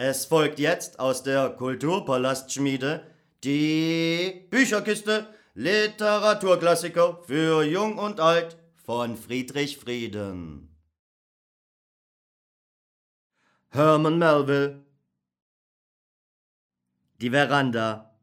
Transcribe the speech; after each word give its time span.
Es 0.00 0.26
folgt 0.26 0.60
jetzt 0.60 1.00
aus 1.00 1.24
der 1.24 1.50
Kulturpalastschmiede 1.50 3.04
die 3.42 4.46
Bücherkiste 4.48 5.26
Literaturklassiker 5.54 7.24
für 7.26 7.64
Jung 7.64 7.98
und 7.98 8.20
Alt 8.20 8.56
von 8.76 9.16
Friedrich 9.16 9.76
Frieden. 9.76 10.72
Herman 13.70 14.18
Melville 14.18 14.84
Die 17.20 17.30
Veranda 17.30 18.16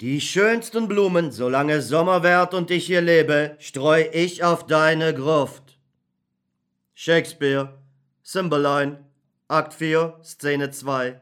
Die 0.00 0.20
schönsten 0.20 0.88
Blumen, 0.88 1.30
solange 1.30 1.80
Sommer 1.80 2.24
währt 2.24 2.54
und 2.54 2.72
ich 2.72 2.86
hier 2.86 3.02
lebe, 3.02 3.56
streu 3.60 4.04
ich 4.12 4.42
auf 4.42 4.66
deine 4.66 5.14
Gruft. 5.14 5.78
Shakespeare, 6.92 7.85
Cymbeline, 8.28 9.04
Akt 9.46 9.72
4, 9.72 10.18
Szene 10.24 10.72
2 10.72 11.20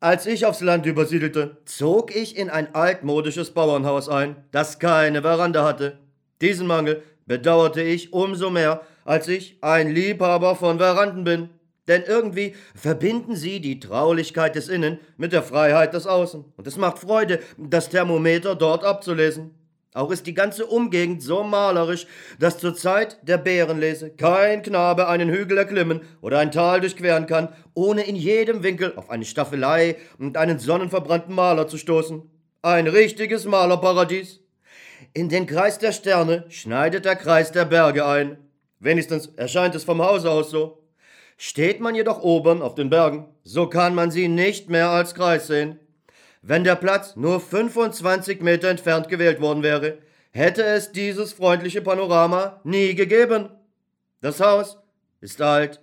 Als 0.00 0.26
ich 0.26 0.44
aufs 0.44 0.60
Land 0.60 0.86
übersiedelte, 0.86 1.58
zog 1.66 2.16
ich 2.16 2.36
in 2.36 2.50
ein 2.50 2.74
altmodisches 2.74 3.52
Bauernhaus 3.52 4.08
ein, 4.08 4.44
das 4.50 4.80
keine 4.80 5.22
Veranda 5.22 5.64
hatte. 5.64 6.00
Diesen 6.40 6.66
Mangel 6.66 7.04
bedauerte 7.26 7.80
ich 7.80 8.12
umso 8.12 8.50
mehr, 8.50 8.80
als 9.04 9.28
ich 9.28 9.58
ein 9.60 9.94
Liebhaber 9.94 10.56
von 10.56 10.78
Veranden 10.78 11.22
bin. 11.22 11.50
Denn 11.86 12.02
irgendwie 12.02 12.56
verbinden 12.74 13.36
sie 13.36 13.60
die 13.60 13.78
Traulichkeit 13.78 14.56
des 14.56 14.66
Innen 14.66 14.98
mit 15.16 15.32
der 15.32 15.44
Freiheit 15.44 15.94
des 15.94 16.08
Außen. 16.08 16.44
Und 16.56 16.66
es 16.66 16.76
macht 16.76 16.98
Freude, 16.98 17.38
das 17.56 17.88
Thermometer 17.88 18.56
dort 18.56 18.82
abzulesen. 18.82 19.57
Auch 19.98 20.12
ist 20.12 20.28
die 20.28 20.34
ganze 20.34 20.64
Umgegend 20.64 21.24
so 21.24 21.42
malerisch, 21.42 22.06
dass 22.38 22.58
zur 22.58 22.76
Zeit 22.76 23.18
der 23.22 23.36
Bärenlese 23.36 24.10
kein 24.10 24.62
Knabe 24.62 25.08
einen 25.08 25.28
Hügel 25.28 25.58
erklimmen 25.58 26.02
oder 26.20 26.38
ein 26.38 26.52
Tal 26.52 26.80
durchqueren 26.80 27.26
kann, 27.26 27.48
ohne 27.74 28.02
in 28.02 28.14
jedem 28.14 28.62
Winkel 28.62 28.92
auf 28.94 29.10
eine 29.10 29.24
Staffelei 29.24 29.96
und 30.16 30.36
einen 30.36 30.60
sonnenverbrannten 30.60 31.34
Maler 31.34 31.66
zu 31.66 31.78
stoßen. 31.78 32.22
Ein 32.62 32.86
richtiges 32.86 33.44
Malerparadies. 33.44 34.38
In 35.14 35.28
den 35.30 35.46
Kreis 35.46 35.80
der 35.80 35.90
Sterne 35.90 36.44
schneidet 36.48 37.04
der 37.04 37.16
Kreis 37.16 37.50
der 37.50 37.64
Berge 37.64 38.06
ein. 38.06 38.38
Wenigstens 38.78 39.26
erscheint 39.34 39.74
es 39.74 39.82
vom 39.82 40.00
Hause 40.00 40.30
aus 40.30 40.50
so. 40.50 40.84
Steht 41.36 41.80
man 41.80 41.96
jedoch 41.96 42.22
oben 42.22 42.62
auf 42.62 42.76
den 42.76 42.88
Bergen, 42.88 43.26
so 43.42 43.66
kann 43.66 43.96
man 43.96 44.12
sie 44.12 44.28
nicht 44.28 44.70
mehr 44.70 44.90
als 44.90 45.16
Kreis 45.16 45.48
sehen. 45.48 45.80
Wenn 46.42 46.64
der 46.64 46.76
Platz 46.76 47.16
nur 47.16 47.40
25 47.40 48.40
Meter 48.40 48.68
entfernt 48.68 49.08
gewählt 49.08 49.40
worden 49.40 49.62
wäre, 49.62 49.98
hätte 50.30 50.62
es 50.62 50.92
dieses 50.92 51.32
freundliche 51.32 51.82
Panorama 51.82 52.60
nie 52.64 52.94
gegeben. 52.94 53.48
Das 54.20 54.40
Haus 54.40 54.78
ist 55.20 55.42
alt. 55.42 55.80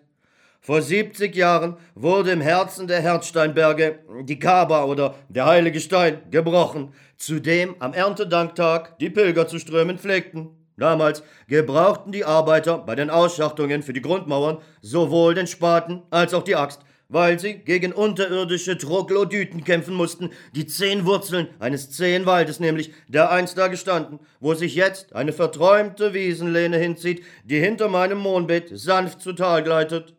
Vor 0.62 0.82
70 0.82 1.36
Jahren 1.36 1.78
wurde 1.94 2.32
im 2.32 2.42
Herzen 2.42 2.88
der 2.88 3.02
Herzsteinberge 3.02 4.00
die 4.24 4.40
Kaba 4.40 4.86
oder 4.86 5.14
der 5.30 5.46
heilige 5.46 5.80
Stein 5.80 6.24
gebrochen, 6.32 6.94
zu 7.18 7.40
dem 7.40 7.76
am 7.80 7.94
Erntedanktag 7.94 8.98
die 8.98 9.10
Pilger 9.10 9.48
zu 9.48 9.60
strömen 9.60 10.00
pflegten. 10.00 10.50
Damals 10.78 11.22
gebrauchten 11.48 12.12
die 12.12 12.26
Arbeiter 12.26 12.80
bei 12.80 12.96
den 12.96 13.10
Ausschachtungen 13.10 13.84
für 13.84 13.94
die 13.94 14.02
Grundmauern 14.02 14.58
sowohl 14.82 15.36
den 15.36 15.48
Spaten 15.48 16.02
als 16.10 16.34
auch 16.34 16.44
die 16.44 16.56
Axt, 16.56 16.82
weil 17.10 17.40
sie 17.40 17.56
gegen 17.56 17.94
unterirdische 17.94 18.78
Troglodyten 18.78 19.64
kämpfen 19.64 19.94
mussten, 19.94 20.32
die 20.56 20.66
zehn 20.66 21.06
Wurzeln 21.06 21.48
eines 21.60 21.92
zehn 21.92 22.26
Waldes 22.26 22.60
nämlich, 22.60 22.94
der 23.08 23.32
einst 23.32 23.58
da 23.58 23.68
gestanden, 23.68 24.20
wo 24.40 24.54
sich 24.54 24.76
jetzt 24.76 25.16
eine 25.16 25.34
verträumte 25.34 26.14
Wiesenlehne 26.14 26.78
hinzieht, 26.78 27.24
die 27.44 27.60
hinter 27.60 27.88
meinem 27.88 28.18
Mondbeet 28.18 28.70
sanft 28.74 29.22
zu 29.22 29.34
Tal 29.34 29.64
gleitet. 29.64 30.14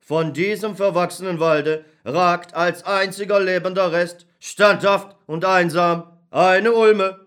Von 0.00 0.32
diesem 0.32 0.76
verwachsenen 0.76 1.40
Walde 1.40 1.84
ragt 2.04 2.54
als 2.54 2.84
einziger 2.84 3.40
lebender 3.40 3.92
Rest, 3.92 4.26
standhaft 4.38 5.16
und 5.26 5.44
einsam, 5.44 6.12
eine 6.30 6.72
Ulme. 6.72 7.26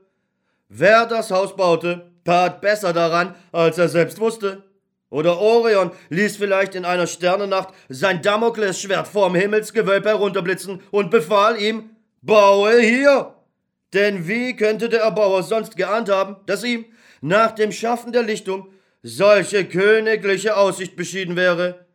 Wer 0.69 1.06
das 1.06 1.31
Haus 1.31 1.56
baute, 1.56 2.09
tat 2.23 2.62
besser 2.62 2.94
daran, 2.94 3.35
als 3.52 3.78
er 3.78 3.90
selbst 3.90 4.19
wusste. 4.19 4.63
Oder 5.09 5.40
Orion 5.40 5.92
ließ 6.09 6.38
vielleicht 6.38 6.75
in 6.75 6.86
einer 6.86 7.08
Sternennacht 7.08 7.70
sein 7.90 8.22
Damoklesschwert 8.22 9.08
vorm 9.08 9.36
Himmelsgewölb 9.36 10.06
herunterblitzen 10.06 10.81
und 10.92 11.09
befahl 11.09 11.59
ihm, 11.59 11.90
baue 12.22 12.80
hier. 12.80 13.34
Denn 13.94 14.28
wie 14.28 14.56
könnte 14.56 14.88
der 14.88 15.02
Erbauer 15.02 15.42
sonst 15.42 15.75
geahnt 15.75 16.09
haben, 16.09 16.36
dass 16.46 16.64
ihm, 16.64 16.86
nach 17.22 17.52
dem 17.52 17.72
Schaffen 17.72 18.12
der 18.12 18.24
Lichtung, 18.24 18.68
solche 19.02 19.66
königliche 19.66 20.56
Aussicht 20.56 20.96
beschieden 20.96 21.36
wäre? 21.36 21.86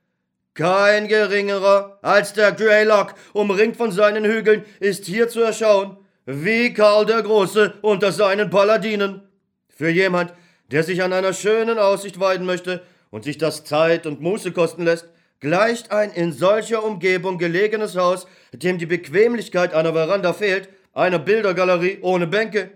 Kein 0.55 1.09
geringerer 1.09 1.99
als 2.03 2.33
der 2.33 2.53
Greylock, 2.53 3.15
umringt 3.33 3.77
von 3.77 3.93
seinen 3.93 4.25
Hügeln, 4.25 4.65
ist 4.81 5.05
hier 5.05 5.29
zu 5.29 5.41
erschauen, 5.41 5.97
wie 6.27 6.73
Karl 6.73 7.07
der 7.07 7.23
Große 7.23 7.75
unter 7.83 8.13
seinen 8.13 8.51
Paladinen. 8.51 9.23
Für 9.69 9.89
jemand, 9.89 10.33
der 10.71 10.83
sich 10.83 11.03
an 11.03 11.13
einer 11.13 11.33
schönen 11.33 11.79
Aussicht 11.79 12.19
weiden 12.21 12.47
möchte, 12.47 12.83
und 13.15 13.23
sich 13.23 13.39
das 13.39 13.63
Zeit 13.63 14.07
und 14.09 14.21
Muße 14.21 14.51
kosten 14.51 14.83
lässt, 14.83 15.09
gleicht 15.39 15.93
ein 15.93 16.11
in 16.11 16.33
solcher 16.33 16.83
Umgebung 16.83 17.39
gelegenes 17.39 17.97
Haus, 17.97 18.27
dem 18.53 18.77
die 18.77 18.87
Bequemlichkeit 18.87 19.73
einer 19.73 19.93
Veranda 19.93 20.33
fehlt, 20.33 20.69
einer 20.93 21.21
Bildergalerie 21.21 21.99
ohne 22.01 22.27
Bänke. 22.27 22.73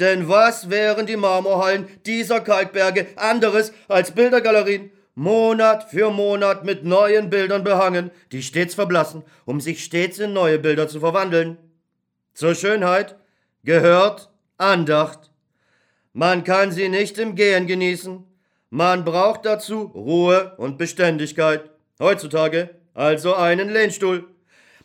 Denn 0.00 0.28
was 0.28 0.70
wären 0.70 1.06
die 1.06 1.16
Marmorhallen 1.16 1.86
dieser 2.04 2.40
Kalkberge 2.40 3.06
anderes 3.14 3.72
als 3.86 4.10
Bildergalerien, 4.10 4.90
Monat 5.14 5.88
für 5.88 6.10
Monat 6.10 6.64
mit 6.64 6.82
neuen 6.82 7.30
Bildern 7.30 7.62
behangen, 7.62 8.10
die 8.32 8.42
stets 8.42 8.74
verblassen, 8.74 9.22
um 9.44 9.60
sich 9.60 9.84
stets 9.84 10.18
in 10.18 10.32
neue 10.32 10.58
Bilder 10.58 10.88
zu 10.88 10.98
verwandeln. 10.98 11.58
Zur 12.34 12.56
Schönheit 12.56 13.14
gehört 13.62 14.30
Andacht. 14.58 15.30
Man 16.12 16.42
kann 16.42 16.72
sie 16.72 16.88
nicht 16.88 17.18
im 17.18 17.36
Gehen 17.36 17.68
genießen, 17.68 18.24
man 18.76 19.06
braucht 19.06 19.46
dazu 19.46 19.90
Ruhe 19.94 20.52
und 20.58 20.76
Beständigkeit. 20.76 21.70
Heutzutage 21.98 22.68
also 22.92 23.34
einen 23.34 23.70
Lehnstuhl. 23.70 24.24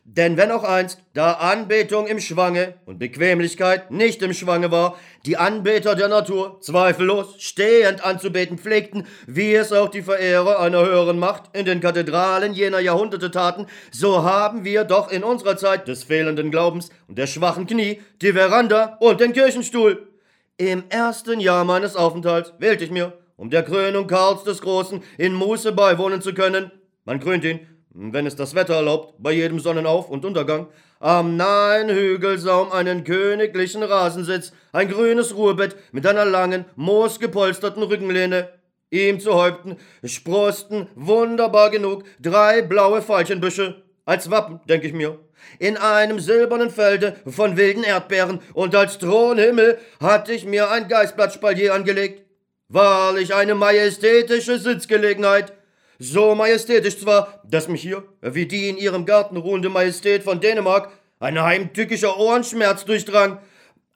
Denn 0.05 0.37
wenn 0.37 0.49
auch 0.49 0.63
einst, 0.63 0.99
da 1.13 1.33
Anbetung 1.33 2.07
im 2.07 2.21
Schwange 2.21 2.75
und 2.85 2.99
Bequemlichkeit 2.99 3.91
nicht 3.91 4.21
im 4.21 4.31
Schwange 4.31 4.71
war, 4.71 4.97
die 5.25 5.35
Anbeter 5.35 5.95
der 5.95 6.07
Natur 6.07 6.61
zweifellos 6.61 7.35
stehend 7.39 8.01
anzubeten 8.01 8.57
pflegten, 8.57 9.05
wie 9.27 9.53
es 9.53 9.73
auch 9.73 9.89
die 9.89 10.03
Verehrer 10.03 10.61
einer 10.61 10.85
höheren 10.85 11.19
Macht 11.19 11.53
in 11.53 11.65
den 11.65 11.81
Kathedralen 11.81 12.53
jener 12.53 12.79
Jahrhunderte 12.79 13.29
taten, 13.29 13.67
so 13.91 14.23
haben 14.23 14.63
wir 14.63 14.85
doch 14.85 15.11
in 15.11 15.25
unserer 15.25 15.57
Zeit 15.57 15.89
des 15.89 16.05
fehlenden 16.05 16.49
Glaubens 16.49 16.91
und 17.09 17.17
der 17.17 17.27
schwachen 17.27 17.67
Knie 17.67 18.01
die 18.21 18.31
Veranda 18.31 18.95
und 19.01 19.19
den 19.19 19.33
Kirchenstuhl. 19.33 20.07
Im 20.55 20.85
ersten 20.87 21.41
Jahr 21.41 21.65
meines 21.65 21.97
Aufenthalts 21.97 22.53
wählte 22.57 22.85
ich 22.85 22.91
mir 22.91 23.11
um 23.41 23.49
der 23.49 23.63
Krönung 23.63 24.05
Karls 24.05 24.43
des 24.43 24.61
Großen 24.61 25.01
in 25.17 25.33
Muße 25.33 25.71
beiwohnen 25.71 26.21
zu 26.21 26.35
können. 26.35 26.69
Man 27.05 27.19
krönt 27.19 27.43
ihn, 27.43 27.59
wenn 27.89 28.27
es 28.27 28.35
das 28.35 28.53
Wetter 28.53 28.75
erlaubt, 28.75 29.15
bei 29.17 29.31
jedem 29.31 29.59
Sonnenauf- 29.59 30.09
und 30.09 30.25
Untergang, 30.25 30.67
am 30.99 31.37
nahen 31.37 31.89
Hügelsaum 31.89 32.71
einen 32.71 33.03
königlichen 33.03 33.81
Rasensitz, 33.81 34.51
ein 34.73 34.89
grünes 34.89 35.35
Ruhebett 35.35 35.75
mit 35.91 36.05
einer 36.05 36.23
langen, 36.23 36.65
moosgepolsterten 36.75 37.81
Rückenlehne. 37.81 38.47
Ihm 38.91 39.19
zu 39.19 39.33
Häupten 39.33 39.77
sprosten, 40.03 40.87
wunderbar 40.93 41.71
genug, 41.71 42.03
drei 42.19 42.61
blaue 42.61 43.01
Veilchenbüsche, 43.01 43.81
als 44.05 44.29
Wappen, 44.29 44.59
denke 44.69 44.85
ich 44.85 44.93
mir. 44.93 45.17
In 45.57 45.77
einem 45.77 46.19
silbernen 46.19 46.69
Felde 46.69 47.15
von 47.25 47.57
wilden 47.57 47.83
Erdbeeren 47.83 48.39
und 48.53 48.75
als 48.75 48.99
Thronhimmel 48.99 49.79
hatte 49.99 50.31
ich 50.31 50.45
mir 50.45 50.69
ein 50.69 50.87
Geißblattspalier 50.87 51.73
angelegt. 51.73 52.30
Wahrlich 52.73 53.35
eine 53.35 53.53
majestätische 53.53 54.57
Sitzgelegenheit. 54.57 55.51
So 55.99 56.35
majestätisch 56.35 57.01
zwar, 57.01 57.41
dass 57.43 57.67
mich 57.67 57.81
hier, 57.81 58.05
wie 58.21 58.45
die 58.45 58.69
in 58.69 58.77
ihrem 58.77 59.05
Garten 59.05 59.35
ruhende 59.35 59.67
Majestät 59.67 60.23
von 60.23 60.39
Dänemark, 60.39 60.89
ein 61.19 61.41
heimtückischer 61.41 62.17
Ohrenschmerz 62.17 62.85
durchdrang. 62.85 63.39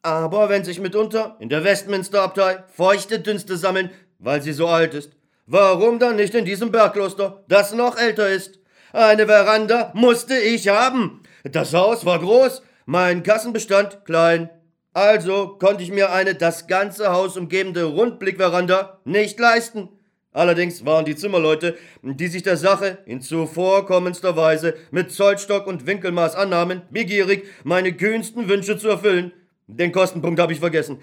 Aber 0.01 0.50
wenn 0.50 0.66
sich 0.66 0.81
mitunter 0.81 1.38
in 1.39 1.48
der 1.48 1.63
Westminster-Abtei 1.63 2.66
feuchte 2.75 3.22
Dünste 3.22 3.56
sammeln, 3.56 3.92
weil 4.19 4.42
sie 4.42 4.51
so 4.51 4.68
alt 4.68 4.94
ist, 4.94 5.12
warum 5.45 5.98
dann 5.98 6.18
nicht 6.18 6.36
in 6.36 6.44
diesem 6.44 6.74
Bergkloster, 6.74 7.45
das 7.48 7.74
noch 7.74 7.98
älter 7.98 8.27
ist? 8.27 8.60
Eine 8.92 9.25
Veranda 9.25 9.94
musste 9.95 10.38
ich 10.38 10.68
haben. 10.68 11.24
Das 11.45 11.74
Haus 11.74 12.06
war 12.06 12.19
groß, 12.19 12.62
mein 12.86 13.24
Kassenbestand 13.24 14.04
klein. 14.04 14.50
Also 14.95 15.57
konnte 15.59 15.83
ich 15.83 15.92
mir 15.92 16.13
eine 16.13 16.36
das 16.36 16.68
ganze 16.68 17.12
Haus 17.12 17.36
umgebende 17.36 17.83
Rundblickveranda 17.83 19.01
nicht 19.03 19.38
leisten. 19.38 19.89
Allerdings 20.31 20.86
waren 20.86 21.03
die 21.03 21.18
Zimmerleute, 21.18 21.75
die 22.01 22.27
sich 22.30 22.44
der 22.44 22.56
Sache 22.56 23.00
in 23.06 23.19
zuvorkommendster 23.19 24.38
Weise 24.38 24.74
mit 24.92 25.12
Zollstock 25.12 25.68
und 25.68 25.86
Winkelmaß 25.86 26.36
annahmen, 26.36 26.83
begierig, 26.92 27.44
meine 27.65 27.92
kühnsten 27.92 28.47
Wünsche 28.47 28.77
zu 28.77 28.88
erfüllen. 28.88 29.33
Den 29.68 29.92
Kostenpunkt 29.92 30.39
habe 30.39 30.53
ich 30.53 30.62
vergessen. 30.62 31.01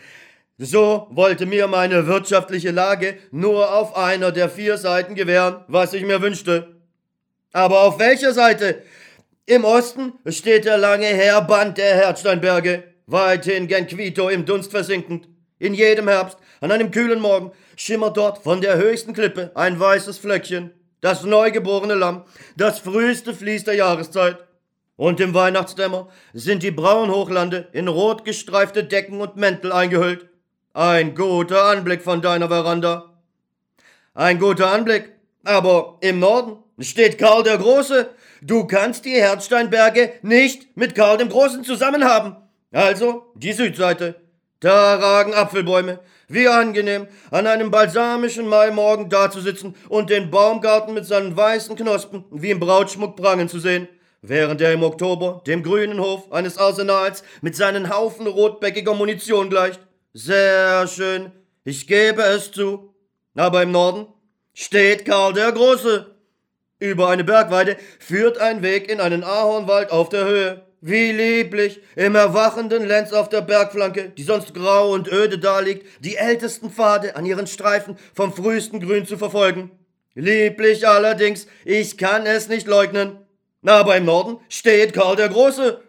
So 0.57 1.09
wollte 1.11 1.45
mir 1.45 1.67
meine 1.67 2.07
wirtschaftliche 2.07 2.71
Lage 2.71 3.19
nur 3.31 3.75
auf 3.75 3.95
einer 3.95 4.33
der 4.33 4.49
vier 4.49 4.79
Seiten 4.79 5.15
gewähren, 5.15 5.65
was 5.69 5.93
ich 5.93 6.07
mir 6.07 6.23
wünschte. 6.23 6.77
Aber 7.53 7.83
auf 7.83 7.99
welcher 7.99 8.33
Seite? 8.33 8.83
Im 9.45 9.65
Osten 9.65 10.15
steht 10.29 10.65
der 10.65 10.79
lange 10.79 11.05
Heerband 11.05 11.77
der 11.77 11.95
Herzsteinberge, 11.95 12.92
weithin 13.13 13.69
gen 13.69 13.87
Quito 13.87 14.29
im 14.29 14.45
Dunst 14.45 14.71
versinkend. 14.71 15.29
In 15.59 15.75
jedem 15.75 16.09
Herbst, 16.09 16.39
an 16.61 16.73
einem 16.73 16.91
kühlen 16.91 17.21
Morgen, 17.21 17.53
schimmert 17.77 18.17
dort 18.17 18.39
von 18.39 18.61
der 18.61 18.77
höchsten 18.77 19.13
Klippe 19.13 19.53
ein 19.55 19.79
weißes 19.79 20.19
Flöckchen, 20.19 20.73
das 21.01 21.23
neugeborene 21.23 21.95
Lamm, 21.95 22.25
das 22.57 22.81
früheste 22.81 23.35
Fließ 23.35 23.65
der 23.65 23.75
Jahreszeit. 23.75 24.39
Und 24.97 25.21
im 25.21 25.35
Weihnachtsdämmer 25.35 26.09
sind 26.33 26.63
die 26.63 26.71
Braunhochlande 26.71 27.69
in 27.73 27.89
rot 27.89 28.25
gestreifte 28.25 28.85
Decken 28.85 29.21
und 29.21 29.37
Mäntel 29.37 29.73
eingehüllt. 29.73 30.29
Ein 30.75 31.15
guter 31.15 31.65
Anblick 31.65 32.03
von 32.03 32.23
deiner 32.23 32.49
Veranda. 32.49 33.13
Ein 34.15 34.39
guter 34.39 34.71
Anblick. 34.71 35.11
Aber 35.45 35.99
im 36.01 36.19
Norden 36.21 36.59
steht 36.79 37.19
Karl 37.19 37.43
der 37.43 37.59
Große. 37.59 38.11
Du 38.43 38.67
kannst 38.67 39.05
die 39.05 39.15
Herzsteinberge 39.15 40.13
nicht 40.23 40.77
mit 40.77 40.95
Karl 40.95 41.19
dem 41.19 41.29
Großen 41.29 41.65
zusammen 41.65 42.05
haben. 42.05 42.37
Also 42.73 43.27
die 43.35 43.53
Südseite. 43.53 44.17
Da 44.61 44.95
ragen 44.95 45.35
Apfelbäume. 45.35 46.01
Wie 46.29 46.49
angenehm, 46.49 47.09
an 47.31 47.47
einem 47.47 47.71
balsamischen 47.71 48.49
Maimorgen 48.49 49.11
dazusitzen 49.11 49.75
und 49.91 50.09
den 50.09 50.31
Baumgarten 50.31 50.95
mit 50.95 51.05
seinen 51.05 51.37
weißen 51.37 51.77
Knospen 51.77 52.25
wie 52.31 52.51
im 52.51 52.59
Brautschmuck 52.59 53.17
prangen 53.17 53.51
zu 53.51 53.59
sehen, 53.59 53.87
während 54.23 54.63
er 54.63 54.73
im 54.73 54.83
Oktober 54.83 55.43
dem 55.47 55.63
grünen 55.63 56.01
Hof 56.01 56.33
eines 56.33 56.57
Arsenals 56.57 57.23
mit 57.43 57.55
seinen 57.55 57.95
Haufen 57.95 58.27
rotbäckiger 58.27 58.95
Munition 58.95 59.51
gleicht. 59.51 59.81
Sehr 60.15 60.87
schön, 60.87 61.33
ich 61.65 61.87
gebe 61.87 62.23
es 62.23 62.51
zu. 62.51 62.95
Aber 63.35 63.63
im 63.63 63.73
Norden 63.73 64.07
steht 64.55 65.05
Karl 65.05 65.35
der 65.35 65.53
Große. 65.53 66.07
Über 66.79 67.09
eine 67.09 67.25
Bergweide 67.25 67.77
führt 67.99 68.39
ein 68.39 68.63
Weg 68.63 68.91
in 68.91 69.01
einen 69.01 69.23
Ahornwald 69.23 69.91
auf 69.91 70.09
der 70.09 70.25
Höhe. 70.25 70.63
Wie 70.85 71.13
lieblich, 71.13 71.81
im 71.95 72.17
erwachenden 72.17 72.85
Lenz 72.85 73.13
auf 73.13 73.29
der 73.29 73.41
Bergflanke, 73.41 74.09
die 74.09 74.25
sonst 74.25 74.53
grau 74.53 74.91
und 74.93 75.07
öde 75.07 75.39
daliegt, 75.39 75.87
die 76.01 76.17
ältesten 76.17 76.73
Pfade 76.73 77.15
an 77.15 77.25
ihren 77.25 77.47
Streifen 77.47 77.97
vom 78.13 78.33
frühesten 78.33 78.81
Grün 78.81 79.07
zu 79.07 79.17
verfolgen. 79.17 79.71
Lieblich 80.17 80.89
allerdings, 80.89 81.47
ich 81.65 81.97
kann 81.99 82.27
es 82.27 82.49
nicht 82.49 82.67
leugnen. 82.67 83.17
Aber 83.65 83.97
im 83.97 84.07
Norden 84.07 84.39
steht 84.49 84.93
Karl 84.93 85.15
der 85.15 85.29
Große. 85.29 85.81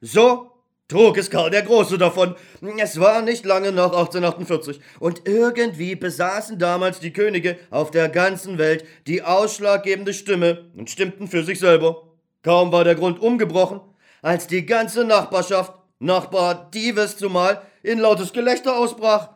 So 0.00 0.50
trug 0.88 1.18
es 1.18 1.28
Karl 1.28 1.50
der 1.50 1.60
Große 1.60 1.98
davon. 1.98 2.34
Es 2.78 2.98
war 2.98 3.20
nicht 3.20 3.44
lange 3.44 3.72
nach 3.72 3.92
1848 3.92 4.80
und 5.00 5.28
irgendwie 5.28 5.96
besaßen 5.96 6.58
damals 6.58 6.98
die 6.98 7.12
Könige 7.12 7.58
auf 7.68 7.90
der 7.90 8.08
ganzen 8.08 8.56
Welt 8.56 8.86
die 9.06 9.22
ausschlaggebende 9.22 10.14
Stimme 10.14 10.70
und 10.78 10.88
stimmten 10.88 11.28
für 11.28 11.44
sich 11.44 11.58
selber. 11.58 12.08
Kaum 12.42 12.72
war 12.72 12.84
der 12.84 12.94
Grund 12.94 13.20
umgebrochen, 13.20 13.82
als 14.22 14.46
die 14.46 14.66
ganze 14.66 15.04
Nachbarschaft, 15.04 15.72
Nachbar 15.98 16.70
Dives 16.72 17.16
zumal, 17.16 17.60
in 17.82 17.98
lautes 17.98 18.32
Gelächter 18.32 18.76
ausbrach. 18.76 19.30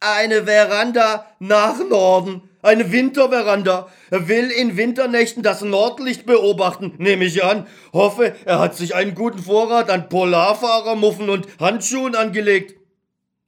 Eine 0.00 0.44
Veranda 0.44 1.26
nach 1.38 1.78
Norden. 1.88 2.42
Eine 2.62 2.90
Winterveranda. 2.90 3.88
Er 4.10 4.26
will 4.28 4.50
in 4.50 4.76
Winternächten 4.76 5.42
das 5.42 5.62
Nordlicht 5.62 6.26
beobachten, 6.26 6.94
nehme 6.98 7.24
ich 7.24 7.44
an. 7.44 7.66
Hoffe, 7.92 8.34
er 8.44 8.58
hat 8.58 8.74
sich 8.74 8.94
einen 8.94 9.14
guten 9.14 9.38
Vorrat 9.38 9.88
an 9.88 10.08
Polarfahrermuffen 10.08 11.30
und 11.30 11.46
Handschuhen 11.60 12.16
angelegt. 12.16 12.74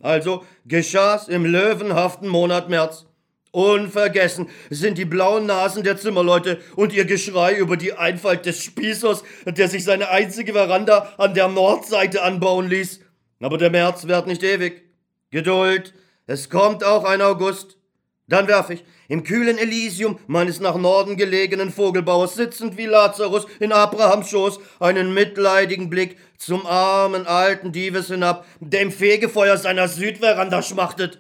Also 0.01 0.45
geschah's 0.67 1.27
im 1.27 1.45
löwenhaften 1.45 2.29
Monat 2.29 2.69
März. 2.69 3.08
Unvergessen 3.51 4.49
sind 4.71 4.99
die 4.99 5.05
blauen 5.05 5.47
Nasen 5.47 5.83
der 5.83 5.97
Zimmerleute 5.97 6.61
und 6.77 6.93
ihr 6.93 7.05
Geschrei 7.05 7.55
über 7.55 7.77
die 7.77 7.95
Einfalt 7.95 8.47
des 8.47 8.63
Spießers, 8.63 9.23
der 9.47 9.69
sich 9.69 9.85
seine 9.85 10.11
einzige 10.11 10.53
Veranda 10.53 11.15
an 11.17 11.35
der 11.35 11.49
Nordseite 11.49 12.23
anbauen 12.23 12.69
ließ. 12.69 13.01
Aber 13.41 13.57
der 13.57 13.71
März 13.71 14.07
währt 14.07 14.27
nicht 14.27 14.43
ewig. 14.43 14.83
Geduld, 15.31 15.95
es 16.27 16.51
kommt 16.51 16.85
auch 16.85 17.05
ein 17.05 17.23
August. 17.23 17.79
Dann 18.27 18.47
werf 18.47 18.69
ich, 18.69 18.85
im 19.09 19.25
kühlen 19.25 19.57
Elysium 19.57 20.19
meines 20.27 20.61
nach 20.61 20.77
Norden 20.77 21.17
gelegenen 21.17 21.73
Vogelbauers 21.73 22.35
sitzend 22.35 22.77
wie 22.77 22.85
Lazarus 22.85 23.47
in 23.59 23.73
Abrahams 23.73 24.29
Schoß, 24.29 24.61
einen 24.81 25.15
mitleidigen 25.15 25.89
Blick 25.89 26.19
zum 26.37 26.67
armen 26.67 27.27
alten 27.27 27.73
Dives 27.73 28.09
hinab, 28.09 28.45
der 28.61 28.83
im 28.83 28.93
Fegefeuer 28.93 29.57
seiner 29.57 29.89
Südveranda 29.89 30.61
schmachtet. 30.61 31.19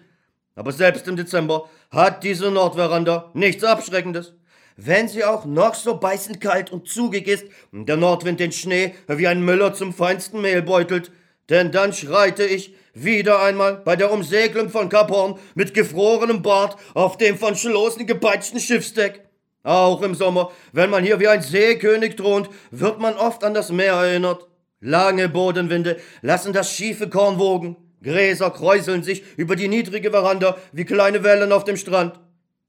Aber 0.58 0.72
selbst 0.72 1.06
im 1.06 1.14
Dezember 1.14 1.70
hat 1.93 2.25
diese 2.25 2.50
Nordveranda 2.50 3.31
nichts 3.32 3.62
Abschreckendes. 3.62 4.34
Wenn 4.76 5.06
sie 5.06 5.22
auch 5.25 5.44
noch 5.44 5.75
so 5.75 5.99
beißend 5.99 6.40
kalt 6.40 6.72
und 6.72 6.88
zugig 6.88 7.28
ist, 7.28 7.44
der 7.70 7.96
Nordwind 7.96 8.40
den 8.40 8.50
Schnee 8.50 8.96
wie 9.06 9.28
ein 9.28 9.44
Müller 9.44 9.72
zum 9.72 9.94
feinsten 9.94 10.40
Mehl 10.40 10.62
beutelt, 10.62 11.12
denn 11.49 11.70
dann 11.70 11.93
schreite 11.93 12.44
ich 12.44 12.75
wieder 12.93 13.40
einmal 13.40 13.76
bei 13.76 13.94
der 13.94 14.10
Umsegelung 14.10 14.69
von 14.69 14.88
Kap 14.88 15.12
Horn 15.12 15.38
mit 15.55 15.75
gefrorenem 15.75 16.43
Bart 16.43 16.76
auf 16.93 17.16
dem 17.16 17.38
von 17.38 17.54
Schlossen 17.54 18.08
gepeitschten 18.08 18.58
Schiffsdeck. 18.58 19.28
Auch 19.62 20.02
im 20.02 20.16
Sommer, 20.16 20.50
wenn 20.72 20.90
man 20.90 21.04
hier 21.04 21.20
wie 21.20 21.28
ein 21.28 21.40
Seekönig 21.43 22.16
thront, 22.16 22.50
wird 22.72 22.99
man 22.99 23.14
oft 23.14 23.44
an 23.44 23.54
das 23.54 23.70
Meer 23.70 23.93
erinnert. 23.93 24.49
Lange 24.81 25.28
Bodenwinde 25.28 25.99
lassen 26.20 26.52
das 26.52 26.72
schiefe 26.72 27.08
Korn 27.08 27.38
wogen. 27.38 27.76
Gräser 28.02 28.50
kräuseln 28.50 29.02
sich 29.02 29.22
über 29.36 29.56
die 29.56 29.68
niedrige 29.68 30.10
Veranda 30.10 30.56
wie 30.72 30.84
kleine 30.84 31.24
Wellen 31.24 31.52
auf 31.52 31.64
dem 31.64 31.76
Strand. 31.76 32.20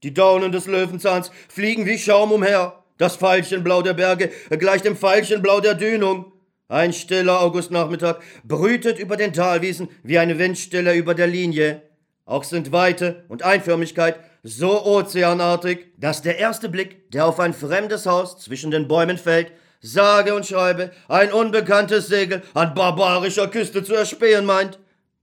Die 0.02 0.14
Daunen 0.14 0.52
des 0.52 0.66
Löwenzahns 0.66 1.30
fliegen 1.48 1.86
wie 1.86 1.98
Schaum 1.98 2.32
umher. 2.32 2.82
Das 2.98 3.20
Veilchenblau 3.20 3.82
der 3.82 3.94
Berge 3.94 4.30
gleicht 4.50 4.84
dem 4.84 5.00
Veilchenblau 5.00 5.60
der 5.60 5.74
Dünung. 5.74 6.32
Ein 6.68 6.92
stiller 6.92 7.40
Augustnachmittag 7.40 8.16
brütet 8.44 8.98
über 8.98 9.16
den 9.16 9.32
Talwiesen 9.32 9.88
wie 10.02 10.18
eine 10.18 10.38
Windstille 10.38 10.94
über 10.94 11.14
der 11.14 11.26
Linie. 11.26 11.82
Auch 12.24 12.44
sind 12.44 12.70
Weite 12.70 13.24
und 13.28 13.42
Einförmigkeit 13.42 14.20
so 14.42 14.84
ozeanartig, 14.84 15.86
dass 15.98 16.22
der 16.22 16.38
erste 16.38 16.68
Blick, 16.68 17.10
der 17.10 17.26
auf 17.26 17.40
ein 17.40 17.54
fremdes 17.54 18.06
Haus 18.06 18.38
zwischen 18.38 18.70
den 18.70 18.86
Bäumen 18.86 19.18
fällt, 19.18 19.52
sage 19.80 20.34
und 20.34 20.46
schreibe, 20.46 20.92
ein 21.08 21.32
unbekanntes 21.32 22.06
Segel 22.06 22.42
an 22.54 22.74
barbarischer 22.74 23.48
Küste 23.48 23.82
zu 23.82 23.94
erspähen 23.94 24.44
meint. 24.44 24.78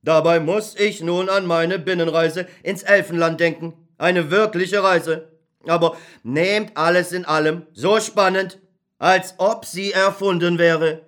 Dabei 0.07 0.39
muss 0.39 0.74
ich 0.80 1.01
nun 1.01 1.27
an 1.27 1.45
meine 1.45 1.80
Binnenreise 1.80 2.48
ins 2.63 2.83
Elfenland 2.83 3.42
denken. 3.42 3.74
Eine 3.98 4.31
wirkliche 4.31 4.81
Reise. 4.81 5.34
Aber 5.67 5.98
nehmt 6.24 6.77
alles 6.77 7.12
in 7.12 7.25
allem 7.25 7.63
so 7.74 8.00
spannend, 8.00 8.58
als 9.00 9.36
ob 9.38 9.65
sie 9.65 9.91
erfunden 9.91 10.60
wäre. 10.60 11.01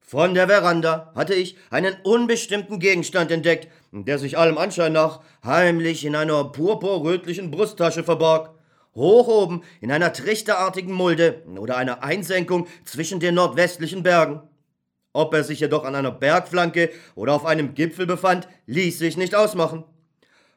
Von 0.00 0.32
der 0.32 0.48
Veranda 0.48 1.12
hatte 1.14 1.34
ich 1.34 1.58
einen 1.68 1.94
unbestimmten 2.02 2.78
Gegenstand 2.78 3.30
entdeckt, 3.30 3.68
der 3.92 4.18
sich 4.18 4.38
allem 4.38 4.56
Anschein 4.56 4.94
nach 4.94 5.20
heimlich 5.44 6.06
in 6.06 6.16
einer 6.16 6.44
purpurrötlichen 6.44 7.50
Brusttasche 7.50 8.04
verbarg. 8.04 8.54
Hoch 8.94 9.28
oben 9.28 9.64
in 9.82 9.92
einer 9.92 10.14
trichterartigen 10.14 10.94
Mulde 10.94 11.42
oder 11.58 11.76
einer 11.76 12.02
Einsenkung 12.02 12.68
zwischen 12.86 13.20
den 13.20 13.34
nordwestlichen 13.34 14.02
Bergen. 14.02 14.40
Ob 15.12 15.34
er 15.34 15.42
sich 15.42 15.60
jedoch 15.60 15.84
an 15.84 15.94
einer 15.94 16.12
Bergflanke 16.12 16.90
oder 17.14 17.34
auf 17.34 17.44
einem 17.44 17.74
Gipfel 17.74 18.06
befand, 18.06 18.46
ließ 18.66 18.98
sich 18.98 19.16
nicht 19.16 19.34
ausmachen. 19.34 19.84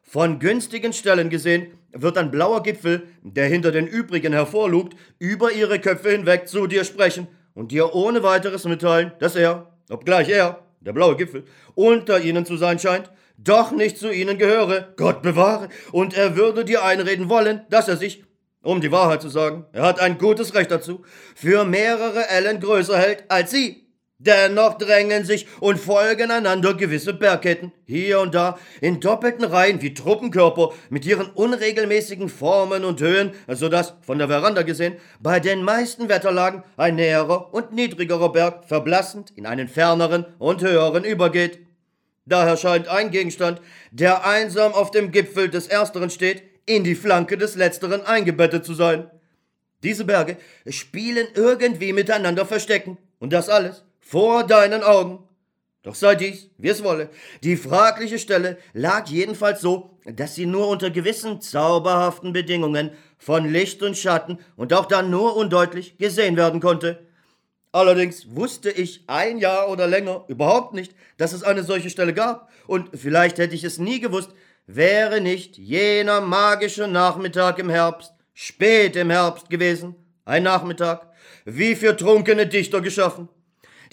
Von 0.03 0.37
günstigen 0.39 0.93
Stellen 0.93 1.29
gesehen 1.29 1.67
wird 1.91 2.17
ein 2.17 2.29
blauer 2.29 2.61
Gipfel, 2.61 3.07
der 3.23 3.47
hinter 3.47 3.71
den 3.71 3.87
übrigen 3.87 4.33
hervorlugt, 4.33 4.95
über 5.17 5.51
ihre 5.51 5.79
Köpfe 5.79 6.11
hinweg 6.11 6.47
zu 6.47 6.67
dir 6.67 6.83
sprechen 6.83 7.27
und 7.55 7.71
dir 7.71 7.95
ohne 7.95 8.21
weiteres 8.21 8.65
mitteilen, 8.65 9.13
dass 9.19 9.35
er, 9.35 9.71
obgleich 9.89 10.29
er, 10.29 10.59
der 10.81 10.93
blaue 10.93 11.15
Gipfel, 11.15 11.45
unter 11.73 12.19
ihnen 12.19 12.45
zu 12.45 12.57
sein 12.57 12.79
scheint, 12.79 13.09
doch 13.37 13.71
nicht 13.71 13.97
zu 13.97 14.11
ihnen 14.11 14.37
gehöre, 14.37 14.93
Gott 14.97 15.21
bewahre, 15.21 15.69
und 15.91 16.15
er 16.15 16.35
würde 16.35 16.65
dir 16.65 16.83
einreden 16.83 17.29
wollen, 17.29 17.61
dass 17.69 17.87
er 17.87 17.97
sich, 17.97 18.23
um 18.61 18.81
die 18.81 18.91
Wahrheit 18.91 19.21
zu 19.21 19.29
sagen, 19.29 19.65
er 19.71 19.83
hat 19.83 19.99
ein 19.99 20.17
gutes 20.17 20.53
Recht 20.53 20.71
dazu, 20.71 21.03
für 21.35 21.65
mehrere 21.65 22.29
Ellen 22.29 22.59
größer 22.59 22.97
hält 22.97 23.23
als 23.29 23.51
sie, 23.51 23.82
Dennoch 24.25 24.77
drängen 24.77 25.25
sich 25.25 25.47
und 25.59 25.77
folgen 25.77 26.31
einander 26.31 26.75
gewisse 26.75 27.13
Bergketten, 27.13 27.73
hier 27.85 28.21
und 28.21 28.33
da, 28.33 28.57
in 28.79 29.01
doppelten 29.01 29.43
Reihen 29.43 29.81
wie 29.81 29.93
Truppenkörper 29.93 30.69
mit 30.89 31.05
ihren 31.05 31.27
unregelmäßigen 31.27 32.29
Formen 32.29 32.85
und 32.85 33.01
Höhen, 33.01 33.33
so 33.49 33.67
dass, 33.67 33.95
von 34.01 34.19
der 34.19 34.29
Veranda 34.29 34.61
gesehen, 34.61 34.95
bei 35.19 35.41
den 35.41 35.61
meisten 35.61 36.07
Wetterlagen 36.07 36.63
ein 36.77 36.95
näherer 36.95 37.53
und 37.53 37.73
niedrigerer 37.73 38.31
Berg 38.31 38.63
verblassend 38.65 39.33
in 39.35 39.45
einen 39.45 39.67
ferneren 39.67 40.25
und 40.39 40.61
höheren 40.61 41.03
übergeht. 41.03 41.59
Daher 42.25 42.55
scheint 42.55 42.87
ein 42.87 43.11
Gegenstand, 43.11 43.59
der 43.91 44.25
einsam 44.25 44.71
auf 44.71 44.91
dem 44.91 45.11
Gipfel 45.11 45.49
des 45.49 45.67
ersteren 45.67 46.09
steht, 46.09 46.43
in 46.65 46.85
die 46.85 46.95
Flanke 46.95 47.37
des 47.37 47.57
letzteren 47.57 48.05
eingebettet 48.05 48.63
zu 48.63 48.73
sein. 48.73 49.11
Diese 49.83 50.05
Berge 50.05 50.37
spielen 50.69 51.27
irgendwie 51.35 51.91
miteinander 51.91 52.45
verstecken, 52.45 52.97
und 53.19 53.33
das 53.33 53.49
alles 53.49 53.83
vor 54.03 54.43
deinen 54.43 54.83
Augen. 54.83 55.19
Doch 55.81 55.95
sei 55.95 56.15
dies, 56.15 56.49
wie 56.57 56.69
es 56.69 56.83
wolle, 56.83 57.09
die 57.43 57.57
fragliche 57.57 58.19
Stelle 58.19 58.57
lag 58.73 59.07
jedenfalls 59.07 59.59
so, 59.59 59.97
dass 60.05 60.35
sie 60.35 60.45
nur 60.45 60.67
unter 60.67 60.89
gewissen 60.89 61.41
zauberhaften 61.41 62.31
Bedingungen 62.31 62.91
von 63.17 63.49
Licht 63.51 63.81
und 63.81 63.97
Schatten 63.97 64.37
und 64.55 64.73
auch 64.73 64.85
dann 64.85 65.09
nur 65.09 65.35
undeutlich 65.35 65.97
gesehen 65.97 66.37
werden 66.37 66.61
konnte. 66.61 67.05
Allerdings 67.71 68.35
wusste 68.35 68.69
ich 68.69 69.03
ein 69.07 69.39
Jahr 69.39 69.69
oder 69.69 69.87
länger 69.87 70.25
überhaupt 70.27 70.73
nicht, 70.73 70.93
dass 71.17 71.33
es 71.33 71.43
eine 71.43 71.63
solche 71.63 71.89
Stelle 71.89 72.13
gab, 72.13 72.49
und 72.67 72.91
vielleicht 72.97 73.39
hätte 73.39 73.55
ich 73.55 73.63
es 73.63 73.77
nie 73.77 73.99
gewusst, 73.99 74.29
wäre 74.67 75.19
nicht 75.19 75.57
jener 75.57 76.21
magische 76.21 76.87
Nachmittag 76.87 77.59
im 77.59 77.69
Herbst, 77.69 78.13
spät 78.33 78.95
im 78.95 79.09
Herbst 79.09 79.49
gewesen, 79.49 79.95
ein 80.23 80.43
Nachmittag, 80.43 81.07
wie 81.45 81.75
für 81.75 81.97
trunkene 81.97 82.47
Dichter 82.47 82.79
geschaffen. 82.79 83.27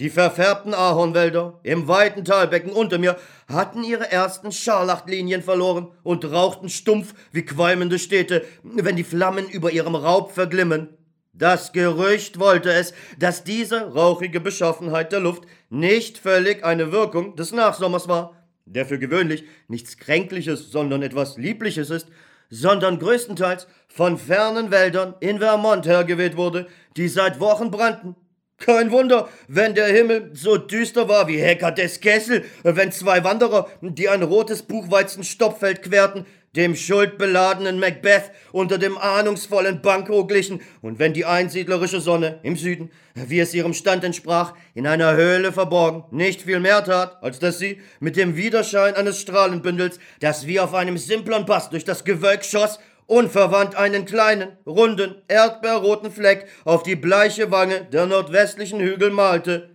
Die 0.01 0.09
verfärbten 0.09 0.73
Ahornwälder 0.73 1.61
im 1.63 1.87
weiten 1.87 2.25
Talbecken 2.25 2.73
unter 2.73 2.97
mir 2.97 3.19
hatten 3.49 3.85
ihre 3.85 4.11
ersten 4.11 4.51
Scharlachtlinien 4.51 5.43
verloren 5.43 5.89
und 6.03 6.25
rauchten 6.25 6.71
stumpf 6.71 7.13
wie 7.33 7.45
qualmende 7.45 7.99
Städte, 7.99 8.47
wenn 8.63 8.97
die 8.97 9.05
Flammen 9.05 9.47
über 9.51 9.71
ihrem 9.73 9.95
Raub 9.95 10.33
verglimmen. 10.33 10.89
Das 11.35 11.73
Gerücht 11.73 12.39
wollte 12.39 12.73
es, 12.73 12.95
dass 13.19 13.45
diese 13.45 13.93
rauchige 13.93 14.41
Beschaffenheit 14.41 15.13
der 15.13 15.21
Luft 15.21 15.43
nicht 15.69 16.17
völlig 16.17 16.65
eine 16.65 16.93
Wirkung 16.93 17.37
des 17.37 17.53
Nachsommers 17.53 18.09
war, 18.09 18.43
der 18.65 18.87
für 18.87 18.99
gewöhnlich 18.99 19.45
nichts 19.69 19.99
Kränkliches, 19.99 20.71
sondern 20.71 21.03
etwas 21.03 21.37
Liebliches 21.37 21.91
ist, 21.91 22.09
sondern 22.49 23.01
größtenteils 23.01 23.67
von 23.87 24.17
fernen 24.17 24.71
Wäldern 24.71 25.15
in 25.21 25.41
Vermont 25.41 25.87
hergeweht 25.87 26.39
wurde, 26.39 26.69
die 26.97 27.09
seit 27.09 27.39
Wochen 27.39 27.71
brannten 27.71 28.17
kein 28.61 28.93
Wunder, 28.93 29.29
wenn 29.49 29.75
der 29.75 29.87
Himmel 29.87 30.31
so 30.35 30.57
düster 30.57 31.09
war 31.09 31.27
wie 31.27 31.41
Hekaters 31.41 32.01
Kessel, 32.01 32.45
wenn 32.63 32.93
zwei 32.93 33.25
Wanderer, 33.25 33.69
die 33.81 34.09
ein 34.09 34.23
rotes 34.23 34.63
Buchweizenstoppfeld 34.63 35.83
querten, 35.83 36.27
dem 36.57 36.75
schuldbeladenen 36.75 37.79
Macbeth 37.79 38.33
unter 38.53 38.77
dem 38.77 38.99
ahnungsvollen 38.99 39.83
Banko 39.83 40.27
glichen 40.27 40.61
und 40.83 40.99
wenn 40.99 41.13
die 41.13 41.25
einsiedlerische 41.25 42.01
Sonne 42.01 42.41
im 42.43 42.57
Süden, 42.57 42.91
wie 43.15 43.39
es 43.39 43.55
ihrem 43.55 43.73
Stand 43.73 44.03
entsprach, 44.03 44.55
in 44.75 44.87
einer 44.87 45.15
Höhle 45.15 45.53
verborgen, 45.53 46.05
nicht 46.11 46.43
viel 46.43 46.59
mehr 46.59 46.83
tat, 46.85 47.23
als 47.23 47.39
dass 47.39 47.59
sie 47.59 47.81
mit 48.01 48.17
dem 48.17 48.37
Widerschein 48.37 48.95
eines 48.95 49.21
Strahlenbündels, 49.21 50.01
das 50.19 50.47
wie 50.47 50.59
auf 50.59 50.75
einem 50.75 50.99
simpleren 50.99 51.47
Bass 51.47 51.71
durch 51.71 51.85
das 51.85 52.05
Gewölk 52.05 52.45
schoss, 52.45 52.81
unverwandt 53.11 53.75
einen 53.75 54.05
kleinen, 54.05 54.57
runden, 54.65 55.17
erdbeerroten 55.27 56.13
Fleck 56.13 56.47
auf 56.65 56.85
die 56.85 56.95
bleiche 56.95 57.51
Wange 57.51 57.85
der 57.87 58.07
nordwestlichen 58.07 58.79
Hügel 58.79 59.11
malte. 59.11 59.71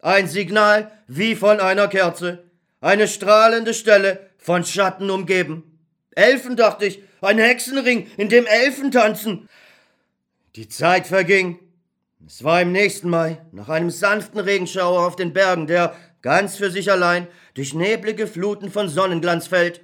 Ein 0.00 0.26
Signal 0.26 0.90
wie 1.06 1.34
von 1.34 1.60
einer 1.60 1.88
Kerze, 1.88 2.44
eine 2.80 3.06
strahlende 3.06 3.74
Stelle 3.74 4.30
von 4.38 4.64
Schatten 4.64 5.10
umgeben. 5.10 5.78
Elfen, 6.12 6.56
dachte 6.56 6.86
ich, 6.86 7.02
ein 7.20 7.38
Hexenring, 7.38 8.06
in 8.16 8.30
dem 8.30 8.46
Elfen 8.46 8.90
tanzen. 8.90 9.46
Die 10.56 10.68
Zeit 10.68 11.06
verging. 11.06 11.58
Es 12.26 12.44
war 12.44 12.62
im 12.62 12.72
nächsten 12.72 13.10
Mai, 13.10 13.42
nach 13.52 13.68
einem 13.68 13.90
sanften 13.90 14.40
Regenschauer 14.40 15.06
auf 15.06 15.16
den 15.16 15.34
Bergen, 15.34 15.66
der, 15.66 15.94
ganz 16.22 16.56
für 16.56 16.70
sich 16.70 16.90
allein, 16.90 17.26
durch 17.52 17.74
neblige 17.74 18.26
Fluten 18.26 18.70
von 18.70 18.88
Sonnenglanz 18.88 19.48
fällt. 19.48 19.82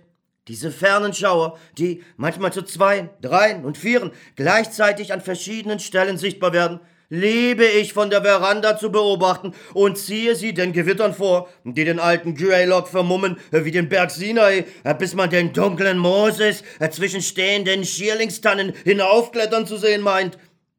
Diese 0.49 0.71
fernen 0.71 1.13
Schauer, 1.13 1.59
die 1.77 2.05
manchmal 2.17 2.53
zu 2.53 2.63
zweien, 2.63 3.11
dreien 3.21 3.65
und 3.65 3.77
vieren 3.77 4.13
gleichzeitig 4.37 5.13
an 5.13 5.21
verschiedenen 5.21 5.81
Stellen 5.81 6.19
sichtbar 6.19 6.53
werden, 6.53 6.79
liebe 7.09 7.65
ich 7.65 7.93
von 7.93 8.11
der 8.11 8.23
Veranda 8.23 8.79
zu 8.79 8.93
beobachten 8.93 9.55
und 9.75 9.99
ziehe 9.99 10.37
sie 10.37 10.55
den 10.55 10.73
Gewittern 10.73 11.15
vor, 11.15 11.49
die 11.65 11.85
den 11.85 11.99
alten 11.99 12.37
Greylock 12.37 12.87
vermummen 12.87 13.39
wie 13.51 13.73
den 13.73 13.89
Berg 13.89 14.13
Sinai, 14.13 14.67
bis 15.01 15.15
man 15.15 15.31
den 15.31 15.53
dunklen 15.53 15.99
Moses 15.99 16.63
zwischen 16.91 17.23
stehenden 17.23 17.85
Schierlingstannen 17.85 18.73
hinaufklettern 18.85 19.67
zu 19.67 19.77
sehen 19.77 20.03
meint. 20.03 20.39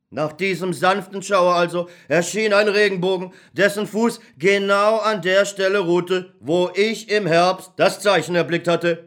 Nach 0.10 0.32
diesem 0.32 0.72
sanften 0.72 1.22
Schauer 1.22 1.56
also 1.56 1.90
erschien 2.08 2.54
ein 2.54 2.70
Regenbogen, 2.70 3.34
dessen 3.52 3.86
Fuß 3.86 4.22
genau 4.38 5.00
an 5.00 5.22
der 5.22 5.44
Stelle 5.44 5.80
ruhte, 5.80 6.34
wo 6.40 6.72
ich 6.74 7.10
im 7.10 7.28
Herbst 7.28 7.74
das 7.76 8.00
Zeichen 8.00 8.34
erblickt 8.34 8.70
hatte. 8.70 9.07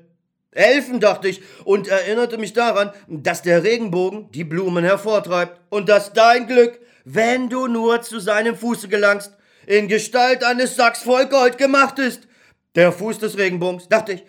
Elfen, 0.53 0.99
dachte 0.99 1.29
ich, 1.29 1.43
und 1.65 1.87
erinnerte 1.89 2.37
mich 2.37 2.53
daran, 2.53 2.93
dass 3.09 3.43
der 3.43 3.63
Regenbogen 3.63 4.31
die 4.33 4.45
Blumen 4.45 4.85
hervortreibt 4.85 5.61
und 5.69 5.89
dass 5.89 6.13
dein 6.13 6.47
Glück, 6.49 6.81
wenn 7.05 7.49
du 7.49 7.69
nur 7.69 8.03
zu 8.03 8.19
seinem 8.19 8.57
Fuße 8.57 8.89
gelangst, 8.89 9.33
in 9.67 9.87
Gestalt 9.87 10.43
eines 10.43 10.75
Sacks 10.75 11.03
voll 11.03 11.27
Gold 11.27 11.57
gemacht 11.57 11.99
ist. 11.99 12.27
Der 12.75 12.93
Fuß 12.93 13.19
des 13.19 13.39
Regenbogens, 13.39 13.89
dachte 13.89 14.13
ich. 14.15 14.25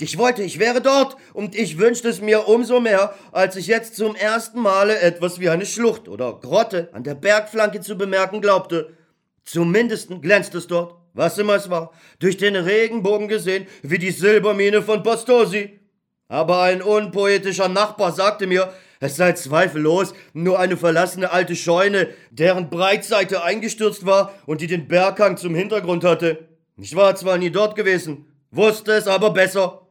Ich 0.00 0.16
wollte, 0.16 0.42
ich 0.42 0.58
wäre 0.58 0.80
dort, 0.80 1.16
und 1.34 1.54
ich 1.54 1.78
wünschte 1.78 2.08
es 2.08 2.22
mir 2.22 2.48
umso 2.48 2.80
mehr, 2.80 3.14
als 3.32 3.56
ich 3.56 3.66
jetzt 3.66 3.96
zum 3.96 4.16
ersten 4.16 4.58
Male 4.58 4.98
etwas 4.98 5.40
wie 5.40 5.50
eine 5.50 5.66
Schlucht 5.66 6.08
oder 6.08 6.32
Grotte 6.40 6.88
an 6.92 7.04
der 7.04 7.14
Bergflanke 7.14 7.80
zu 7.80 7.98
bemerken 7.98 8.40
glaubte. 8.40 8.96
Zumindest 9.44 10.08
glänzt 10.22 10.54
es 10.54 10.66
dort 10.66 10.99
was 11.14 11.38
immer 11.38 11.54
es 11.54 11.70
war, 11.70 11.92
durch 12.18 12.36
den 12.36 12.56
Regenbogen 12.56 13.28
gesehen, 13.28 13.66
wie 13.82 13.98
die 13.98 14.10
Silbermine 14.10 14.82
von 14.82 15.02
Postosi. 15.02 15.80
Aber 16.28 16.62
ein 16.62 16.82
unpoetischer 16.82 17.68
Nachbar 17.68 18.12
sagte 18.12 18.46
mir, 18.46 18.72
es 19.00 19.16
sei 19.16 19.32
zweifellos 19.32 20.12
nur 20.34 20.58
eine 20.58 20.76
verlassene 20.76 21.30
alte 21.30 21.56
Scheune, 21.56 22.08
deren 22.30 22.68
Breitseite 22.68 23.42
eingestürzt 23.42 24.04
war 24.04 24.34
und 24.46 24.60
die 24.60 24.66
den 24.66 24.88
Berghang 24.88 25.38
zum 25.38 25.54
Hintergrund 25.54 26.04
hatte. 26.04 26.48
Ich 26.76 26.94
war 26.94 27.16
zwar 27.16 27.38
nie 27.38 27.50
dort 27.50 27.76
gewesen, 27.76 28.26
wusste 28.50 28.92
es 28.92 29.08
aber 29.08 29.30
besser. 29.30 29.86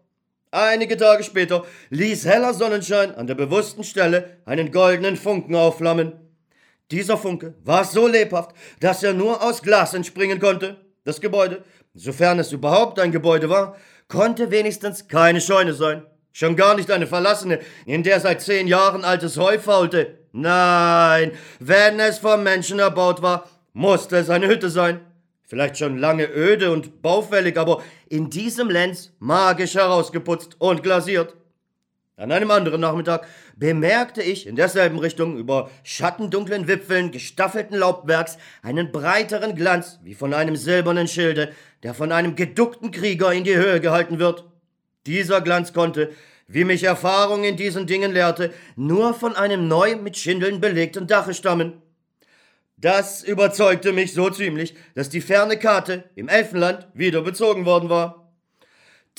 Einige 0.51 0.97
Tage 0.97 1.23
später 1.23 1.65
ließ 1.89 2.25
heller 2.25 2.53
Sonnenschein 2.53 3.13
an 3.13 3.27
der 3.27 3.35
bewussten 3.35 3.83
Stelle 3.83 4.37
einen 4.45 4.71
goldenen 4.71 5.15
Funken 5.15 5.55
aufflammen. 5.55 6.13
Dieser 6.91 7.17
Funke 7.17 7.53
war 7.63 7.85
so 7.85 8.07
lebhaft, 8.07 8.55
dass 8.79 9.03
er 9.03 9.13
nur 9.13 9.43
aus 9.43 9.61
Glas 9.61 9.93
entspringen 9.93 10.39
konnte. 10.39 10.77
Das 11.09 11.21
Gebäude, 11.21 11.63
sofern 11.95 12.37
es 12.37 12.51
überhaupt 12.51 12.99
ein 12.99 13.11
Gebäude 13.11 13.49
war, 13.49 13.75
konnte 14.09 14.51
wenigstens 14.51 15.07
keine 15.07 15.41
Scheune 15.41 15.73
sein. 15.73 16.03
Schon 16.33 16.55
gar 16.55 16.75
nicht 16.75 16.91
eine 16.91 17.07
verlassene, 17.07 17.57
in 17.87 18.03
der 18.03 18.19
seit 18.19 18.43
zehn 18.43 18.67
Jahren 18.67 19.03
altes 19.03 19.35
Heu 19.35 19.57
faulte. 19.57 20.19
Nein, 20.33 21.31
wenn 21.59 21.99
es 21.99 22.19
vom 22.19 22.43
Menschen 22.43 22.77
erbaut 22.77 23.23
war, 23.23 23.49
musste 23.73 24.17
es 24.17 24.29
eine 24.29 24.47
Hütte 24.47 24.69
sein. 24.69 24.99
Vielleicht 25.47 25.79
schon 25.79 25.97
lange 25.97 26.27
öde 26.27 26.71
und 26.71 27.01
baufällig, 27.01 27.57
aber 27.57 27.81
in 28.07 28.29
diesem 28.29 28.69
Lenz 28.69 29.11
magisch 29.17 29.73
herausgeputzt 29.73 30.57
und 30.59 30.83
glasiert. 30.83 31.35
An 32.19 32.33
einem 32.33 32.51
anderen 32.51 32.81
Nachmittag 32.81 33.25
bemerkte 33.55 34.21
ich 34.21 34.45
in 34.45 34.57
derselben 34.57 34.99
Richtung 34.99 35.37
über 35.37 35.71
schattendunklen 35.83 36.67
Wipfeln 36.67 37.11
gestaffelten 37.11 37.77
Laubwerks 37.77 38.37
einen 38.61 38.91
breiteren 38.91 39.55
Glanz 39.55 39.99
wie 40.03 40.15
von 40.15 40.33
einem 40.33 40.57
silbernen 40.57 41.07
Schilde, 41.07 41.53
der 41.81 41.93
von 41.93 42.11
einem 42.11 42.35
geduckten 42.35 42.91
Krieger 42.91 43.31
in 43.31 43.45
die 43.45 43.55
Höhe 43.55 43.79
gehalten 43.79 44.19
wird. 44.19 44.43
Dieser 45.05 45.39
Glanz 45.39 45.71
konnte, 45.71 46.11
wie 46.49 46.65
mich 46.65 46.83
Erfahrung 46.83 47.45
in 47.45 47.55
diesen 47.55 47.87
Dingen 47.87 48.11
lehrte, 48.11 48.53
nur 48.75 49.13
von 49.13 49.37
einem 49.37 49.69
neu 49.69 49.95
mit 49.95 50.17
Schindeln 50.17 50.59
belegten 50.59 51.07
Dache 51.07 51.33
stammen. 51.33 51.81
Das 52.75 53.23
überzeugte 53.23 53.93
mich 53.93 54.13
so 54.13 54.29
ziemlich, 54.29 54.75
dass 54.93 55.07
die 55.07 55.21
ferne 55.21 55.57
Karte 55.57 56.03
im 56.15 56.27
Elfenland 56.27 56.85
wieder 56.93 57.21
bezogen 57.21 57.65
worden 57.65 57.89
war. 57.89 58.28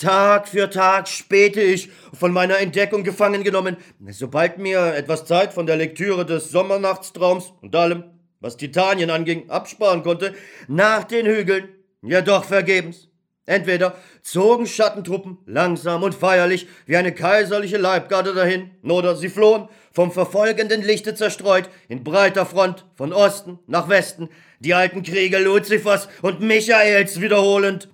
Tag 0.01 0.49
für 0.49 0.71
Tag 0.71 1.09
spähte 1.09 1.61
ich, 1.61 1.91
von 2.19 2.33
meiner 2.33 2.59
Entdeckung 2.59 3.05
gefangen 3.05 3.45
genommen, 3.45 3.77
sobald 4.09 4.57
mir 4.57 4.95
etwas 4.95 5.27
Zeit 5.27 5.53
von 5.53 5.67
der 5.67 5.77
Lektüre 5.77 6.25
des 6.25 6.51
Sommernachtstraums 6.51 7.53
und 7.61 7.77
allem, 7.77 8.05
was 8.41 8.57
Titanien 8.57 9.11
anging, 9.11 9.51
absparen 9.51 10.03
konnte, 10.03 10.35
nach 10.69 11.05
den 11.05 11.27
Hügeln, 11.27 11.69
jedoch 12.01 12.45
vergebens. 12.45 13.09
Entweder 13.45 13.95
zogen 14.23 14.67
Schattentruppen 14.67 15.37
langsam 15.45 16.03
und 16.03 16.15
feierlich 16.15 16.67
wie 16.87 16.97
eine 16.97 17.13
kaiserliche 17.13 17.77
Leibgarde 17.77 18.33
dahin, 18.33 18.71
oder 18.83 19.17
sie 19.17 19.29
flohen, 19.29 19.69
vom 19.93 20.13
verfolgenden 20.13 20.81
Lichte 20.81 21.15
zerstreut, 21.15 21.69
in 21.89 22.05
breiter 22.05 22.47
Front, 22.47 22.87
von 22.95 23.13
Osten 23.13 23.59
nach 23.67 23.91
Westen, 23.91 24.31
die 24.61 24.73
alten 24.73 25.03
Kriege 25.03 25.39
Luzifers 25.39 26.09
und 26.23 26.41
Michaels 26.41 27.21
wiederholend 27.21 27.90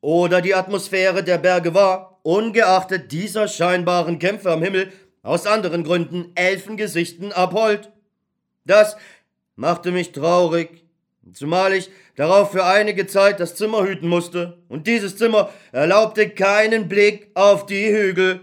oder 0.00 0.40
die 0.40 0.54
Atmosphäre 0.54 1.24
der 1.24 1.38
Berge 1.38 1.74
war, 1.74 2.20
ungeachtet 2.22 3.10
dieser 3.12 3.48
scheinbaren 3.48 4.18
Kämpfe 4.18 4.50
am 4.50 4.62
Himmel, 4.62 4.92
aus 5.22 5.46
anderen 5.46 5.84
Gründen 5.84 6.32
Elfengesichten 6.34 7.32
abhold. 7.32 7.90
Das 8.64 8.96
machte 9.56 9.90
mich 9.90 10.12
traurig, 10.12 10.84
zumal 11.32 11.72
ich 11.72 11.90
darauf 12.16 12.52
für 12.52 12.64
einige 12.64 13.06
Zeit 13.06 13.40
das 13.40 13.54
Zimmer 13.54 13.84
hüten 13.84 14.08
musste, 14.08 14.58
und 14.68 14.86
dieses 14.86 15.16
Zimmer 15.16 15.50
erlaubte 15.72 16.30
keinen 16.30 16.88
Blick 16.88 17.30
auf 17.34 17.66
die 17.66 17.88
Hügel. 17.88 18.40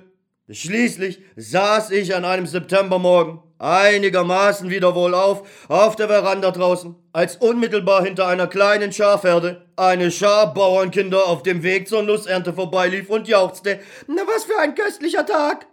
Schließlich 0.50 1.21
saß 1.35 1.91
ich 1.91 2.15
an 2.15 2.25
einem 2.25 2.45
Septembermorgen 2.45 3.39
einigermaßen 3.59 4.69
wieder 4.69 4.95
wohlauf 4.95 5.47
auf 5.67 5.95
der 5.95 6.07
Veranda 6.07 6.51
draußen, 6.51 6.95
als 7.13 7.38
unmittelbar 7.38 8.03
hinter 8.03 8.27
einer 8.27 8.47
kleinen 8.47 8.91
Schafherde 8.91 9.65
eine 9.75 10.12
Schar 10.12 10.53
Bauernkinder 10.53 11.25
auf 11.25 11.43
dem 11.43 11.63
Weg 11.63 11.88
zur 11.88 12.03
Nussernte 12.03 12.53
vorbeilief 12.53 13.09
und 13.09 13.27
jauchzte, 13.27 13.79
na 14.07 14.24
was 14.27 14.43
für 14.45 14.59
ein 14.59 14.75
köstlicher 14.75 15.25
Tag! 15.25 15.67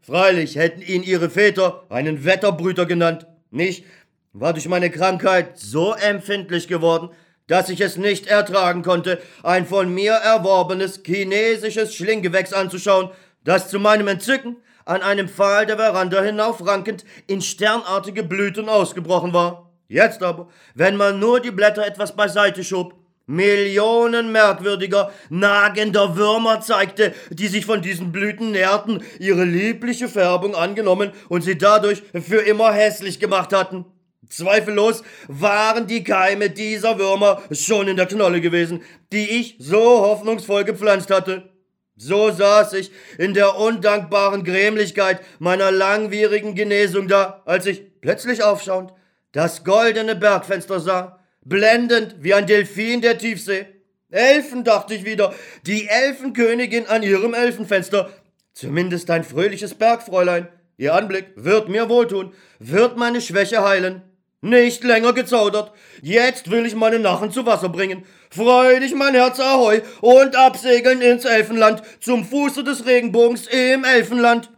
Freilich 0.00 0.56
hätten 0.56 0.82
ihn 0.82 1.02
ihre 1.02 1.30
Väter 1.30 1.84
einen 1.88 2.24
Wetterbrüter 2.24 2.84
genannt. 2.84 3.26
Mich 3.50 3.84
war 4.32 4.52
durch 4.52 4.68
meine 4.68 4.90
Krankheit 4.90 5.58
so 5.58 5.94
empfindlich 5.94 6.68
geworden, 6.68 7.10
dass 7.46 7.68
ich 7.68 7.80
es 7.80 7.96
nicht 7.96 8.26
ertragen 8.26 8.82
konnte, 8.82 9.20
ein 9.42 9.66
von 9.66 9.92
mir 9.92 10.12
erworbenes 10.12 11.00
chinesisches 11.04 11.94
Schlinggewächs 11.94 12.52
anzuschauen, 12.52 13.10
das 13.44 13.68
zu 13.68 13.78
meinem 13.78 14.08
Entzücken 14.08 14.56
an 14.84 15.02
einem 15.02 15.28
Pfahl 15.28 15.66
der 15.66 15.76
Veranda 15.76 16.22
hinaufrankend 16.22 17.04
in 17.26 17.40
sternartige 17.40 18.22
Blüten 18.22 18.68
ausgebrochen 18.68 19.32
war. 19.32 19.70
Jetzt 19.88 20.22
aber, 20.22 20.48
wenn 20.74 20.96
man 20.96 21.18
nur 21.18 21.40
die 21.40 21.50
Blätter 21.50 21.86
etwas 21.86 22.16
beiseite 22.16 22.64
schob, 22.64 22.94
Millionen 23.26 24.32
merkwürdiger, 24.32 25.10
nagender 25.30 26.14
Würmer 26.14 26.60
zeigte, 26.60 27.14
die 27.30 27.48
sich 27.48 27.64
von 27.64 27.80
diesen 27.80 28.12
Blüten 28.12 28.50
nährten, 28.50 29.02
ihre 29.18 29.44
liebliche 29.44 30.08
Färbung 30.08 30.54
angenommen 30.54 31.12
und 31.30 31.42
sie 31.42 31.56
dadurch 31.56 32.02
für 32.12 32.40
immer 32.40 32.72
hässlich 32.72 33.20
gemacht 33.20 33.54
hatten. 33.54 33.86
Zweifellos 34.28 35.02
waren 35.28 35.86
die 35.86 36.04
Keime 36.04 36.50
dieser 36.50 36.98
Würmer 36.98 37.42
schon 37.50 37.88
in 37.88 37.96
der 37.96 38.06
Knolle 38.06 38.40
gewesen, 38.40 38.82
die 39.12 39.30
ich 39.30 39.56
so 39.58 39.80
hoffnungsvoll 39.80 40.64
gepflanzt 40.64 41.10
hatte. 41.10 41.53
So 41.96 42.32
saß 42.32 42.72
ich 42.72 42.90
in 43.18 43.34
der 43.34 43.56
undankbaren 43.56 44.42
Grämlichkeit 44.42 45.20
meiner 45.38 45.70
langwierigen 45.70 46.54
Genesung 46.54 47.06
da, 47.06 47.42
als 47.44 47.66
ich 47.66 48.00
plötzlich 48.00 48.42
aufschauend 48.42 48.92
das 49.30 49.64
goldene 49.64 50.14
Bergfenster 50.14 50.80
sah, 50.80 51.18
blendend 51.44 52.16
wie 52.20 52.34
ein 52.34 52.46
Delfin 52.46 53.00
der 53.00 53.18
Tiefsee. 53.18 53.66
Elfen, 54.10 54.62
dachte 54.62 54.94
ich 54.94 55.04
wieder, 55.04 55.34
die 55.66 55.88
Elfenkönigin 55.88 56.86
an 56.86 57.02
ihrem 57.02 57.34
Elfenfenster, 57.34 58.10
zumindest 58.52 59.10
ein 59.10 59.24
fröhliches 59.24 59.74
Bergfräulein. 59.74 60.48
Ihr 60.76 60.94
Anblick 60.94 61.32
wird 61.34 61.68
mir 61.68 61.88
wohltun, 61.88 62.32
wird 62.60 62.96
meine 62.96 63.20
Schwäche 63.20 63.64
heilen. 63.64 64.02
Nicht 64.40 64.84
länger 64.84 65.14
gezaudert. 65.14 65.72
Jetzt 66.02 66.50
will 66.50 66.66
ich 66.66 66.74
meine 66.74 66.98
Nachen 66.98 67.32
zu 67.32 67.46
Wasser 67.46 67.70
bringen. 67.70 68.04
Freudig 68.34 68.96
mein 68.96 69.14
Herz 69.14 69.38
ahoi 69.38 69.82
und 70.00 70.34
absegeln 70.34 71.00
ins 71.00 71.24
Elfenland, 71.24 71.82
zum 72.00 72.24
Fuße 72.24 72.64
des 72.64 72.84
Regenbogens 72.84 73.46
im 73.46 73.84
Elfenland. 73.84 74.50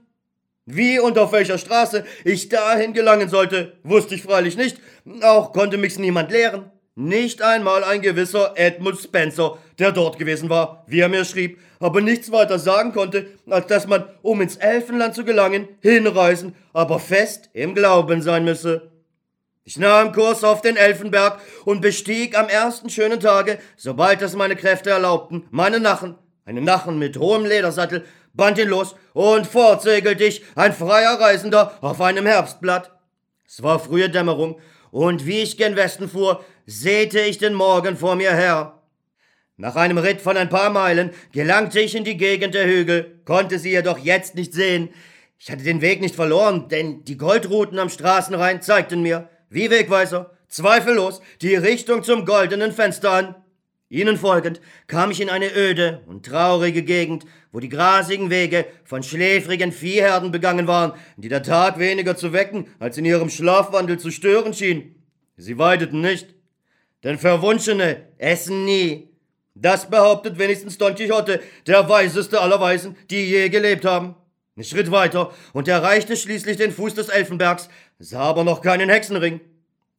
Wie 0.64 0.98
und 0.98 1.18
auf 1.18 1.32
welcher 1.32 1.58
Straße 1.58 2.06
ich 2.24 2.48
dahin 2.48 2.94
gelangen 2.94 3.28
sollte, 3.28 3.76
wusste 3.82 4.14
ich 4.14 4.22
freilich 4.22 4.56
nicht, 4.56 4.78
auch 5.20 5.52
konnte 5.52 5.76
mich's 5.76 5.98
niemand 5.98 6.30
lehren. 6.30 6.70
Nicht 6.94 7.42
einmal 7.42 7.84
ein 7.84 8.00
gewisser 8.00 8.54
Edmund 8.56 8.98
Spencer, 8.98 9.58
der 9.78 9.92
dort 9.92 10.18
gewesen 10.18 10.48
war, 10.48 10.84
wie 10.86 11.00
er 11.00 11.10
mir 11.10 11.26
schrieb, 11.26 11.58
aber 11.78 12.00
nichts 12.00 12.32
weiter 12.32 12.58
sagen 12.58 12.92
konnte, 12.92 13.26
als 13.50 13.66
dass 13.66 13.86
man, 13.86 14.04
um 14.22 14.40
ins 14.40 14.56
Elfenland 14.56 15.14
zu 15.14 15.22
gelangen, 15.22 15.68
hinreisen, 15.82 16.54
aber 16.72 16.98
fest 16.98 17.50
im 17.52 17.74
Glauben 17.74 18.22
sein 18.22 18.44
müsse. 18.44 18.90
Ich 19.68 19.78
nahm 19.78 20.12
Kurs 20.12 20.44
auf 20.44 20.62
den 20.62 20.76
Elfenberg 20.76 21.40
und 21.64 21.80
bestieg 21.80 22.38
am 22.38 22.48
ersten 22.48 22.88
schönen 22.88 23.18
Tage, 23.18 23.58
sobald 23.76 24.22
es 24.22 24.36
meine 24.36 24.54
Kräfte 24.54 24.90
erlaubten, 24.90 25.48
meine 25.50 25.80
Nachen, 25.80 26.14
einen 26.44 26.62
Nachen 26.62 27.00
mit 27.00 27.18
hohem 27.18 27.44
Ledersattel, 27.44 28.04
band 28.32 28.58
ihn 28.58 28.68
los 28.68 28.94
und 29.12 29.44
fortsegelte 29.44 30.22
ich, 30.22 30.44
ein 30.54 30.72
freier 30.72 31.18
Reisender, 31.18 31.76
auf 31.80 32.00
einem 32.00 32.26
Herbstblatt. 32.26 32.92
Es 33.44 33.60
war 33.60 33.80
frühe 33.80 34.08
Dämmerung, 34.08 34.60
und 34.92 35.26
wie 35.26 35.40
ich 35.40 35.56
gen 35.56 35.74
Westen 35.74 36.08
fuhr, 36.08 36.44
säte 36.64 37.18
ich 37.18 37.38
den 37.38 37.54
Morgen 37.54 37.96
vor 37.96 38.14
mir 38.14 38.34
her. 38.34 38.80
Nach 39.56 39.74
einem 39.74 39.98
Ritt 39.98 40.20
von 40.20 40.36
ein 40.36 40.48
paar 40.48 40.70
Meilen 40.70 41.10
gelangte 41.32 41.80
ich 41.80 41.96
in 41.96 42.04
die 42.04 42.16
Gegend 42.16 42.54
der 42.54 42.68
Hügel, 42.68 43.20
konnte 43.24 43.58
sie 43.58 43.70
jedoch 43.70 43.98
jetzt 43.98 44.36
nicht 44.36 44.54
sehen. 44.54 44.90
Ich 45.40 45.50
hatte 45.50 45.64
den 45.64 45.80
Weg 45.80 46.00
nicht 46.00 46.14
verloren, 46.14 46.68
denn 46.68 47.02
die 47.02 47.16
Goldruten 47.16 47.80
am 47.80 47.88
Straßenrhein 47.88 48.62
zeigten 48.62 49.02
mir, 49.02 49.28
wie 49.48 49.70
Wegweiser, 49.70 50.30
zweifellos 50.48 51.20
die 51.42 51.54
Richtung 51.54 52.02
zum 52.02 52.24
goldenen 52.24 52.72
Fenster 52.72 53.10
an. 53.10 53.34
Ihnen 53.88 54.16
folgend 54.16 54.60
kam 54.88 55.12
ich 55.12 55.20
in 55.20 55.30
eine 55.30 55.54
öde 55.54 56.02
und 56.06 56.26
traurige 56.26 56.82
Gegend, 56.82 57.24
wo 57.52 57.60
die 57.60 57.68
grasigen 57.68 58.30
Wege 58.30 58.66
von 58.84 59.02
schläfrigen 59.02 59.70
Viehherden 59.70 60.32
begangen 60.32 60.66
waren, 60.66 60.92
die 61.16 61.28
der 61.28 61.44
Tag 61.44 61.78
weniger 61.78 62.16
zu 62.16 62.32
wecken, 62.32 62.66
als 62.80 62.98
in 62.98 63.04
ihrem 63.04 63.30
Schlafwandel 63.30 63.98
zu 63.98 64.10
stören 64.10 64.54
schien. 64.54 64.96
Sie 65.36 65.56
weideten 65.56 66.00
nicht, 66.00 66.34
denn 67.04 67.18
Verwunschene 67.18 68.08
essen 68.18 68.64
nie. 68.64 69.10
Das 69.54 69.88
behauptet 69.88 70.38
wenigstens 70.38 70.76
Don 70.76 70.94
Quixote, 70.94 71.40
der 71.66 71.88
weiseste 71.88 72.40
aller 72.40 72.60
Weisen, 72.60 72.96
die 73.08 73.24
je 73.24 73.48
gelebt 73.48 73.84
haben. 73.84 74.16
Ein 74.56 74.64
Schritt 74.64 74.90
weiter 74.90 75.32
und 75.52 75.68
erreichte 75.68 76.16
schließlich 76.16 76.56
den 76.56 76.72
Fuß 76.72 76.94
des 76.94 77.08
Elfenbergs, 77.08 77.68
sah 77.98 78.20
aber 78.22 78.44
noch 78.44 78.60
keinen 78.60 78.88
Hexenring. 78.88 79.40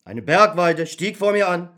Eine 0.03 0.21
Bergweide 0.21 0.85
stieg 0.85 1.17
vor 1.17 1.31
mir 1.33 1.49
an, 1.49 1.69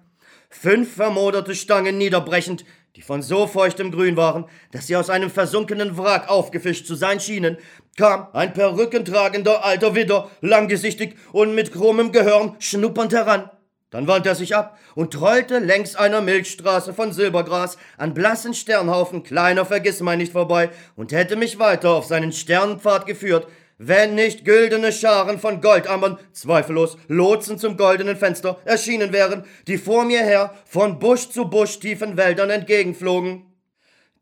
fünf 0.50 0.96
vermoderte 0.96 1.56
Stangen 1.56 1.98
niederbrechend, 1.98 2.66
die 2.96 3.02
von 3.02 3.22
so 3.22 3.48
feuchtem 3.48 3.92
Grün 3.92 4.18
waren, 4.18 4.46
dass 4.72 4.88
sie 4.88 4.96
aus 4.96 5.10
einem 5.10 5.30
versunkenen 5.30 5.98
Wrack 5.98 6.30
aufgefischt 6.30 6.86
zu 6.86 6.96
sein 6.96 7.20
schienen, 7.20 7.58
kam 7.98 8.28
ein 8.34 8.54
perückentragender 8.54 9.64
alter 9.64 9.96
Widder, 9.96 10.30
langgesichtig 10.42 11.16
und 11.32 11.56
mit 11.56 11.72
krummem 11.72 12.12
Gehörn, 12.12 12.56
schnuppernd 12.60 13.14
heran. 13.14 13.50
Dann 13.90 14.08
wandte 14.08 14.30
er 14.30 14.36
sich 14.36 14.56
ab 14.56 14.78
und 14.94 15.14
trollte 15.14 15.58
längs 15.58 15.96
einer 15.96 16.22
Milchstraße 16.22 16.94
von 16.94 17.12
Silbergras 17.12 17.78
an 17.98 18.14
blassen 18.14 18.54
Sternhaufen 18.54 19.24
kleiner 19.24 19.66
Vergissmeinnicht 19.66 20.34
vorbei 20.34 20.70
und 20.96 21.12
hätte 21.12 21.36
mich 21.36 21.58
weiter 21.58 21.92
auf 21.92 22.06
seinen 22.06 22.32
Sternenpfad 22.32 23.08
geführt, 23.08 23.48
wenn 23.80 24.14
nicht 24.14 24.46
güldene 24.46 24.92
Scharen 24.92 25.40
von 25.40 25.62
Goldammern, 25.62 26.20
zweifellos 26.34 26.98
Lotsen 27.08 27.58
zum 27.58 27.78
goldenen 27.78 28.18
Fenster, 28.18 28.60
erschienen 28.66 29.14
wären, 29.14 29.46
die 29.68 29.78
vor 29.78 30.04
mir 30.04 30.20
her 30.20 30.54
von 30.66 31.00
Busch 31.00 31.30
zu 31.30 31.50
Busch 31.50 31.80
tiefen 31.80 32.18
Wäldern 32.18 32.50
entgegenflogen. 32.50 33.46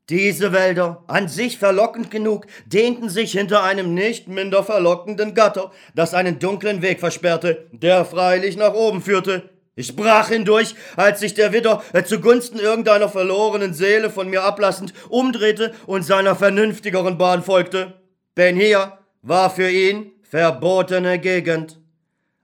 Diese 0.10 0.54
Wälder, 0.54 1.04
an 1.08 1.28
sich 1.28 1.58
verlockend 1.58 2.12
genug, 2.12 2.46
dehnten 2.65 3.10
sich 3.10 3.34
hinter 3.34 3.63
einem 3.63 3.93
nicht 3.93 4.30
minder 4.30 4.63
verlockenden 4.63 5.34
Gatter, 5.34 5.72
das 5.96 6.13
einen 6.13 6.39
dunklen 6.39 6.82
Weg 6.82 7.02
versperrte, 7.02 7.67
der 7.74 8.06
freilich 8.06 8.56
nach 8.56 8.74
oben 8.74 9.02
führte. 9.02 9.50
Ich 9.76 9.96
brach 9.96 10.30
hindurch, 10.30 10.76
als 10.96 11.20
sich 11.20 11.34
der 11.34 11.52
Widder 11.52 11.84
äh, 11.93 12.04
zugunsten 12.04 12.58
irgendeiner 12.58 13.10
verlorenen 13.10 13.74
Seele 13.74 14.10
von 14.10 14.30
mir 14.30 14.43
ablassend 14.43 14.93
umdrehte 15.10 15.74
und 15.88 16.04
seiner 16.04 16.36
vernünftigeren 16.36 17.17
Bahn 17.17 17.43
folgte. 17.43 18.02
Denn 18.38 18.56
hier 18.56 18.98
war 19.28 19.50
für 19.50 19.70
ihn 19.70 20.12
verbotene 20.24 21.20
Gegend. 21.20 21.80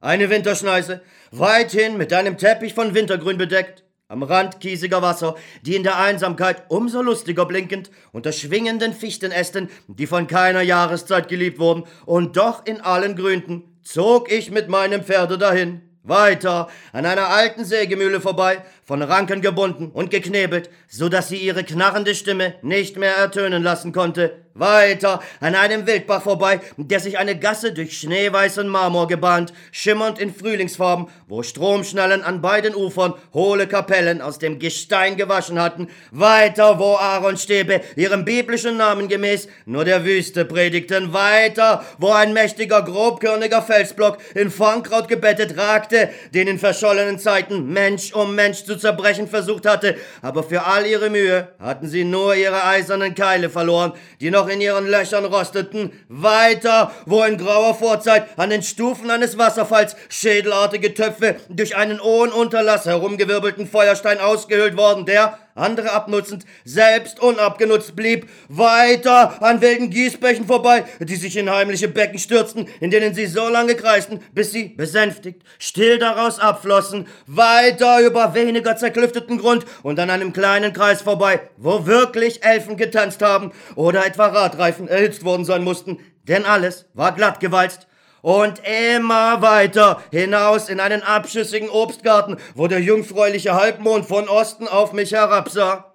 Eine 0.02 0.30
Winterschneise, 0.30 1.02
weithin 1.32 1.98
mit 1.98 2.12
einem 2.12 2.38
Teppich 2.38 2.74
von 2.74 2.94
Wintergrün 2.94 3.38
bedeckt, 3.38 3.86
am 4.10 4.22
Rand 4.22 4.60
kiesiger 4.60 5.02
Wasser, 5.02 5.36
die 5.62 5.76
in 5.76 5.84
der 5.84 5.98
Einsamkeit 5.98 6.64
umso 6.68 7.02
lustiger 7.02 7.46
blinkend 7.46 7.90
unter 8.12 8.34
schwingenden 8.34 8.94
Fichtenästen, 8.94 9.70
die 9.88 10.08
von 10.08 10.28
keiner 10.28 10.62
Jahreszeit 10.62 11.30
geliebt 11.30 11.58
wurden, 11.58 11.86
und 12.06 12.36
doch 12.36 12.66
in 12.66 12.82
allen 12.82 13.16
grünten, 13.16 13.64
zog 13.82 14.30
ich 14.30 14.52
mit 14.52 14.68
meinem 14.68 15.04
Pferde 15.04 15.38
dahin. 15.38 15.82
Weiter 16.04 16.68
an 16.92 17.06
einer 17.06 17.30
alten 17.30 17.64
Sägemühle 17.64 18.20
vorbei, 18.20 18.62
von 18.84 19.02
Ranken 19.02 19.42
gebunden 19.42 19.90
und 19.90 20.12
geknebelt, 20.12 20.70
so 20.90 21.08
dass 21.08 21.30
sie 21.30 21.38
ihre 21.38 21.64
knarrende 21.64 22.14
Stimme 22.14 22.56
nicht 22.62 22.98
mehr 22.98 23.16
ertönen 23.16 23.64
lassen 23.64 23.94
konnte. 23.94 24.43
Weiter 24.56 25.20
an 25.40 25.56
einem 25.56 25.88
Wildbach 25.88 26.22
vorbei, 26.22 26.60
der 26.78 27.00
sich 27.00 27.18
eine 27.18 27.38
Gasse 27.38 27.74
durch 27.74 27.98
schneeweißen 27.98 28.68
Marmor 28.68 29.08
gebahnt, 29.08 29.52
schimmernd 29.72 30.20
in 30.20 30.34
Frühlingsfarben, 30.34 31.08
wo 31.28 31.42
Stromschnallen 31.42 32.22
an 32.22 32.42
beiden 32.42 32.76
Ufern 32.76 33.16
hohle 33.34 33.68
Kapellen 33.68 34.22
aus 34.22 34.38
dem 34.38 34.60
Gestein 34.60 35.18
gewaschen 35.18 35.60
hatten. 35.60 35.88
Weiter, 36.12 36.78
wo 36.78 36.98
Aaronstäbe 36.98 37.82
ihrem 37.96 38.26
biblischen 38.26 38.78
Namen 38.78 39.08
gemäß 39.08 39.48
nur 39.66 39.86
der 39.86 40.06
Wüste 40.06 40.46
predigten. 40.46 41.14
Weiter, 41.14 41.84
wo 41.98 42.12
ein 42.12 42.34
mächtiger, 42.34 42.84
grobkörniger 42.84 43.64
Felsblock 43.64 44.20
in 44.36 44.52
Farnkraut 44.52 45.08
gebettet 45.08 45.58
ragte, 45.58 46.10
den 46.34 46.48
in 46.48 46.60
verschollenen 46.60 47.18
Zeiten 47.18 47.74
Mensch 47.74 48.14
um 48.14 48.36
Mensch 48.36 48.66
zu 48.66 48.78
zerbrechen 48.78 49.28
versucht 49.28 49.66
hatte. 49.66 49.96
Aber 50.22 50.44
für 50.44 50.66
all 50.66 50.86
ihre 50.86 51.10
Mühe 51.10 51.48
hatten 51.60 51.88
sie 51.88 52.04
nur 52.04 52.36
ihre 52.36 52.64
eisernen 52.66 53.16
Keile 53.16 53.50
verloren, 53.50 53.94
die 54.22 54.30
noch 54.30 54.43
noch 54.44 54.50
in 54.50 54.62
ihren 54.62 54.88
Löchern 54.88 55.26
rosteten, 55.26 55.92
weiter, 56.10 56.92
wo 57.06 57.24
in 57.24 57.38
grauer 57.38 57.76
Vorzeit 57.76 58.26
an 58.38 58.50
den 58.50 58.62
Stufen 58.62 59.10
eines 59.10 59.38
Wasserfalls 59.38 59.96
schädelartige 60.10 60.94
Töpfe 60.94 61.38
durch 61.50 61.78
einen 61.78 62.02
ohne 62.02 62.34
Unterlass 62.34 62.86
herumgewirbelten 62.86 63.68
Feuerstein 63.68 64.20
ausgehöhlt 64.20 64.76
worden, 64.76 65.06
der, 65.06 65.40
andere 65.56 65.92
abnutzend, 65.92 66.46
selbst 66.66 67.20
unabgenutzt 67.20 67.96
blieb, 67.96 68.28
weiter 68.50 69.42
an 69.42 69.62
wilden 69.62 69.90
Gießbächen 69.90 70.46
vorbei, 70.46 70.86
die 71.00 71.16
sich 71.16 71.38
in 71.38 71.50
heimliche 71.50 71.88
Becken 71.88 72.20
stürzten, 72.20 72.68
in 72.80 72.92
denen 72.92 73.14
sie 73.14 73.28
so 73.28 73.48
lange 73.50 73.76
kreisten, 73.76 74.20
bis 74.34 74.52
sie, 74.52 74.70
besänftigt, 74.70 75.44
still 75.60 76.00
daraus 76.00 76.40
abflossen, 76.40 77.08
weiter 77.28 78.02
über 78.02 78.34
weniger 78.34 78.76
zerklüfteten 78.76 79.38
Grund 79.38 79.66
und 79.84 80.00
an 80.00 80.10
einem 80.10 80.34
kleinen 80.34 80.74
Kreis 80.74 81.02
vorbei, 81.02 81.42
wo 81.58 81.86
wirklich 81.86 82.44
Elfen 82.44 82.78
getanzt 82.78 83.22
haben 83.22 83.52
oder 83.76 84.06
etwa 84.06 84.28
Radreifen 84.28 84.88
erhitzt 84.88 85.24
worden 85.24 85.46
sein 85.46 85.64
mussten, 85.64 86.00
denn 86.28 86.46
alles 86.46 86.86
war 86.94 87.14
glatt 87.14 87.40
gewalzt 87.40 87.88
und 88.24 88.62
immer 88.90 89.42
weiter 89.42 90.02
hinaus 90.10 90.70
in 90.70 90.80
einen 90.80 91.04
abschüssigen 91.04 91.70
Obstgarten, 91.70 92.38
wo 92.56 92.68
der 92.68 92.80
jungfräuliche 92.80 93.54
Halbmond 93.54 94.06
von 94.06 94.30
Osten 94.30 94.66
auf 94.66 94.94
mich 94.94 95.12
herabsah. 95.12 95.94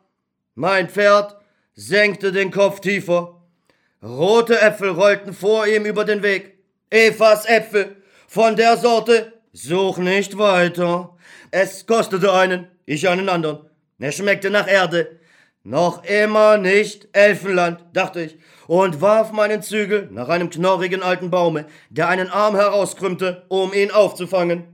Mein 0.54 0.90
Pferd 0.90 1.36
senkte 1.74 2.30
den 2.30 2.50
Kopf 2.50 2.80
tiefer. 2.80 3.40
Rote 4.02 4.60
Äpfel 4.60 4.90
rollten 4.90 5.32
vor 5.32 5.66
ihm 5.66 5.86
über 5.86 6.04
den 6.04 6.22
Weg. 6.22 6.58
Evas 6.90 7.46
Äpfel, 7.46 7.96
von 8.28 8.56
der 8.56 8.76
Sorte, 8.76 9.32
such 9.54 9.96
nicht 9.96 10.36
weiter. 10.36 11.16
Es 11.50 11.86
kostete 11.86 12.34
einen, 12.34 12.68
ich 12.84 13.08
einen 13.08 13.30
anderen. 13.30 13.70
Er 13.98 14.12
schmeckte 14.12 14.50
nach 14.50 14.68
Erde. 14.68 15.18
Noch 15.64 16.04
immer 16.04 16.58
nicht 16.58 17.08
Elfenland, 17.12 17.84
dachte 17.94 18.20
ich, 18.20 18.36
und 18.68 19.00
warf 19.00 19.32
meinen 19.32 19.62
Zügel 19.62 20.08
nach 20.12 20.28
einem 20.28 20.50
knorrigen 20.50 21.02
alten 21.02 21.30
Baume, 21.30 21.64
der 21.88 22.08
einen 22.08 22.28
Arm 22.28 22.54
herauskrümmte, 22.54 23.46
um 23.48 23.72
ihn 23.72 23.90
aufzufangen. 23.90 24.64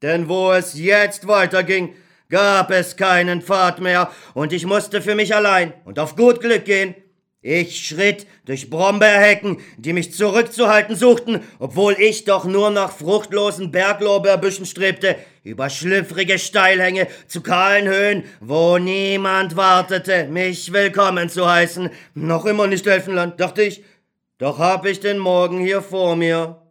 Denn 0.00 0.28
wo 0.28 0.52
es 0.52 0.78
jetzt 0.78 1.26
weiterging, 1.26 1.94
gab 2.30 2.70
es 2.70 2.96
keinen 2.96 3.42
Pfad 3.42 3.80
mehr, 3.80 4.10
und 4.32 4.52
ich 4.52 4.64
musste 4.64 5.02
für 5.02 5.16
mich 5.16 5.34
allein 5.34 5.74
und 5.84 5.98
auf 5.98 6.14
gut 6.14 6.40
Glück 6.40 6.64
gehen, 6.64 6.94
ich 7.42 7.84
schritt 7.84 8.28
durch 8.44 8.70
Brombeerhecken, 8.70 9.58
die 9.76 9.92
mich 9.92 10.14
zurückzuhalten 10.14 10.94
suchten, 10.94 11.40
obwohl 11.58 11.94
ich 11.98 12.24
doch 12.24 12.44
nur 12.44 12.70
nach 12.70 12.92
fruchtlosen 12.92 13.72
Berglorbeerbüschen 13.72 14.64
strebte, 14.64 15.16
über 15.42 15.68
schlüpfrige 15.68 16.38
Steilhänge 16.38 17.08
zu 17.26 17.40
kahlen 17.40 17.88
Höhen, 17.88 18.24
wo 18.40 18.78
niemand 18.78 19.56
wartete, 19.56 20.28
mich 20.28 20.72
willkommen 20.72 21.28
zu 21.28 21.50
heißen. 21.50 21.90
Noch 22.14 22.46
immer 22.46 22.68
nicht 22.68 22.86
Elfenland, 22.86 23.40
dachte 23.40 23.62
ich, 23.62 23.82
doch 24.38 24.60
hab 24.60 24.86
ich 24.86 25.00
den 25.00 25.18
Morgen 25.18 25.58
hier 25.58 25.82
vor 25.82 26.14
mir. 26.14 26.62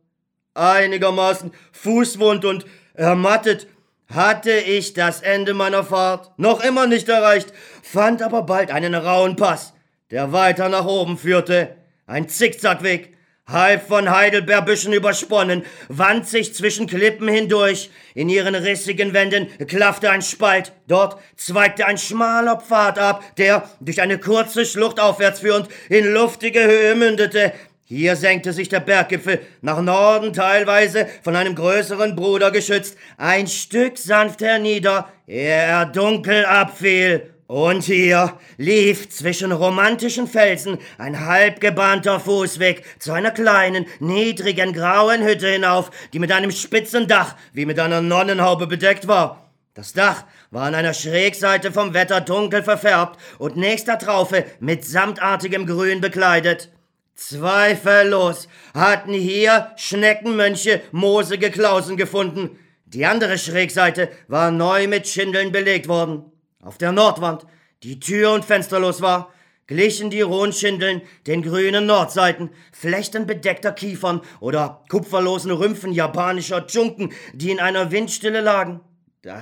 Einigermaßen 0.54 1.52
fußwund 1.74 2.46
und 2.46 2.66
ermattet 2.94 3.68
hatte 4.08 4.52
ich 4.52 4.94
das 4.94 5.22
Ende 5.22 5.54
meiner 5.54 5.84
Fahrt, 5.84 6.32
noch 6.38 6.64
immer 6.64 6.88
nicht 6.88 7.10
erreicht, 7.10 7.52
fand 7.84 8.22
aber 8.22 8.44
bald 8.44 8.72
einen 8.72 8.96
rauen 8.96 9.36
Pass 9.36 9.74
der 10.12 10.32
weiter 10.32 10.70
nach 10.70 10.86
oben 10.86 11.18
führte. 11.18 11.76
Ein 12.06 12.28
Zickzackweg, 12.28 13.16
halb 13.48 13.88
von 13.88 14.10
Heidelbeerbüschen 14.10 14.94
übersponnen, 14.94 15.64
wand 15.88 16.28
sich 16.28 16.54
zwischen 16.54 16.86
Klippen 16.88 17.28
hindurch. 17.28 17.90
In 18.14 18.30
ihren 18.30 18.56
rissigen 18.56 19.14
Wänden 19.14 19.48
klaffte 19.68 20.12
ein 20.12 20.22
Spalt. 20.22 20.74
Dort 20.88 21.18
zweigte 21.38 21.86
ein 21.86 21.98
schmaler 21.98 22.58
Pfad 22.58 23.00
ab, 23.00 23.24
der, 23.38 23.70
durch 23.80 24.02
eine 24.02 24.20
kurze 24.20 24.66
Schlucht 24.66 25.00
aufwärts 25.00 25.40
führend, 25.40 25.70
in 25.90 26.14
luftige 26.14 26.62
Höhe 26.62 26.96
mündete. 26.96 27.54
Hier 27.86 28.16
senkte 28.16 28.54
sich 28.54 28.70
der 28.70 28.80
Berggipfel, 28.80 29.42
nach 29.62 29.82
Norden 29.82 30.32
teilweise 30.32 31.08
von 31.24 31.36
einem 31.36 31.56
größeren 31.56 32.16
Bruder 32.16 32.50
geschützt, 32.50 32.98
ein 33.18 33.48
Stück 33.48 33.98
sanft 33.98 34.42
hernieder, 34.42 35.10
ehe 35.28 35.50
er 35.50 35.86
dunkel 35.88 36.46
abfiel. 36.46 37.31
Und 37.52 37.84
hier 37.84 38.40
lief 38.56 39.10
zwischen 39.10 39.52
romantischen 39.52 40.26
Felsen 40.26 40.78
ein 40.98 41.26
halbgebahnter 41.26 42.22
Fußweg 42.22 42.82
zu 42.98 43.12
einer 43.12 43.32
kleinen, 43.32 43.88
niedrigen, 44.00 44.72
grauen 44.72 45.22
Hütte 45.22 45.50
hinauf, 45.50 45.92
die 46.14 46.20
mit 46.20 46.32
einem 46.32 46.52
spitzen 46.52 47.08
Dach 47.08 47.36
wie 47.52 47.66
mit 47.66 47.78
einer 47.78 48.00
Nonnenhaube 48.00 48.68
bedeckt 48.68 49.10
war. 49.10 49.52
Das 49.74 49.92
Dach 49.92 50.24
war 50.50 50.64
an 50.64 50.76
einer 50.76 50.94
Schrägseite 50.94 51.74
vom 51.74 51.94
Wetter 51.94 52.22
dunkel 52.22 52.64
verfärbt 52.64 53.20
und 53.38 53.58
nächster 53.58 54.00
Traufe 54.00 54.46
mit 54.62 54.86
samtartigem 54.86 55.66
Grün 55.66 56.00
bekleidet. 56.00 56.70
Zweifellos 57.16 58.48
hatten 58.74 59.12
hier 59.12 59.74
Schneckenmönche 59.76 60.80
moosige 60.94 61.52
Klausen 61.52 61.98
gefunden. 61.98 62.58
Die 62.86 63.06
andere 63.06 63.38
Schrägseite 63.38 64.08
war 64.30 64.52
neu 64.52 64.88
mit 64.88 65.06
Schindeln 65.06 65.52
belegt 65.52 65.90
worden. 65.90 66.31
Auf 66.62 66.78
der 66.78 66.92
Nordwand, 66.92 67.46
die 67.84 68.00
Tür 68.00 68.32
und 68.34 68.46
fensterlos 68.46 69.02
war, 69.02 69.34
glichen 69.66 70.10
die 70.10 70.22
rohen 70.22 70.54
Schindeln 70.54 71.02
den 71.26 71.42
grünen 71.42 71.86
Nordseiten, 71.86 72.52
flechtenbedeckter 72.72 73.72
Kiefern 73.72 74.22
oder 74.40 74.84
kupferlosen 74.90 75.52
Rümpfen 75.52 75.92
japanischer 75.92 76.68
Dschunken, 76.68 77.14
die 77.34 77.52
in 77.52 77.60
einer 77.60 77.92
Windstille 77.92 78.42
lagen. 78.42 78.82
Da, 79.24 79.42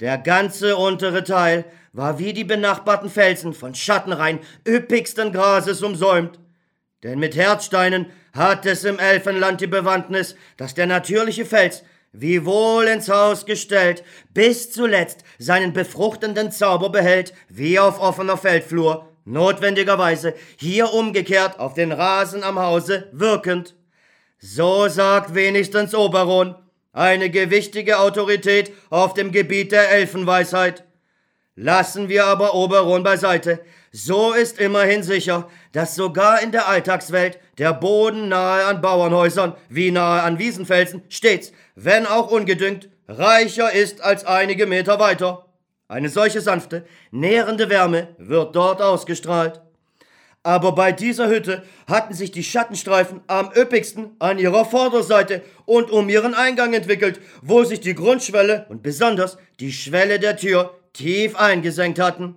der 0.00 0.18
ganze 0.18 0.76
untere 0.76 1.22
Teil 1.22 1.64
war 1.92 2.18
wie 2.18 2.32
die 2.32 2.44
benachbarten 2.44 3.10
Felsen 3.10 3.54
von 3.54 3.74
Schattenreihen 3.74 4.40
üppigsten 4.66 5.32
Grases 5.32 5.82
umsäumt. 5.82 6.40
Denn 7.02 7.18
mit 7.18 7.36
Herzsteinen 7.36 8.06
hat 8.32 8.66
es 8.66 8.84
im 8.84 8.98
Elfenland 8.98 9.60
die 9.60 9.66
Bewandtnis, 9.66 10.34
dass 10.56 10.74
der 10.74 10.86
natürliche 10.86 11.44
Fels 11.44 11.84
wie 12.12 12.44
wohl 12.44 12.86
ins 12.86 13.08
Haus 13.08 13.46
gestellt, 13.46 14.02
bis 14.32 14.70
zuletzt 14.70 15.24
seinen 15.38 15.72
befruchtenden 15.72 16.50
Zauber 16.50 16.90
behält, 16.90 17.34
wie 17.48 17.78
auf 17.78 18.00
offener 18.00 18.36
Feldflur, 18.36 19.08
notwendigerweise 19.24 20.34
hier 20.56 20.92
umgekehrt 20.92 21.58
auf 21.58 21.74
den 21.74 21.92
Rasen 21.92 22.42
am 22.42 22.58
Hause 22.58 23.08
wirkend. 23.12 23.74
So 24.38 24.88
sagt 24.88 25.34
wenigstens 25.34 25.94
Oberon, 25.94 26.54
eine 26.92 27.30
gewichtige 27.30 27.98
Autorität 27.98 28.72
auf 28.90 29.14
dem 29.14 29.30
Gebiet 29.30 29.72
der 29.72 29.90
Elfenweisheit. 29.90 30.84
Lassen 31.54 32.08
wir 32.08 32.24
aber 32.24 32.54
Oberon 32.54 33.02
beiseite. 33.02 33.60
So 33.92 34.32
ist 34.32 34.58
immerhin 34.58 35.02
sicher, 35.02 35.48
dass 35.72 35.94
sogar 35.94 36.42
in 36.42 36.52
der 36.52 36.68
Alltagswelt 36.68 37.38
der 37.56 37.72
Boden 37.72 38.28
nahe 38.28 38.66
an 38.66 38.80
Bauernhäusern 38.80 39.54
wie 39.68 39.90
nahe 39.90 40.22
an 40.22 40.38
Wiesenfelsen 40.38 41.02
stets, 41.08 41.52
wenn 41.74 42.06
auch 42.06 42.30
ungedüngt, 42.30 42.88
reicher 43.08 43.72
ist 43.72 44.02
als 44.02 44.24
einige 44.26 44.66
Meter 44.66 44.98
weiter. 45.00 45.46
Eine 45.88 46.10
solche 46.10 46.42
sanfte, 46.42 46.84
nährende 47.10 47.70
Wärme 47.70 48.08
wird 48.18 48.54
dort 48.54 48.82
ausgestrahlt. 48.82 49.62
Aber 50.42 50.72
bei 50.72 50.92
dieser 50.92 51.28
Hütte 51.28 51.62
hatten 51.86 52.14
sich 52.14 52.30
die 52.30 52.44
Schattenstreifen 52.44 53.22
am 53.26 53.50
üppigsten 53.56 54.14
an 54.18 54.38
ihrer 54.38 54.64
Vorderseite 54.64 55.42
und 55.64 55.90
um 55.90 56.08
ihren 56.08 56.34
Eingang 56.34 56.74
entwickelt, 56.74 57.20
wo 57.42 57.64
sich 57.64 57.80
die 57.80 57.94
Grundschwelle 57.94 58.66
und 58.68 58.82
besonders 58.82 59.38
die 59.60 59.72
Schwelle 59.72 60.18
der 60.18 60.36
Tür 60.36 60.74
tief 60.92 61.36
eingesenkt 61.36 61.98
hatten. 61.98 62.36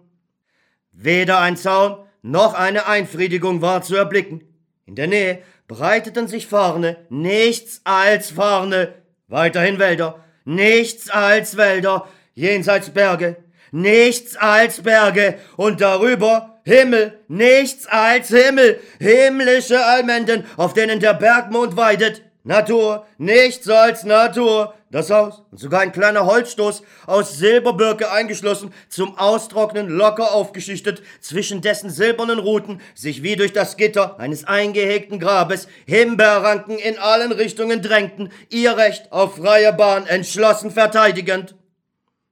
Weder 0.92 1.40
ein 1.40 1.58
Zaun 1.58 1.98
noch 2.22 2.54
eine 2.54 2.86
Einfriedigung 2.86 3.62
war 3.62 3.82
zu 3.82 3.96
erblicken. 3.96 4.44
In 4.86 4.96
der 4.96 5.08
Nähe 5.08 5.42
breiteten 5.68 6.28
sich 6.28 6.48
Farne, 6.48 6.98
nichts 7.10 7.82
als 7.84 8.32
Farne, 8.32 8.94
weiterhin 9.28 9.80
Wälder, 9.80 10.24
nichts 10.46 11.10
als 11.10 11.58
Wälder, 11.58 12.08
jenseits 12.34 12.90
Berge, 12.90 13.38
nichts 13.72 14.36
als 14.36 14.82
Berge. 14.82 15.40
Und 15.56 15.82
darüber 15.82 16.60
Himmel, 16.64 17.20
nichts 17.28 17.88
als 17.88 18.28
Himmel, 18.28 18.80
himmlische 19.00 19.84
Almenden, 19.84 20.44
auf 20.58 20.74
denen 20.74 21.00
der 21.00 21.14
Bergmond 21.14 21.76
weidet, 21.76 22.22
Natur, 22.44 23.06
nichts 23.18 23.70
als 23.70 24.04
Natur, 24.04 24.74
das 24.92 25.10
Haus 25.10 25.44
und 25.52 25.58
sogar 25.58 25.82
ein 25.82 25.94
kleiner 25.94 26.26
Holzstoß 26.26 26.84
aus 27.08 27.38
Silberbirke 27.38 28.12
eingeschlossen, 28.12 28.74
zum 28.90 29.18
Austrocknen 29.18 29.88
locker 29.88 30.34
aufgeschichtet, 30.34 31.02
zwischen 31.22 31.62
dessen 31.62 31.90
silbernen 31.90 32.40
Ruten 32.40 32.82
sich 32.94 33.24
wie 33.24 33.38
durch 33.38 33.54
das 33.54 33.78
Gitter 33.78 34.20
eines 34.20 34.44
eingehegten 34.44 35.20
Grabes 35.20 35.68
Himbeerranken 35.86 36.78
in 36.78 36.98
allen 37.00 37.32
Richtungen 37.32 37.82
drängten, 37.82 38.32
ihr 38.50 38.78
Recht 38.78 39.12
auf 39.12 39.38
freie 39.38 39.74
Bahn 39.74 40.06
entschlossen 40.08 40.72
verteidigend. 40.72 41.56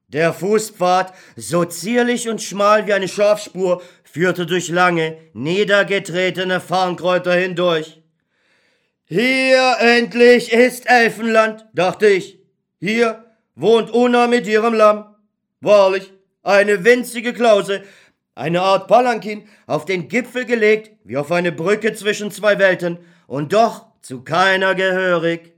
Der 0.10 0.34
Fußpfad, 0.34 1.14
so 1.36 1.66
zierlich 1.66 2.28
und 2.30 2.42
schmal 2.42 2.88
wie 2.88 2.94
eine 2.94 3.08
Schafspur, 3.08 3.82
führte 4.04 4.48
durch 4.48 4.70
lange, 4.70 5.18
niedergetretene 5.34 6.60
Farnkräuter 6.60 7.34
hindurch. 7.34 8.02
Hier 9.06 9.78
endlich 9.80 10.52
ist 10.52 10.90
Elfenland, 10.90 11.66
dachte 11.74 12.08
ich. 12.08 12.39
Hier 12.80 13.26
wohnt 13.56 13.94
Una 13.94 14.28
mit 14.28 14.48
ihrem 14.48 14.74
Lamm. 14.74 15.16
Wahrlich, 15.60 16.14
eine 16.44 16.86
winzige 16.86 17.34
Klause, 17.34 17.84
eine 18.36 18.62
Art 18.62 18.88
Palankin, 18.88 19.44
auf 19.68 19.84
den 19.84 20.08
Gipfel 20.08 20.46
gelegt, 20.46 20.92
wie 21.04 21.18
auf 21.18 21.32
eine 21.32 21.52
Brücke 21.52 21.94
zwischen 21.94 22.32
zwei 22.32 22.58
Welten, 22.58 22.98
und 23.28 23.52
doch 23.52 23.88
zu 24.02 24.24
keiner 24.24 24.76
gehörig. 24.76 25.54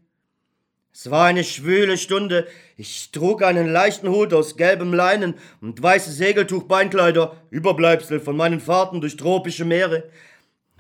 Es 0.93 1.09
war 1.11 1.25
eine 1.25 1.43
schwüle 1.43 1.97
Stunde. 1.97 2.47
Ich 2.75 3.11
trug 3.11 3.43
einen 3.43 3.71
leichten 3.71 4.09
Hut 4.09 4.33
aus 4.33 4.57
gelbem 4.57 4.93
Leinen 4.93 5.35
und 5.61 5.81
weiße 5.81 6.11
Segeltuchbeinkleider, 6.11 7.37
Überbleibsel 7.51 8.19
von 8.19 8.35
meinen 8.35 8.59
Fahrten 8.59 8.99
durch 8.99 9.15
tropische 9.15 9.63
Meere. 9.63 10.09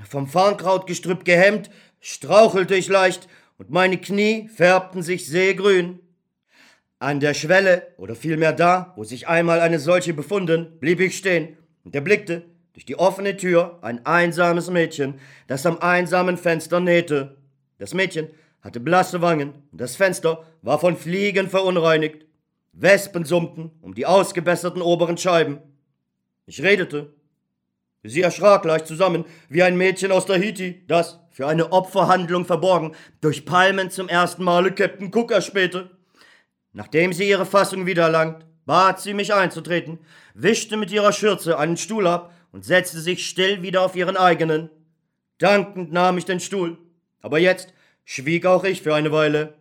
Vom 0.09 0.27
Farnkrautgestrüpp 0.27 1.23
gehemmt, 1.23 1.69
strauchelte 1.99 2.75
ich 2.75 2.87
leicht 2.89 3.29
und 3.57 3.69
meine 3.69 3.99
Knie 3.99 4.49
färbten 4.49 5.03
sich 5.03 5.27
seegrün. 5.27 5.99
An 7.01 7.19
der 7.19 7.33
Schwelle, 7.33 7.87
oder 7.97 8.13
vielmehr 8.13 8.53
da, 8.53 8.93
wo 8.95 9.03
sich 9.03 9.27
einmal 9.27 9.59
eine 9.59 9.79
solche 9.79 10.13
befunden, 10.13 10.77
blieb 10.79 10.99
ich 10.99 11.17
stehen 11.17 11.57
und 11.83 11.95
erblickte 11.95 12.43
durch 12.73 12.85
die 12.85 12.95
offene 12.95 13.35
Tür 13.35 13.79
ein 13.81 14.05
einsames 14.05 14.69
Mädchen, 14.69 15.15
das 15.47 15.65
am 15.65 15.79
einsamen 15.79 16.37
Fenster 16.37 16.79
nähte. 16.79 17.37
Das 17.79 17.95
Mädchen 17.95 18.27
hatte 18.61 18.79
blasse 18.79 19.19
Wangen 19.19 19.53
und 19.71 19.81
das 19.81 19.95
Fenster 19.95 20.45
war 20.61 20.77
von 20.77 20.95
Fliegen 20.95 21.49
verunreinigt. 21.49 22.27
Wespen 22.71 23.25
summten 23.25 23.71
um 23.81 23.95
die 23.95 24.05
ausgebesserten 24.05 24.83
oberen 24.83 25.17
Scheiben. 25.17 25.57
Ich 26.45 26.61
redete. 26.61 27.15
Sie 28.03 28.21
erschrak 28.21 28.63
leicht 28.63 28.85
zusammen, 28.85 29.25
wie 29.49 29.63
ein 29.63 29.75
Mädchen 29.75 30.11
aus 30.11 30.27
Tahiti, 30.27 30.83
das, 30.87 31.19
für 31.31 31.47
eine 31.47 31.71
Opferhandlung 31.71 32.45
verborgen, 32.45 32.91
durch 33.21 33.43
Palmen 33.43 33.89
zum 33.89 34.07
ersten 34.07 34.43
Male 34.43 34.71
Captain 34.71 35.11
Cook 35.11 35.31
erspähte. 35.31 35.89
Nachdem 36.73 37.13
sie 37.13 37.27
ihre 37.27 37.45
Fassung 37.45 37.85
wiedererlangt, 37.85 38.45
bat 38.65 39.01
sie 39.01 39.13
mich 39.13 39.33
einzutreten, 39.33 39.99
wischte 40.33 40.77
mit 40.77 40.91
ihrer 40.91 41.11
Schürze 41.11 41.57
einen 41.57 41.77
Stuhl 41.77 42.07
ab 42.07 42.33
und 42.51 42.65
setzte 42.65 42.99
sich 42.99 43.27
still 43.27 43.61
wieder 43.61 43.81
auf 43.81 43.95
ihren 43.95 44.17
eigenen. 44.17 44.69
Dankend 45.37 45.91
nahm 45.91 46.17
ich 46.17 46.25
den 46.25 46.39
Stuhl. 46.39 46.77
Aber 47.21 47.39
jetzt 47.39 47.73
schwieg 48.05 48.45
auch 48.45 48.63
ich 48.63 48.81
für 48.81 48.95
eine 48.95 49.11
Weile. 49.11 49.55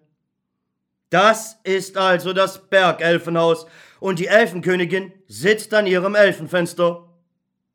Das 1.11 1.59
ist 1.65 1.97
also 1.97 2.33
das 2.33 2.69
Bergelfenhaus, 2.69 3.67
und 3.99 4.19
die 4.19 4.29
Elfenkönigin 4.29 5.13
sitzt 5.29 5.75
an 5.75 5.87
ihrem 5.87 6.15
Elfenfenster. 6.15 7.07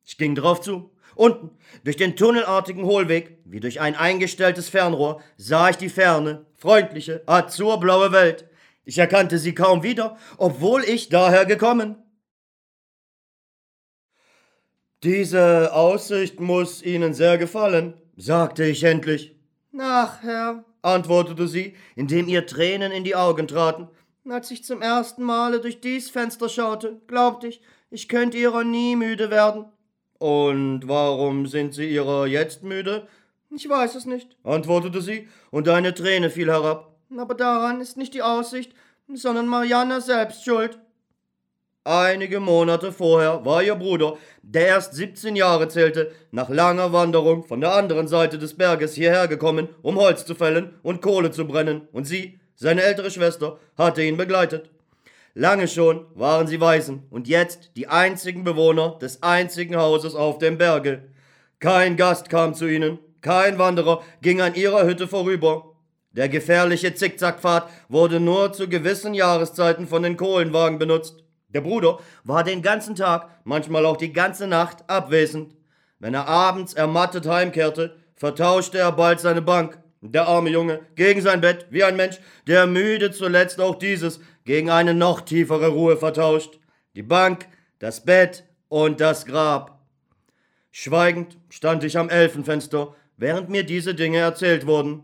Ich 0.04 0.18
ging 0.18 0.36
drauf 0.36 0.62
zu. 0.62 0.92
Unten, 1.14 1.52
durch 1.84 1.98
den 1.98 2.16
tunnelartigen 2.16 2.84
Hohlweg, 2.84 3.38
wie 3.46 3.60
durch 3.60 3.80
ein 3.80 3.96
eingestelltes 3.96 4.70
Fernrohr, 4.70 5.22
sah 5.38 5.70
ich 5.70 5.78
die 5.78 5.90
ferne, 5.90 6.46
freundliche, 6.56 7.24
azurblaue 7.26 8.12
Welt. 8.12 8.46
Ich 8.86 8.98
erkannte 9.00 9.40
sie 9.40 9.56
kaum 9.56 9.84
wieder, 9.84 10.18
obwohl 10.38 10.84
ich 10.84 11.10
daher 11.10 11.46
gekommen. 11.46 11.96
Diese 15.04 15.74
Aussicht 15.74 16.40
muss 16.40 16.82
Ihnen 16.82 17.14
sehr 17.14 17.38
gefallen, 17.38 17.94
sagte 18.16 18.64
ich 18.66 18.84
endlich. 18.84 19.36
Ach, 19.78 20.22
Herr, 20.24 20.64
antwortete 20.82 21.48
sie, 21.48 21.76
indem 21.96 22.28
ihr 22.28 22.46
Tränen 22.48 22.92
in 22.92 23.04
die 23.04 23.16
Augen 23.16 23.48
traten. 23.48 23.88
Als 24.28 24.50
ich 24.50 24.64
zum 24.64 24.82
ersten 24.82 25.24
Male 25.24 25.60
durch 25.60 25.82
dies 25.82 26.10
Fenster 26.10 26.50
schaute, 26.50 27.02
glaubte 27.08 27.48
ich, 27.48 27.62
ich 27.92 28.08
könnte 28.08 28.38
ihrer 28.38 28.64
nie 28.64 28.96
müde 28.96 29.30
werden. 29.30 29.66
Und 30.18 30.88
warum 30.88 31.46
sind 31.46 31.74
Sie 31.74 31.90
ihrer 31.90 32.26
jetzt 32.26 32.64
müde? 32.64 33.08
Ich 33.52 33.68
weiß 33.70 33.96
es 33.96 34.06
nicht, 34.06 34.36
antwortete 34.44 35.02
sie, 35.02 35.28
und 35.52 35.70
eine 35.70 35.94
Träne 35.94 36.30
fiel 36.30 36.50
herab. 36.50 36.95
Aber 37.18 37.36
daran 37.36 37.82
ist 37.82 37.98
nicht 37.98 38.14
die 38.14 38.22
Aussicht, 38.22 38.74
sondern 39.14 39.48
Marianne 39.48 40.02
selbst 40.02 40.44
schuld. 40.44 40.80
Einige 41.88 42.40
Monate 42.40 42.92
vorher 42.92 43.46
war 43.46 43.62
ihr 43.62 43.76
Bruder, 43.76 44.18
der 44.42 44.68
erst 44.68 44.96
17 44.96 45.36
Jahre 45.36 45.68
zählte, 45.68 46.12
nach 46.32 46.50
langer 46.50 46.94
Wanderung 46.94 47.44
von 47.44 47.62
der 47.62 47.76
anderen 47.76 48.08
Seite 48.08 48.40
des 48.40 48.58
Berges 48.58 48.96
hierher 48.96 49.28
gekommen, 49.28 49.70
um 49.84 49.98
Holz 49.98 50.26
zu 50.26 50.34
fällen 50.34 50.74
und 50.82 51.04
Kohle 51.04 51.30
zu 51.30 51.46
brennen, 51.46 51.88
und 51.92 52.06
sie, 52.06 52.40
seine 52.56 52.82
ältere 52.82 53.12
Schwester, 53.12 53.60
hatte 53.78 54.02
ihn 54.02 54.18
begleitet. 54.18 54.72
Lange 55.36 55.68
schon 55.68 56.08
waren 56.16 56.48
sie 56.48 56.60
Waisen 56.60 57.04
und 57.12 57.28
jetzt 57.28 57.72
die 57.76 57.88
einzigen 57.88 58.44
Bewohner 58.44 58.98
des 59.00 59.22
einzigen 59.22 59.76
Hauses 59.76 60.16
auf 60.16 60.40
dem 60.40 60.58
Berge. 60.58 61.04
Kein 61.60 61.98
Gast 61.98 62.30
kam 62.30 62.56
zu 62.56 62.66
ihnen, 62.66 62.98
kein 63.22 63.60
Wanderer 63.60 64.02
ging 64.24 64.42
an 64.42 64.56
ihrer 64.56 64.86
Hütte 64.86 65.08
vorüber. 65.08 65.75
Der 66.16 66.30
gefährliche 66.30 66.96
Zickzackpfad 66.96 67.70
wurde 67.90 68.22
nur 68.22 68.54
zu 68.54 68.70
gewissen 68.70 69.14
Jahreszeiten 69.14 69.86
von 69.86 70.02
den 70.02 70.16
Kohlenwagen 70.16 70.80
benutzt. 70.80 71.26
Der 71.50 71.60
Bruder 71.60 72.00
war 72.24 72.46
den 72.46 72.62
ganzen 72.62 72.96
Tag, 72.96 73.30
manchmal 73.44 73.86
auch 73.86 73.98
die 73.98 74.14
ganze 74.14 74.48
Nacht 74.48 74.90
abwesend. 74.90 75.56
Wenn 76.00 76.14
er 76.14 76.28
abends 76.28 76.74
ermattet 76.74 77.28
heimkehrte, 77.28 77.98
vertauschte 78.16 78.78
er 78.78 78.94
bald 78.94 79.20
seine 79.20 79.42
Bank, 79.42 79.78
der 80.00 80.28
arme 80.28 80.50
Junge, 80.52 80.80
gegen 80.96 81.22
sein 81.22 81.42
Bett, 81.42 81.66
wie 81.70 81.84
ein 81.84 81.98
Mensch, 81.98 82.18
der 82.48 82.66
müde 82.66 83.12
zuletzt 83.12 83.60
auch 83.60 83.76
dieses 83.76 84.22
gegen 84.46 84.70
eine 84.70 84.94
noch 84.94 85.20
tiefere 85.20 85.68
Ruhe 85.68 85.98
vertauscht. 85.98 86.60
Die 86.96 87.04
Bank, 87.04 87.48
das 87.80 88.06
Bett 88.06 88.46
und 88.70 89.02
das 89.02 89.26
Grab. 89.26 89.82
Schweigend 90.72 91.38
stand 91.50 91.84
ich 91.84 91.98
am 91.98 92.10
Elfenfenster, 92.10 92.96
während 93.18 93.50
mir 93.50 93.64
diese 93.64 93.96
Dinge 93.96 94.20
erzählt 94.20 94.66
wurden. 94.66 95.04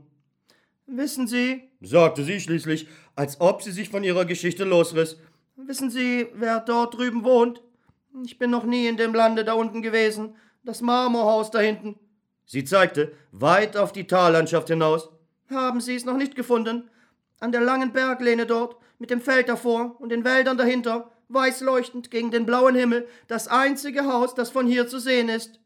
Wissen 0.93 1.25
Sie, 1.25 1.69
sagte 1.80 2.23
sie 2.23 2.41
schließlich, 2.41 2.88
als 3.15 3.39
ob 3.39 3.62
sie 3.62 3.71
sich 3.71 3.89
von 3.89 4.04
ihrer 4.04 4.25
Geschichte 4.25 4.65
losriss, 4.65 5.17
Wissen 5.56 5.89
Sie, 5.89 6.27
wer 6.34 6.60
dort 6.60 6.97
drüben 6.97 7.23
wohnt? 7.23 7.62
Ich 8.25 8.38
bin 8.39 8.49
noch 8.49 8.65
nie 8.65 8.88
in 8.88 8.97
dem 8.97 9.13
Lande 9.13 9.45
da 9.45 9.54
unten 9.54 9.82
gewesen. 9.82 10.36
Das 10.63 10.82
Marmorhaus 10.82 11.51
da 11.51 11.60
hinten. 11.60 11.99
Sie 12.45 12.63
zeigte 12.63 13.13
weit 13.32 13.77
auf 13.77 13.91
die 13.91 14.08
Tallandschaft 14.08 14.67
hinaus. 14.69 15.10
Haben 15.49 15.80
Sie 15.80 15.95
es 15.95 16.04
noch 16.04 16.17
nicht 16.17 16.36
gefunden? 16.36 16.89
An 17.39 17.51
der 17.51 17.62
langen 17.62 17.93
Berglehne 17.93 18.45
dort, 18.45 18.75
mit 18.99 19.12
dem 19.12 19.21
Feld 19.21 19.49
davor 19.49 19.95
und 19.99 20.10
den 20.10 20.25
Wäldern 20.25 20.58
dahinter, 20.58 21.12
weiß 21.30 21.62
leuchtend 21.62 22.12
gegen 22.12 22.32
den 22.32 22.45
blauen 22.45 22.75
Himmel, 22.75 23.08
das 23.27 23.47
einzige 23.47 24.06
Haus, 24.06 24.36
das 24.36 24.49
von 24.49 24.67
hier 24.67 24.88
zu 24.88 24.99
sehen 24.99 25.30
ist. 25.30 25.60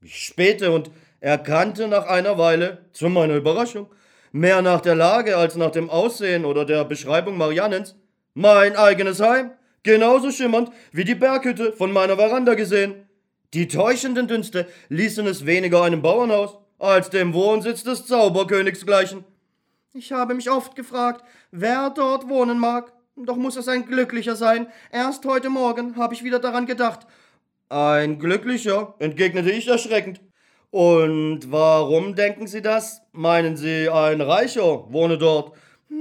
Ich 0.00 0.16
spähte 0.16 0.72
und 0.72 0.90
erkannte 1.20 1.88
nach 1.88 2.06
einer 2.06 2.38
Weile, 2.38 2.86
zu 2.92 3.08
meiner 3.08 3.36
Überraschung, 3.36 3.88
mehr 4.36 4.60
nach 4.60 4.80
der 4.80 4.94
Lage 4.94 5.36
als 5.36 5.56
nach 5.56 5.70
dem 5.70 5.88
Aussehen 5.88 6.44
oder 6.44 6.64
der 6.64 6.84
Beschreibung 6.84 7.38
Mariannens, 7.38 7.96
mein 8.34 8.76
eigenes 8.76 9.20
Heim, 9.20 9.50
genauso 9.82 10.30
schimmernd 10.30 10.70
wie 10.92 11.04
die 11.04 11.14
Berghütte 11.14 11.72
von 11.72 11.90
meiner 11.90 12.16
Veranda 12.16 12.54
gesehen. 12.54 13.08
Die 13.54 13.66
täuschenden 13.66 14.28
Dünste 14.28 14.66
ließen 14.90 15.26
es 15.26 15.46
weniger 15.46 15.82
einem 15.82 16.02
Bauernhaus 16.02 16.58
als 16.78 17.08
dem 17.08 17.32
Wohnsitz 17.32 17.82
des 17.82 18.06
Zauberkönigs 18.06 18.84
gleichen. 18.84 19.24
Ich 19.94 20.12
habe 20.12 20.34
mich 20.34 20.50
oft 20.50 20.76
gefragt, 20.76 21.24
wer 21.50 21.88
dort 21.90 22.28
wohnen 22.28 22.58
mag. 22.58 22.92
Doch 23.16 23.36
muss 23.36 23.56
es 23.56 23.68
ein 23.68 23.86
Glücklicher 23.86 24.36
sein. 24.36 24.66
Erst 24.92 25.24
heute 25.24 25.48
Morgen 25.48 25.96
habe 25.96 26.12
ich 26.12 26.22
wieder 26.22 26.38
daran 26.38 26.66
gedacht. 26.66 27.06
Ein 27.70 28.18
Glücklicher, 28.18 28.94
entgegnete 28.98 29.50
ich 29.50 29.66
erschreckend. 29.68 30.20
Und 30.70 31.50
warum 31.50 32.14
denken 32.14 32.46
Sie 32.46 32.62
das? 32.62 33.02
Meinen 33.12 33.56
Sie, 33.56 33.88
ein 33.88 34.20
Reicher 34.20 34.92
wohne 34.92 35.18
dort? 35.18 35.52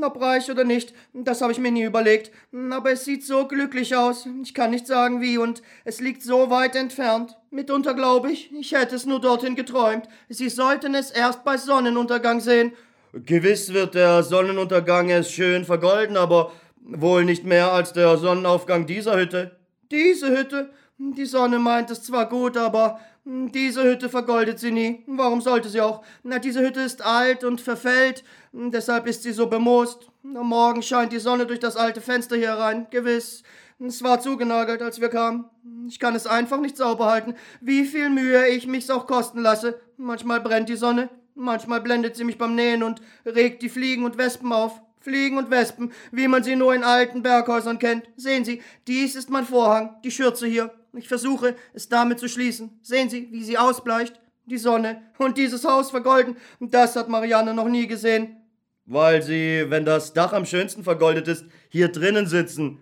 Ob 0.02 0.20
reich 0.20 0.50
oder 0.50 0.64
nicht, 0.64 0.94
das 1.14 1.42
habe 1.42 1.52
ich 1.52 1.60
mir 1.60 1.72
nie 1.72 1.84
überlegt. 1.84 2.32
Aber 2.72 2.92
es 2.92 3.06
sieht 3.06 3.24
so 3.24 3.48
glücklich 3.48 3.96
aus. 3.96 4.28
Ich 4.44 4.54
kann 4.54 4.72
nicht 4.72 4.88
sagen 4.88 5.22
wie 5.22 5.38
und 5.38 5.62
es 5.84 6.02
liegt 6.02 6.24
so 6.24 6.50
weit 6.50 6.76
entfernt. 6.76 7.38
Mitunter 7.52 7.94
glaube 7.94 8.32
ich, 8.32 8.52
ich 8.52 8.72
hätte 8.72 8.96
es 8.96 9.06
nur 9.06 9.22
dorthin 9.22 9.56
geträumt. 9.56 10.08
Sie 10.28 10.50
sollten 10.50 10.96
es 10.96 11.12
erst 11.12 11.44
bei 11.44 11.58
Sonnenuntergang 11.58 12.42
sehen. 12.42 12.74
Gewiss 13.14 13.74
wird 13.74 13.94
der 13.96 14.24
Sonnenuntergang 14.24 15.10
es 15.12 15.32
schön 15.32 15.66
vergolden, 15.66 16.18
aber 16.18 16.52
wohl 16.82 17.24
nicht 17.24 17.46
mehr 17.46 17.72
als 17.72 17.94
der 17.94 18.18
Sonnenaufgang 18.18 18.88
dieser 18.88 19.18
Hütte. 19.18 19.56
Diese 19.92 20.36
Hütte? 20.36 20.72
Die 20.98 21.26
Sonne 21.26 21.60
meint 21.60 21.92
es 21.92 22.04
zwar 22.04 22.28
gut, 22.28 22.58
aber 22.58 23.00
diese 23.26 23.84
Hütte 23.84 24.08
vergoldet 24.08 24.60
sie 24.60 24.72
nie. 24.72 25.04
Warum 25.08 25.42
sollte 25.42 25.68
sie 25.68 25.82
auch? 25.82 26.04
Na, 26.22 26.38
diese 26.38 26.62
Hütte 26.62 26.82
ist 26.82 27.04
alt 27.04 27.44
und 27.44 27.60
verfällt, 27.60 28.24
deshalb 28.54 29.08
ist 29.08 29.24
sie 29.24 29.32
so 29.32 29.48
bemoost. 29.48 30.12
Am 30.24 30.48
Morgen 30.48 30.84
scheint 30.84 31.12
die 31.12 31.20
Sonne 31.20 31.48
durch 31.48 31.60
das 31.60 31.76
alte 31.76 32.02
Fenster 32.02 32.36
hier 32.36 32.50
herein. 32.50 32.86
Gewiss. 32.92 33.42
Es 33.80 34.04
war 34.04 34.22
zugenagelt, 34.22 34.82
als 34.82 35.02
wir 35.02 35.10
kamen. 35.10 35.46
Ich 35.88 36.00
kann 36.00 36.16
es 36.16 36.28
einfach 36.28 36.60
nicht 36.60 36.78
sauber 36.78 37.08
halten, 37.08 37.34
wie 37.62 37.86
viel 37.86 38.10
Mühe 38.10 38.48
ich 38.48 38.68
mich's 38.68 38.90
auch 38.90 39.08
kosten 39.08 39.40
lasse. 39.40 39.82
Manchmal 39.98 40.40
brennt 40.40 40.70
die 40.70 40.78
Sonne, 40.78 41.10
manchmal 41.34 41.82
blendet 41.82 42.16
sie 42.16 42.24
mich 42.24 42.38
beim 42.38 42.56
Nähen 42.56 42.84
und 42.84 43.02
regt 43.26 43.64
die 43.64 43.70
Fliegen 43.70 44.06
und 44.06 44.18
Wespen 44.18 44.54
auf. 44.54 44.82
Fliegen 45.00 45.38
und 45.38 45.52
Wespen, 45.52 45.92
wie 46.12 46.28
man 46.28 46.44
sie 46.44 46.56
nur 46.56 46.74
in 46.74 46.84
alten 46.84 47.22
Berghäusern 47.22 47.78
kennt. 47.78 48.06
Sehen 48.16 48.44
Sie, 48.44 48.62
dies 48.88 49.16
ist 49.16 49.30
mein 49.30 49.46
Vorhang, 49.46 49.96
die 50.04 50.10
Schürze 50.10 50.48
hier. 50.48 50.74
Ich 50.98 51.08
versuche, 51.08 51.56
es 51.74 51.90
damit 51.90 52.20
zu 52.20 52.28
schließen. 52.28 52.80
Sehen 52.82 53.10
Sie, 53.10 53.28
wie 53.32 53.44
sie 53.44 53.58
ausbleicht? 53.58 54.20
Die 54.46 54.58
Sonne 54.58 55.02
und 55.18 55.38
dieses 55.38 55.66
Haus 55.66 55.90
vergolden. 55.90 56.38
Das 56.60 56.96
hat 56.96 57.10
Marianne 57.10 57.54
noch 57.54 57.68
nie 57.68 57.88
gesehen. 57.88 58.38
Weil 58.86 59.24
Sie, 59.24 59.66
wenn 59.70 59.86
das 59.86 60.14
Dach 60.14 60.34
am 60.34 60.46
schönsten 60.46 60.84
vergoldet 60.84 61.28
ist, 61.28 61.46
hier 61.70 61.88
drinnen 61.88 62.28
sitzen. 62.28 62.80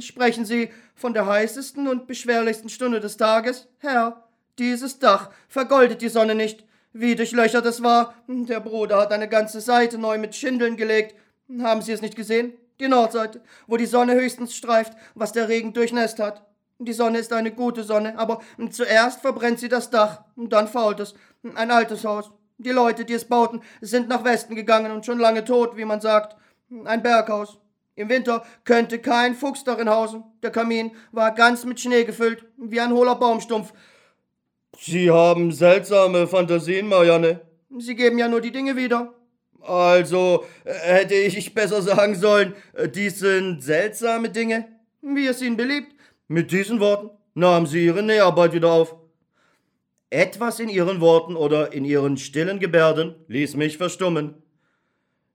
Sprechen 0.00 0.44
Sie 0.44 0.70
von 0.94 1.14
der 1.14 1.26
heißesten 1.26 1.86
und 1.86 2.06
beschwerlichsten 2.06 2.68
Stunde 2.68 2.98
des 2.98 3.16
Tages? 3.16 3.68
Herr, 3.78 4.28
dieses 4.58 4.98
Dach 4.98 5.30
vergoldet 5.48 6.02
die 6.02 6.08
Sonne 6.08 6.34
nicht. 6.34 6.64
Wie 6.92 7.14
durchlöchert 7.14 7.66
es 7.66 7.82
war. 7.82 8.14
Der 8.28 8.60
Bruder 8.60 8.98
hat 8.98 9.12
eine 9.12 9.28
ganze 9.28 9.60
Seite 9.60 9.98
neu 9.98 10.18
mit 10.18 10.34
Schindeln 10.34 10.76
gelegt. 10.76 11.14
Haben 11.60 11.82
Sie 11.82 11.92
es 11.92 12.02
nicht 12.02 12.16
gesehen? 12.16 12.54
Die 12.80 12.88
Nordseite, 12.88 13.40
wo 13.68 13.76
die 13.76 13.86
Sonne 13.86 14.14
höchstens 14.14 14.56
streift, 14.56 14.94
was 15.14 15.32
der 15.32 15.48
Regen 15.48 15.72
durchnässt 15.72 16.18
hat. 16.18 16.44
Die 16.78 16.92
Sonne 16.92 17.18
ist 17.18 17.32
eine 17.32 17.52
gute 17.52 17.84
Sonne, 17.84 18.18
aber 18.18 18.40
zuerst 18.70 19.20
verbrennt 19.20 19.60
sie 19.60 19.68
das 19.68 19.90
Dach, 19.90 20.24
und 20.36 20.52
dann 20.52 20.68
fault 20.68 21.00
es. 21.00 21.14
Ein 21.54 21.70
altes 21.70 22.04
Haus. 22.04 22.30
Die 22.58 22.70
Leute, 22.70 23.04
die 23.04 23.12
es 23.12 23.24
bauten, 23.24 23.62
sind 23.80 24.08
nach 24.08 24.24
Westen 24.24 24.54
gegangen 24.54 24.92
und 24.92 25.06
schon 25.06 25.18
lange 25.18 25.44
tot, 25.44 25.76
wie 25.76 25.84
man 25.84 26.00
sagt. 26.00 26.36
Ein 26.84 27.02
Berghaus. 27.02 27.58
Im 27.96 28.08
Winter 28.08 28.44
könnte 28.64 28.98
kein 28.98 29.34
Fuchs 29.34 29.62
darin 29.62 29.88
hausen. 29.88 30.24
Der 30.42 30.50
Kamin 30.50 30.92
war 31.12 31.32
ganz 31.32 31.64
mit 31.64 31.78
Schnee 31.78 32.04
gefüllt, 32.04 32.44
wie 32.56 32.80
ein 32.80 32.92
hohler 32.92 33.14
Baumstumpf. 33.14 33.72
Sie 34.78 35.10
haben 35.10 35.52
seltsame 35.52 36.26
Fantasien, 36.26 36.88
Marianne. 36.88 37.40
Sie 37.78 37.94
geben 37.94 38.18
ja 38.18 38.26
nur 38.28 38.40
die 38.40 38.50
Dinge 38.50 38.76
wieder. 38.76 39.14
Also 39.60 40.44
äh, 40.64 40.72
hätte 40.72 41.14
ich 41.14 41.54
besser 41.54 41.80
sagen 41.82 42.16
sollen, 42.16 42.54
äh, 42.74 42.88
dies 42.88 43.20
sind 43.20 43.62
seltsame 43.62 44.28
Dinge. 44.30 44.68
Wie 45.00 45.26
es 45.26 45.40
Ihnen 45.40 45.56
beliebt. 45.56 45.93
Mit 46.34 46.50
diesen 46.50 46.80
Worten 46.80 47.10
nahmen 47.34 47.64
sie 47.64 47.84
ihre 47.84 48.02
Näharbeit 48.02 48.54
wieder 48.54 48.72
auf. 48.72 48.96
Etwas 50.10 50.58
in 50.58 50.68
ihren 50.68 51.00
Worten 51.00 51.36
oder 51.36 51.72
in 51.72 51.84
ihren 51.84 52.16
stillen 52.16 52.58
Gebärden 52.58 53.14
ließ 53.28 53.54
mich 53.54 53.78
verstummen. 53.78 54.42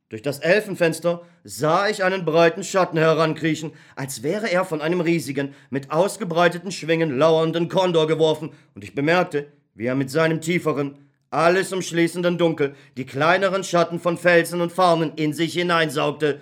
Durch 0.09 0.21
das 0.21 0.39
Elfenfenster 0.39 1.21
sah 1.45 1.87
ich 1.87 2.03
einen 2.03 2.25
breiten 2.25 2.65
Schatten 2.65 2.97
herankriechen, 2.97 3.71
als 3.95 4.23
wäre 4.23 4.51
er 4.51 4.65
von 4.65 4.81
einem 4.81 4.99
riesigen, 4.99 5.55
mit 5.69 5.89
ausgebreiteten 5.89 6.73
Schwingen 6.73 7.17
lauernden 7.17 7.69
Kondor 7.69 8.05
geworfen, 8.05 8.49
und 8.75 8.83
ich 8.83 8.93
bemerkte, 8.93 9.47
wie 9.75 9.85
er 9.85 9.95
mit 9.95 10.11
seinem 10.11 10.41
tieferen, 10.41 10.97
alles 11.29 11.71
umschließenden 11.71 12.37
Dunkel 12.37 12.75
die 12.97 13.05
kleineren 13.05 13.63
Schatten 13.63 14.01
von 14.01 14.17
Felsen 14.17 14.59
und 14.59 14.73
Farnen 14.73 15.13
in 15.15 15.31
sich 15.31 15.53
hineinsaugte. 15.53 16.41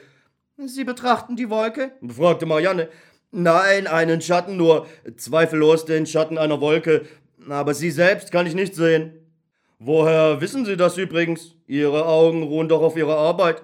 Sie 0.65 0.83
betrachten 0.83 1.35
die 1.35 1.51
Wolke? 1.51 1.91
fragte 2.09 2.47
Marianne. 2.47 2.89
Nein, 3.39 3.85
einen 3.85 4.19
Schatten 4.19 4.57
nur, 4.57 4.87
zweifellos 5.15 5.85
den 5.85 6.07
Schatten 6.07 6.39
einer 6.39 6.59
Wolke, 6.59 7.05
aber 7.47 7.75
sie 7.75 7.91
selbst 7.91 8.31
kann 8.31 8.47
ich 8.47 8.55
nicht 8.55 8.73
sehen. 8.73 9.13
Woher 9.77 10.41
wissen 10.41 10.65
Sie 10.65 10.75
das 10.75 10.97
übrigens? 10.97 11.53
Ihre 11.67 12.07
Augen 12.07 12.41
ruhen 12.41 12.67
doch 12.67 12.81
auf 12.81 12.97
Ihrer 12.97 13.15
Arbeit. 13.15 13.61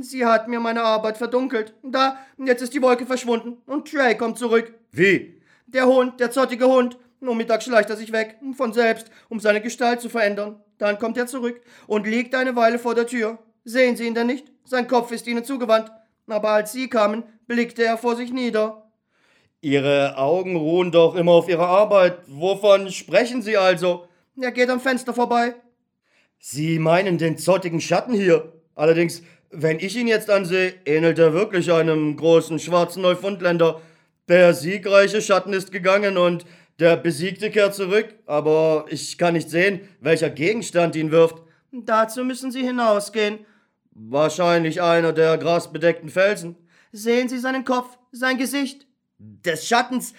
Sie 0.00 0.24
hat 0.24 0.46
mir 0.46 0.60
meine 0.60 0.84
Arbeit 0.84 1.18
verdunkelt. 1.18 1.74
Da, 1.82 2.18
jetzt 2.38 2.62
ist 2.62 2.72
die 2.72 2.82
Wolke 2.82 3.04
verschwunden 3.04 3.56
und 3.66 3.90
Trey 3.90 4.16
kommt 4.16 4.38
zurück. 4.38 4.72
Wie? 4.92 5.42
Der 5.66 5.86
Hund, 5.86 6.20
der 6.20 6.30
zottige 6.30 6.66
Hund. 6.66 6.96
Nur 7.18 7.34
mittags 7.34 7.64
schleicht 7.64 7.90
er 7.90 7.96
sich 7.96 8.12
weg, 8.12 8.36
von 8.56 8.72
selbst, 8.72 9.10
um 9.28 9.40
seine 9.40 9.60
Gestalt 9.60 10.00
zu 10.00 10.08
verändern. 10.08 10.60
Dann 10.78 11.00
kommt 11.00 11.18
er 11.18 11.26
zurück 11.26 11.60
und 11.88 12.06
liegt 12.06 12.36
eine 12.36 12.54
Weile 12.54 12.78
vor 12.78 12.94
der 12.94 13.08
Tür. 13.08 13.40
Sehen 13.64 13.96
Sie 13.96 14.06
ihn 14.06 14.14
denn 14.14 14.28
nicht? 14.28 14.46
Sein 14.64 14.86
Kopf 14.86 15.10
ist 15.10 15.26
Ihnen 15.26 15.44
zugewandt. 15.44 15.90
Aber 16.28 16.50
als 16.50 16.70
Sie 16.70 16.88
kamen, 16.88 17.24
blickte 17.48 17.84
er 17.84 17.98
vor 17.98 18.14
sich 18.14 18.32
nieder. 18.32 18.86
Ihre 19.62 20.16
Augen 20.16 20.56
ruhen 20.56 20.90
doch 20.90 21.14
immer 21.14 21.32
auf 21.32 21.48
Ihrer 21.48 21.66
Arbeit. 21.66 22.18
Wovon 22.26 22.90
sprechen 22.90 23.42
Sie 23.42 23.56
also? 23.56 24.06
Er 24.40 24.52
geht 24.52 24.70
am 24.70 24.80
Fenster 24.80 25.12
vorbei. 25.12 25.54
Sie 26.38 26.78
meinen 26.78 27.18
den 27.18 27.36
zottigen 27.36 27.80
Schatten 27.80 28.14
hier. 28.14 28.54
Allerdings, 28.74 29.22
wenn 29.50 29.78
ich 29.78 29.96
ihn 29.96 30.08
jetzt 30.08 30.30
ansehe, 30.30 30.72
ähnelt 30.86 31.18
er 31.18 31.34
wirklich 31.34 31.70
einem 31.70 32.16
großen 32.16 32.58
schwarzen 32.58 33.02
Neufundländer. 33.02 33.82
Der 34.28 34.54
siegreiche 34.54 35.20
Schatten 35.20 35.52
ist 35.52 35.72
gegangen 35.72 36.16
und 36.16 36.46
der 36.78 36.96
Besiegte 36.96 37.50
kehrt 37.50 37.74
zurück, 37.74 38.14
aber 38.24 38.86
ich 38.88 39.18
kann 39.18 39.34
nicht 39.34 39.50
sehen, 39.50 39.80
welcher 40.00 40.30
Gegenstand 40.30 40.96
ihn 40.96 41.10
wirft. 41.10 41.42
Dazu 41.72 42.24
müssen 42.24 42.50
Sie 42.50 42.62
hinausgehen. 42.62 43.40
Wahrscheinlich 43.90 44.80
einer 44.80 45.12
der 45.12 45.36
grasbedeckten 45.36 46.08
Felsen. 46.08 46.56
Sehen 46.92 47.28
Sie 47.28 47.38
seinen 47.38 47.66
Kopf, 47.66 47.98
sein 48.12 48.38
Gesicht. 48.38 48.86
Des 49.20 49.66
Schattens 49.66 50.14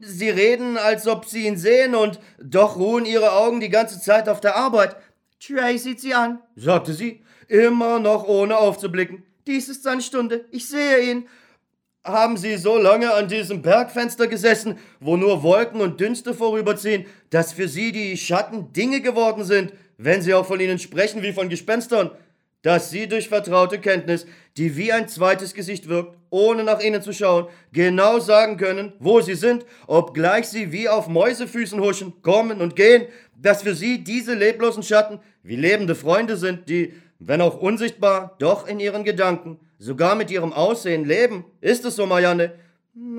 Sie 0.00 0.28
reden, 0.28 0.76
als 0.76 1.06
ob 1.06 1.24
Sie 1.24 1.46
ihn 1.46 1.56
sehen, 1.56 1.94
und 1.94 2.20
doch 2.42 2.76
ruhen 2.76 3.04
Ihre 3.04 3.32
Augen 3.32 3.60
die 3.60 3.68
ganze 3.68 4.00
Zeit 4.00 4.28
auf 4.28 4.40
der 4.40 4.56
Arbeit. 4.56 4.96
Trey 5.40 5.78
sieht 5.78 6.00
Sie 6.00 6.14
an, 6.14 6.40
sagte 6.56 6.92
sie, 6.92 7.22
immer 7.48 7.98
noch 7.98 8.24
ohne 8.24 8.56
aufzublicken. 8.56 9.24
Dies 9.46 9.68
ist 9.68 9.82
seine 9.82 10.02
Stunde, 10.02 10.44
ich 10.50 10.68
sehe 10.68 11.10
ihn. 11.10 11.28
Haben 12.04 12.36
Sie 12.36 12.56
so 12.56 12.76
lange 12.76 13.12
an 13.14 13.28
diesem 13.28 13.62
Bergfenster 13.62 14.26
gesessen, 14.26 14.78
wo 15.00 15.16
nur 15.16 15.42
Wolken 15.42 15.80
und 15.80 16.00
Dünste 16.00 16.34
vorüberziehen, 16.34 17.06
dass 17.30 17.54
für 17.54 17.66
Sie 17.66 17.92
die 17.92 18.16
Schatten 18.18 18.72
Dinge 18.72 19.00
geworden 19.00 19.42
sind, 19.42 19.72
wenn 19.96 20.20
Sie 20.20 20.34
auch 20.34 20.46
von 20.46 20.60
ihnen 20.60 20.78
sprechen 20.78 21.22
wie 21.22 21.32
von 21.32 21.48
Gespenstern? 21.48 22.10
Dass 22.64 22.90
sie 22.90 23.06
durch 23.06 23.28
vertraute 23.28 23.78
Kenntnis, 23.78 24.26
die 24.56 24.76
wie 24.76 24.90
ein 24.90 25.06
zweites 25.06 25.52
Gesicht 25.52 25.86
wirkt, 25.88 26.16
ohne 26.30 26.64
nach 26.64 26.80
ihnen 26.80 27.02
zu 27.02 27.12
schauen, 27.12 27.46
genau 27.72 28.18
sagen 28.20 28.56
können, 28.56 28.94
wo 28.98 29.20
sie 29.20 29.34
sind, 29.34 29.66
obgleich 29.86 30.48
sie 30.48 30.72
wie 30.72 30.88
auf 30.88 31.06
Mäusefüßen 31.06 31.78
huschen, 31.78 32.22
kommen 32.22 32.62
und 32.62 32.74
gehen, 32.74 33.06
dass 33.36 33.62
für 33.62 33.74
sie 33.74 34.02
diese 34.02 34.32
leblosen 34.32 34.82
Schatten 34.82 35.20
wie 35.42 35.56
lebende 35.56 35.94
Freunde 35.94 36.38
sind, 36.38 36.70
die, 36.70 36.94
wenn 37.18 37.42
auch 37.42 37.60
unsichtbar, 37.60 38.34
doch 38.38 38.66
in 38.66 38.80
ihren 38.80 39.04
Gedanken, 39.04 39.60
sogar 39.78 40.14
mit 40.14 40.30
ihrem 40.30 40.54
Aussehen 40.54 41.04
leben. 41.04 41.44
Ist 41.60 41.84
es 41.84 41.96
so, 41.96 42.06
Marianne? 42.06 42.54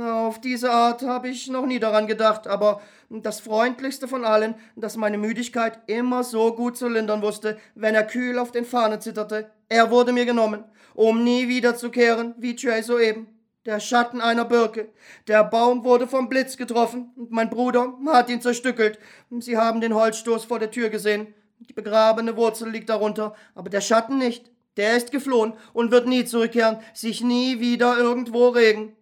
Auf 0.02 0.40
diese 0.40 0.72
Art 0.72 1.02
habe 1.02 1.28
ich 1.28 1.50
noch 1.50 1.66
nie 1.66 1.80
daran 1.80 2.08
gedacht, 2.08 2.48
aber 2.48 2.82
das 3.10 3.42
Freundlichste 3.42 4.08
von 4.08 4.24
allen, 4.24 4.56
dass 4.78 4.96
meine 4.96 5.18
Müdigkeit 5.18 5.80
immer 5.88 6.24
so 6.24 6.56
gut 6.56 6.78
zu 6.78 6.88
lindern 6.88 7.22
wusste, 7.22 7.58
wenn 7.76 7.94
er 7.94 8.08
kühl 8.08 8.40
auf 8.40 8.54
den 8.54 8.64
Fahnen 8.64 9.02
zitterte. 9.02 9.52
Er 9.68 9.92
wurde 9.92 10.14
mir 10.14 10.26
genommen, 10.26 10.64
um 10.94 11.26
nie 11.26 11.50
wiederzukehren, 11.50 12.36
wie 12.38 12.56
Trey 12.56 12.84
soeben. 12.84 13.28
Der 13.66 13.82
Schatten 13.82 14.22
einer 14.22 14.46
Birke. 14.46 14.88
Der 15.28 15.44
Baum 15.44 15.84
wurde 15.84 16.08
vom 16.08 16.30
Blitz 16.30 16.56
getroffen 16.56 17.12
und 17.18 17.32
mein 17.32 17.50
Bruder 17.50 17.98
hat 18.08 18.30
ihn 18.30 18.40
zerstückelt. 18.40 18.98
Sie 19.40 19.58
haben 19.58 19.82
den 19.82 19.94
Holzstoß 19.94 20.46
vor 20.46 20.60
der 20.60 20.72
Tür 20.72 20.90
gesehen. 20.90 21.34
Die 21.60 21.74
begrabene 21.74 22.38
Wurzel 22.38 22.70
liegt 22.70 22.90
darunter, 22.90 23.36
aber 23.56 23.70
der 23.70 23.82
Schatten 23.82 24.20
nicht. 24.20 24.50
Der 24.78 24.96
ist 24.96 25.12
geflohen 25.12 25.54
und 25.74 25.92
wird 25.92 26.08
nie 26.08 26.24
zurückkehren, 26.24 26.78
sich 26.94 27.22
nie 27.22 27.60
wieder 27.60 27.98
irgendwo 27.98 28.50
regen. 28.50 28.96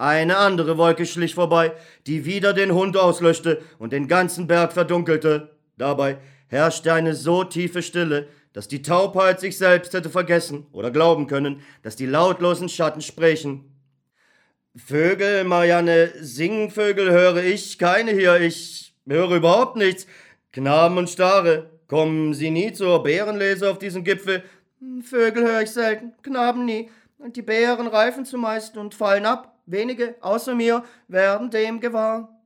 Eine 0.00 0.38
andere 0.38 0.78
Wolke 0.78 1.04
schlich 1.04 1.34
vorbei, 1.34 1.72
die 2.06 2.24
wieder 2.24 2.54
den 2.54 2.72
Hund 2.72 2.96
auslöschte 2.96 3.60
und 3.78 3.92
den 3.92 4.08
ganzen 4.08 4.46
Berg 4.46 4.72
verdunkelte. 4.72 5.50
Dabei 5.76 6.16
herrschte 6.48 6.94
eine 6.94 7.14
so 7.14 7.44
tiefe 7.44 7.82
Stille, 7.82 8.28
dass 8.54 8.66
die 8.66 8.80
Taubheit 8.80 9.40
sich 9.40 9.58
selbst 9.58 9.92
hätte 9.92 10.08
vergessen 10.08 10.66
oder 10.72 10.90
glauben 10.90 11.26
können, 11.26 11.60
dass 11.82 11.96
die 11.96 12.06
lautlosen 12.06 12.70
Schatten 12.70 13.02
sprechen. 13.02 13.76
Vögel, 14.74 15.44
Marianne, 15.44 16.10
Singvögel 16.18 17.10
höre 17.10 17.44
ich 17.44 17.78
keine 17.78 18.12
hier, 18.12 18.40
ich 18.40 18.94
höre 19.06 19.32
überhaupt 19.32 19.76
nichts. 19.76 20.06
Knaben 20.50 20.96
und 20.96 21.10
Stare, 21.10 21.68
kommen 21.88 22.32
Sie 22.32 22.50
nie 22.50 22.72
zur 22.72 23.02
Bärenlese 23.02 23.70
auf 23.70 23.78
diesem 23.78 24.02
Gipfel? 24.02 24.44
Vögel 25.02 25.44
höre 25.44 25.60
ich 25.60 25.72
selten, 25.72 26.14
Knaben 26.22 26.64
nie. 26.64 26.88
Und 27.18 27.36
die 27.36 27.42
Bären 27.42 27.86
reifen 27.86 28.24
zumeist 28.24 28.78
und 28.78 28.94
fallen 28.94 29.26
ab. 29.26 29.49
Wenige 29.70 30.16
außer 30.20 30.54
mir 30.54 30.84
werden 31.06 31.50
dem 31.50 31.80
gewahr. 31.80 32.40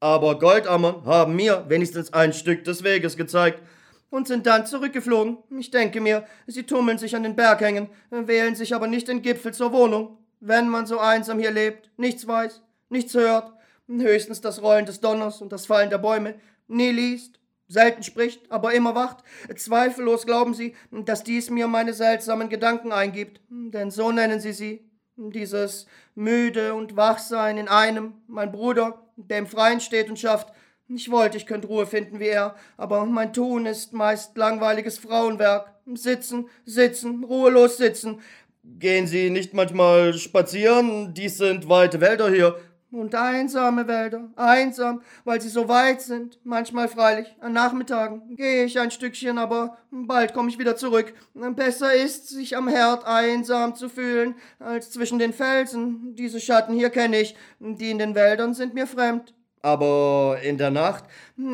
Aber 0.00 0.38
Goldammern 0.38 1.04
haben 1.04 1.36
mir 1.36 1.66
wenigstens 1.68 2.12
ein 2.12 2.32
Stück 2.32 2.64
des 2.64 2.82
Weges 2.82 3.16
gezeigt 3.16 3.62
und 4.10 4.26
sind 4.26 4.46
dann 4.46 4.66
zurückgeflogen. 4.66 5.38
Ich 5.58 5.70
denke 5.70 6.00
mir, 6.00 6.24
sie 6.46 6.64
tummeln 6.64 6.98
sich 6.98 7.14
an 7.14 7.22
den 7.22 7.36
Berghängen, 7.36 7.88
wählen 8.10 8.54
sich 8.54 8.74
aber 8.74 8.86
nicht 8.86 9.08
den 9.08 9.22
Gipfel 9.22 9.52
zur 9.52 9.72
Wohnung. 9.72 10.18
Wenn 10.40 10.68
man 10.68 10.86
so 10.86 10.98
einsam 10.98 11.38
hier 11.38 11.50
lebt, 11.50 11.90
nichts 11.98 12.26
weiß, 12.26 12.62
nichts 12.88 13.14
hört, 13.14 13.52
höchstens 13.86 14.40
das 14.40 14.62
Rollen 14.62 14.86
des 14.86 15.00
Donners 15.00 15.42
und 15.42 15.52
das 15.52 15.66
Fallen 15.66 15.90
der 15.90 15.98
Bäume, 15.98 16.36
nie 16.68 16.90
liest, 16.90 17.38
selten 17.68 18.02
spricht, 18.02 18.50
aber 18.50 18.72
immer 18.72 18.94
wacht. 18.94 19.18
Zweifellos 19.56 20.24
glauben 20.26 20.54
sie, 20.54 20.74
dass 20.90 21.22
dies 21.22 21.50
mir 21.50 21.68
meine 21.68 21.92
seltsamen 21.92 22.48
Gedanken 22.48 22.92
eingibt, 22.92 23.40
denn 23.50 23.90
so 23.90 24.10
nennen 24.10 24.40
sie 24.40 24.52
sie, 24.52 24.91
dieses 25.16 25.86
müde 26.14 26.74
und 26.74 26.96
Wachsein 26.96 27.58
in 27.58 27.68
einem, 27.68 28.14
mein 28.26 28.52
Bruder, 28.52 29.02
der 29.16 29.38
im 29.38 29.46
Freien 29.46 29.80
steht 29.80 30.08
und 30.08 30.18
schafft. 30.18 30.52
Ich 30.88 31.10
wollte, 31.10 31.36
ich 31.36 31.46
könnte 31.46 31.68
Ruhe 31.68 31.86
finden 31.86 32.20
wie 32.20 32.28
er, 32.28 32.54
aber 32.76 33.04
mein 33.06 33.32
Tun 33.32 33.66
ist 33.66 33.92
meist 33.92 34.36
langweiliges 34.36 34.98
Frauenwerk. 34.98 35.72
Sitzen, 35.94 36.48
sitzen, 36.64 37.24
ruhelos 37.24 37.76
sitzen. 37.76 38.20
Gehen 38.64 39.06
Sie 39.06 39.30
nicht 39.30 39.54
manchmal 39.54 40.14
spazieren? 40.14 41.14
Dies 41.14 41.38
sind 41.38 41.68
weite 41.68 42.00
Wälder 42.00 42.30
hier. 42.30 42.56
Und 42.92 43.14
einsame 43.14 43.88
Wälder, 43.88 44.28
einsam, 44.36 45.00
weil 45.24 45.40
sie 45.40 45.48
so 45.48 45.66
weit 45.66 46.02
sind. 46.02 46.38
Manchmal 46.44 46.88
freilich, 46.88 47.34
an 47.40 47.54
Nachmittagen 47.54 48.36
gehe 48.36 48.66
ich 48.66 48.78
ein 48.78 48.90
Stückchen, 48.90 49.38
aber 49.38 49.78
bald 49.90 50.34
komme 50.34 50.50
ich 50.50 50.58
wieder 50.58 50.76
zurück. 50.76 51.14
Besser 51.32 51.94
ist, 51.94 52.28
sich 52.28 52.54
am 52.54 52.68
Herd 52.68 53.06
einsam 53.06 53.74
zu 53.74 53.88
fühlen, 53.88 54.34
als 54.58 54.90
zwischen 54.90 55.18
den 55.18 55.32
Felsen. 55.32 56.14
Diese 56.16 56.38
Schatten 56.38 56.74
hier 56.74 56.90
kenne 56.90 57.18
ich, 57.18 57.34
die 57.60 57.90
in 57.90 57.98
den 57.98 58.14
Wäldern 58.14 58.52
sind 58.52 58.74
mir 58.74 58.86
fremd. 58.86 59.32
Aber 59.62 60.38
in 60.42 60.58
der 60.58 60.70
Nacht 60.70 61.04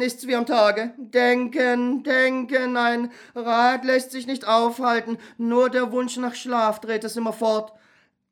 ist's 0.00 0.26
wie 0.26 0.34
am 0.34 0.46
Tage. 0.46 0.92
Denken, 0.96 2.02
denken, 2.02 2.76
ein 2.76 3.12
Rad 3.36 3.84
lässt 3.84 4.10
sich 4.10 4.26
nicht 4.26 4.48
aufhalten, 4.48 5.18
nur 5.36 5.70
der 5.70 5.92
Wunsch 5.92 6.16
nach 6.16 6.34
Schlaf 6.34 6.80
dreht 6.80 7.04
es 7.04 7.16
immer 7.16 7.32
fort. 7.32 7.74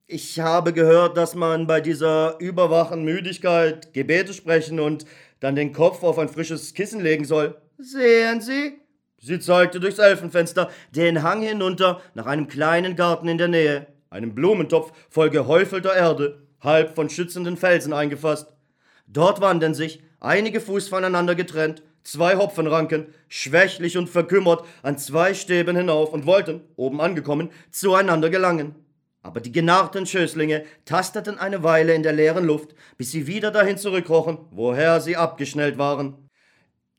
Ich 0.09 0.38
habe 0.38 0.72
gehört, 0.72 1.16
dass 1.16 1.34
man 1.34 1.66
bei 1.66 1.80
dieser 1.80 2.38
überwachen 2.38 3.02
Müdigkeit 3.02 3.92
Gebete 3.92 4.32
sprechen 4.34 4.78
und 4.78 5.04
dann 5.40 5.57
den 5.57 5.72
Kopf 5.72 6.04
auf 6.04 6.20
ein 6.20 6.28
frisches 6.28 6.74
Kissen 6.74 7.00
legen 7.00 7.24
soll. 7.24 7.61
Sehen 7.76 8.40
Sie? 8.40 8.74
Sie 9.18 9.40
zeigte 9.40 9.80
durchs 9.80 9.98
Elfenfenster 9.98 10.70
den 10.94 11.24
Hang 11.24 11.42
hinunter 11.42 12.00
nach 12.14 12.26
einem 12.26 12.46
kleinen 12.46 12.94
Garten 12.94 13.26
in 13.26 13.36
der 13.36 13.48
Nähe, 13.48 13.88
einem 14.09 14.32
Blumentopf 14.32 14.92
voll 15.11 15.28
gehäufelter 15.28 15.96
Erde, 15.96 16.40
halb 16.61 16.94
von 16.94 17.11
schützenden 17.11 17.57
Felsen 17.57 17.92
eingefasst. 17.92 18.52
Dort 19.09 19.40
wandern 19.40 19.74
sich, 19.74 20.04
einige 20.20 20.61
Fuß 20.61 20.86
voneinander 20.86 21.34
getrennt, 21.34 21.82
zwei 22.04 22.36
Hopfenranken, 22.36 23.07
schwächlich 23.26 23.98
und 23.98 24.09
verkümmert, 24.09 24.64
an 24.84 24.98
zwei 24.98 25.34
Stäben 25.34 25.76
hinauf 25.76 26.12
und 26.12 26.26
wollten, 26.26 26.61
oben 26.76 27.00
angekommen, 27.00 27.50
zueinander 27.72 28.30
gelangen. 28.30 28.86
Aber 29.26 29.40
die 29.40 29.50
genarrten 29.50 30.06
Schößlinge 30.06 30.64
tasteten 30.84 31.36
eine 31.36 31.64
Weile 31.64 31.94
in 31.94 32.04
der 32.04 32.12
leeren 32.12 32.44
Luft, 32.44 32.76
bis 32.96 33.10
sie 33.10 33.26
wieder 33.26 33.50
dahin 33.50 33.76
zurückkrochen, 33.76 34.38
woher 34.52 35.00
sie 35.00 35.16
abgeschnellt 35.16 35.78
waren. 35.78 36.28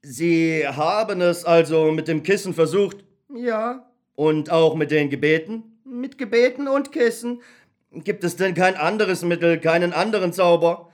Sie 0.01 0.67
haben 0.67 1.21
es 1.21 1.45
also 1.45 1.93
mit 1.93 2.09
dem 2.09 2.23
Kissen 2.23 2.53
versucht? 2.53 3.05
Ja. 3.33 3.89
Und 4.15 4.51
auch 4.51 4.75
mit 4.75 4.91
den 4.91 5.09
Gebeten? 5.09 5.79
Mit 5.85 6.17
Gebeten 6.17 6.67
und 6.67 6.91
Kissen. 6.91 7.41
Gibt 7.91 8.25
es 8.25 8.35
denn 8.35 8.53
kein 8.53 8.75
anderes 8.75 9.21
Mittel, 9.21 9.57
keinen 9.57 9.93
anderen 9.93 10.33
Zauber? 10.33 10.89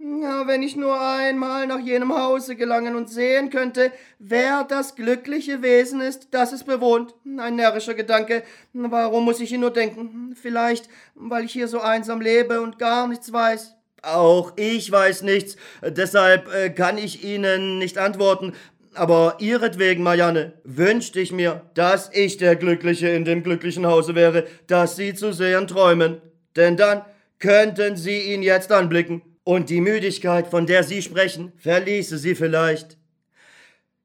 Ja, 0.00 0.46
wenn 0.46 0.62
ich 0.62 0.76
nur 0.76 1.00
einmal 1.00 1.66
nach 1.66 1.80
jenem 1.80 2.16
Hause 2.16 2.54
gelangen 2.54 2.94
und 2.94 3.10
sehen 3.10 3.50
könnte, 3.50 3.90
wer 4.20 4.62
das 4.62 4.94
glückliche 4.94 5.60
Wesen 5.60 6.00
ist, 6.00 6.28
das 6.30 6.52
es 6.52 6.62
bewohnt. 6.62 7.16
Ein 7.36 7.56
närrischer 7.56 7.94
Gedanke. 7.94 8.44
Warum 8.72 9.24
muss 9.24 9.40
ich 9.40 9.52
ihn 9.52 9.60
nur 9.60 9.72
denken? 9.72 10.36
Vielleicht, 10.40 10.88
weil 11.16 11.46
ich 11.46 11.52
hier 11.52 11.66
so 11.66 11.80
einsam 11.80 12.20
lebe 12.20 12.60
und 12.60 12.78
gar 12.78 13.08
nichts 13.08 13.32
weiß. 13.32 13.74
Auch 14.02 14.52
ich 14.54 14.90
weiß 14.90 15.22
nichts, 15.22 15.56
deshalb 15.82 16.54
äh, 16.54 16.70
kann 16.70 16.96
ich 16.96 17.24
Ihnen 17.24 17.78
nicht 17.78 17.98
antworten. 17.98 18.52
Aber 18.94 19.36
ihretwegen, 19.40 20.04
Marianne, 20.04 20.52
wünschte 20.62 21.18
ich 21.18 21.32
mir, 21.32 21.62
dass 21.74 22.08
ich 22.12 22.36
der 22.36 22.54
Glückliche 22.54 23.08
in 23.08 23.24
dem 23.24 23.42
glücklichen 23.42 23.86
Hause 23.86 24.14
wäre, 24.14 24.46
das 24.68 24.94
Sie 24.94 25.14
zu 25.14 25.32
sehen 25.32 25.66
träumen. 25.66 26.22
Denn 26.54 26.76
dann 26.76 27.02
könnten 27.40 27.96
Sie 27.96 28.32
ihn 28.32 28.44
jetzt 28.44 28.70
anblicken 28.70 29.22
und 29.48 29.70
die 29.70 29.80
Müdigkeit, 29.80 30.46
von 30.46 30.66
der 30.66 30.84
Sie 30.84 31.00
sprechen, 31.00 31.54
verließe 31.56 32.18
Sie 32.18 32.34
vielleicht. 32.34 32.98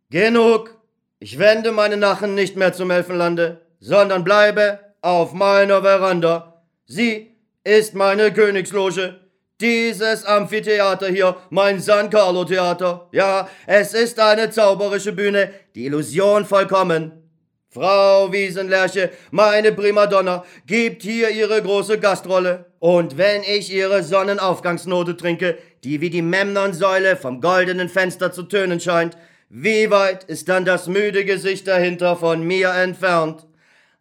Genug! 0.10 0.80
Ich 1.20 1.38
wende 1.38 1.74
meine 1.74 1.98
Nachen 1.98 2.34
nicht 2.34 2.56
mehr 2.56 2.72
zum 2.72 2.90
Elfenlande, 2.92 3.60
sondern 3.82 4.24
bleibe 4.24 4.80
auf 5.02 5.34
meiner 5.34 5.82
Veranda. 5.82 6.64
Sie 6.86 7.36
ist 7.66 7.94
meine 7.94 8.32
Königsloge. 8.32 9.20
Dieses 9.60 10.24
Amphitheater 10.24 11.10
hier, 11.10 11.36
mein 11.50 11.82
San 11.82 12.10
Carlo 12.10 12.46
Theater. 12.46 13.10
Ja, 13.12 13.50
es 13.68 13.94
ist 13.94 14.22
eine 14.22 14.50
zauberische 14.50 15.12
Bühne, 15.12 15.52
die 15.76 15.88
Illusion 15.88 16.46
vollkommen. 16.46 17.23
Frau 17.74 18.32
Wiesenlerche, 18.32 19.10
meine 19.32 19.72
Primadonna, 19.72 20.46
gibt 20.68 21.02
hier 21.02 21.32
ihre 21.32 21.60
große 21.60 22.00
Gastrolle. 22.00 22.66
Und 22.78 23.18
wenn 23.18 23.42
ich 23.42 23.74
ihre 23.74 24.04
Sonnenaufgangsnote 24.04 25.18
trinke, 25.18 25.58
die 25.84 26.00
wie 26.00 26.12
die 26.12 26.22
Memnonsäule 26.22 27.16
vom 27.16 27.42
goldenen 27.42 27.90
Fenster 27.90 28.32
zu 28.32 28.44
tönen 28.44 28.80
scheint, 28.80 29.18
wie 29.50 29.90
weit 29.90 30.24
ist 30.26 30.50
dann 30.50 30.66
das 30.66 30.88
müde 30.88 31.26
Gesicht 31.26 31.68
dahinter 31.68 32.16
von 32.16 32.44
mir 32.46 32.70
entfernt? 32.70 33.48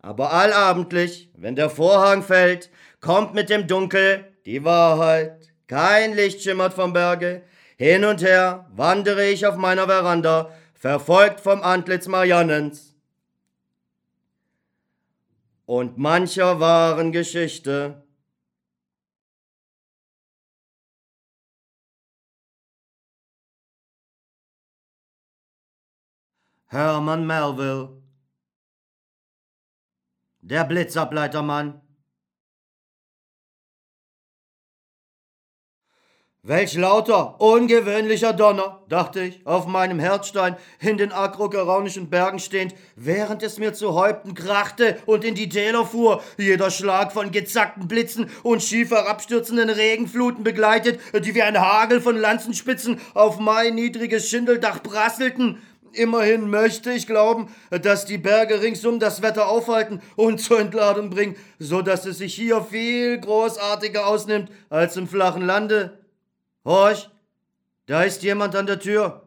Aber 0.03 0.33
allabendlich, 0.33 1.31
wenn 1.35 1.57
der 1.57 1.71
Vorhang 1.71 2.23
fällt, 2.23 2.69
kommt 3.01 3.33
mit 3.33 3.49
dem 3.49 3.67
Dunkel 3.67 4.27
die 4.45 4.65
Wahrheit. 4.65 5.49
Kein 5.67 6.15
Licht 6.15 6.43
schimmert 6.43 6.75
vom 6.75 6.93
Berge. 6.93 7.43
Hin 7.79 8.05
und 8.05 8.23
her 8.23 8.67
wandere 8.75 9.27
ich 9.29 9.47
auf 9.47 9.57
meiner 9.57 9.87
Veranda, 9.87 10.51
verfolgt 10.75 11.41
vom 11.41 11.63
Antlitz 11.63 12.07
Mariannens 12.07 12.92
und 15.67 15.99
mancher 15.99 16.61
wahren 16.61 17.13
Geschichte. 17.13 18.07
Hermann 26.67 27.27
Melville 27.27 28.03
Der 30.41 30.65
Blitzableitermann 30.65 31.82
Welch 36.45 36.75
lauter, 36.75 37.41
ungewöhnlicher 37.41 38.33
Donner, 38.33 38.83
dachte 38.89 39.23
ich, 39.23 39.47
auf 39.47 39.69
meinem 39.69 40.01
Herzstein, 40.01 40.57
in 40.81 40.97
den 40.97 41.13
agrogeranischen 41.13 42.11
Bergen 42.11 42.41
stehend, 42.41 42.75
während 42.97 43.45
es 43.45 43.61
mir 43.61 43.75
zu 43.75 43.95
Häupten 43.95 44.35
krachte 44.35 44.99
und 45.07 45.25
in 45.25 45.37
die 45.37 45.49
Täler 45.49 45.87
fuhr, 45.87 46.21
jeder 46.39 46.73
Schlag 46.73 47.13
von 47.13 47.31
gezackten 47.31 47.87
Blitzen 47.87 48.29
und 48.43 48.61
schief 48.61 48.91
herabstürzenden 48.91 49.71
Regenfluten 49.71 50.43
begleitet, 50.43 50.99
die 51.15 51.33
wie 51.37 51.43
ein 51.43 51.61
Hagel 51.61 52.01
von 52.01 52.17
Lanzenspitzen 52.17 53.01
auf 53.15 53.39
mein 53.39 53.77
niedriges 53.77 54.29
Schindeldach 54.29 54.83
prasselten. 54.83 55.63
Immerhin 55.93 56.51
möchte 56.51 56.91
ich 56.91 57.07
glauben, 57.07 57.55
dass 57.71 58.05
die 58.05 58.19
Berge 58.19 58.63
ringsum 58.63 58.99
das 58.99 59.23
Wetter 59.23 59.49
aufhalten 59.49 60.03
und 60.17 60.41
zur 60.41 60.59
Entladung 60.59 61.09
bringen, 61.09 61.37
so 61.61 61.83
dass 61.83 62.05
es 62.05 62.19
sich 62.19 62.35
hier 62.35 62.63
viel 62.63 63.21
großartiger 63.21 64.09
ausnimmt 64.09 64.51
als 64.71 64.97
im 64.97 65.07
flachen 65.07 65.43
Lande. 65.43 66.02
Horch, 66.65 67.11
da 67.87 68.03
ist 68.03 68.23
jemand 68.23 68.55
an 68.55 68.67
der 68.67 68.79
Tür. 68.79 69.27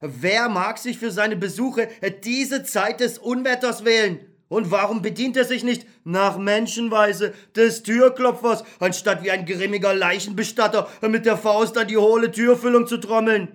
Wer 0.00 0.48
mag 0.48 0.78
sich 0.78 0.98
für 0.98 1.10
seine 1.10 1.36
Besuche 1.36 1.88
diese 2.24 2.62
Zeit 2.64 3.00
des 3.00 3.18
Unwetters 3.18 3.84
wählen? 3.84 4.20
Und 4.48 4.70
warum 4.70 5.00
bedient 5.00 5.36
er 5.36 5.44
sich 5.44 5.64
nicht 5.64 5.86
nach 6.04 6.36
Menschenweise 6.36 7.32
des 7.56 7.82
Türklopfers, 7.82 8.64
anstatt 8.78 9.24
wie 9.24 9.30
ein 9.30 9.46
grimmiger 9.46 9.94
Leichenbestatter 9.94 10.88
mit 11.02 11.24
der 11.24 11.38
Faust 11.38 11.78
an 11.78 11.88
die 11.88 11.96
hohle 11.96 12.30
Türfüllung 12.30 12.86
zu 12.86 12.98
trommeln? 12.98 13.48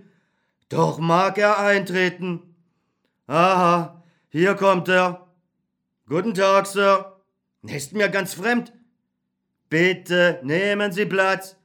Doch 0.70 0.98
mag 0.98 1.38
er 1.38 1.60
eintreten. 1.60 2.56
Aha, 3.28 4.04
hier 4.30 4.56
kommt 4.56 4.88
er. 4.88 5.28
Guten 6.08 6.34
Tag, 6.34 6.66
Sir. 6.66 7.22
Ist 7.64 7.94
mir 7.94 8.10
ganz 8.10 8.34
fremd. 8.34 8.74
Bitte 9.70 10.40
nehmen 10.44 10.92
Sie 10.92 11.06
Platz. 11.06 11.59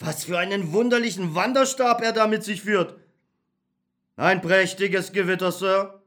Was 0.00 0.24
für 0.24 0.38
einen 0.38 0.72
wunderlichen 0.72 1.34
Wanderstab 1.34 2.02
er 2.02 2.12
da 2.12 2.26
mit 2.26 2.44
sich 2.44 2.62
führt. 2.62 2.96
Ein 4.16 4.40
prächtiges 4.40 5.12
Gewitter, 5.12 5.52
Sir. 5.52 6.02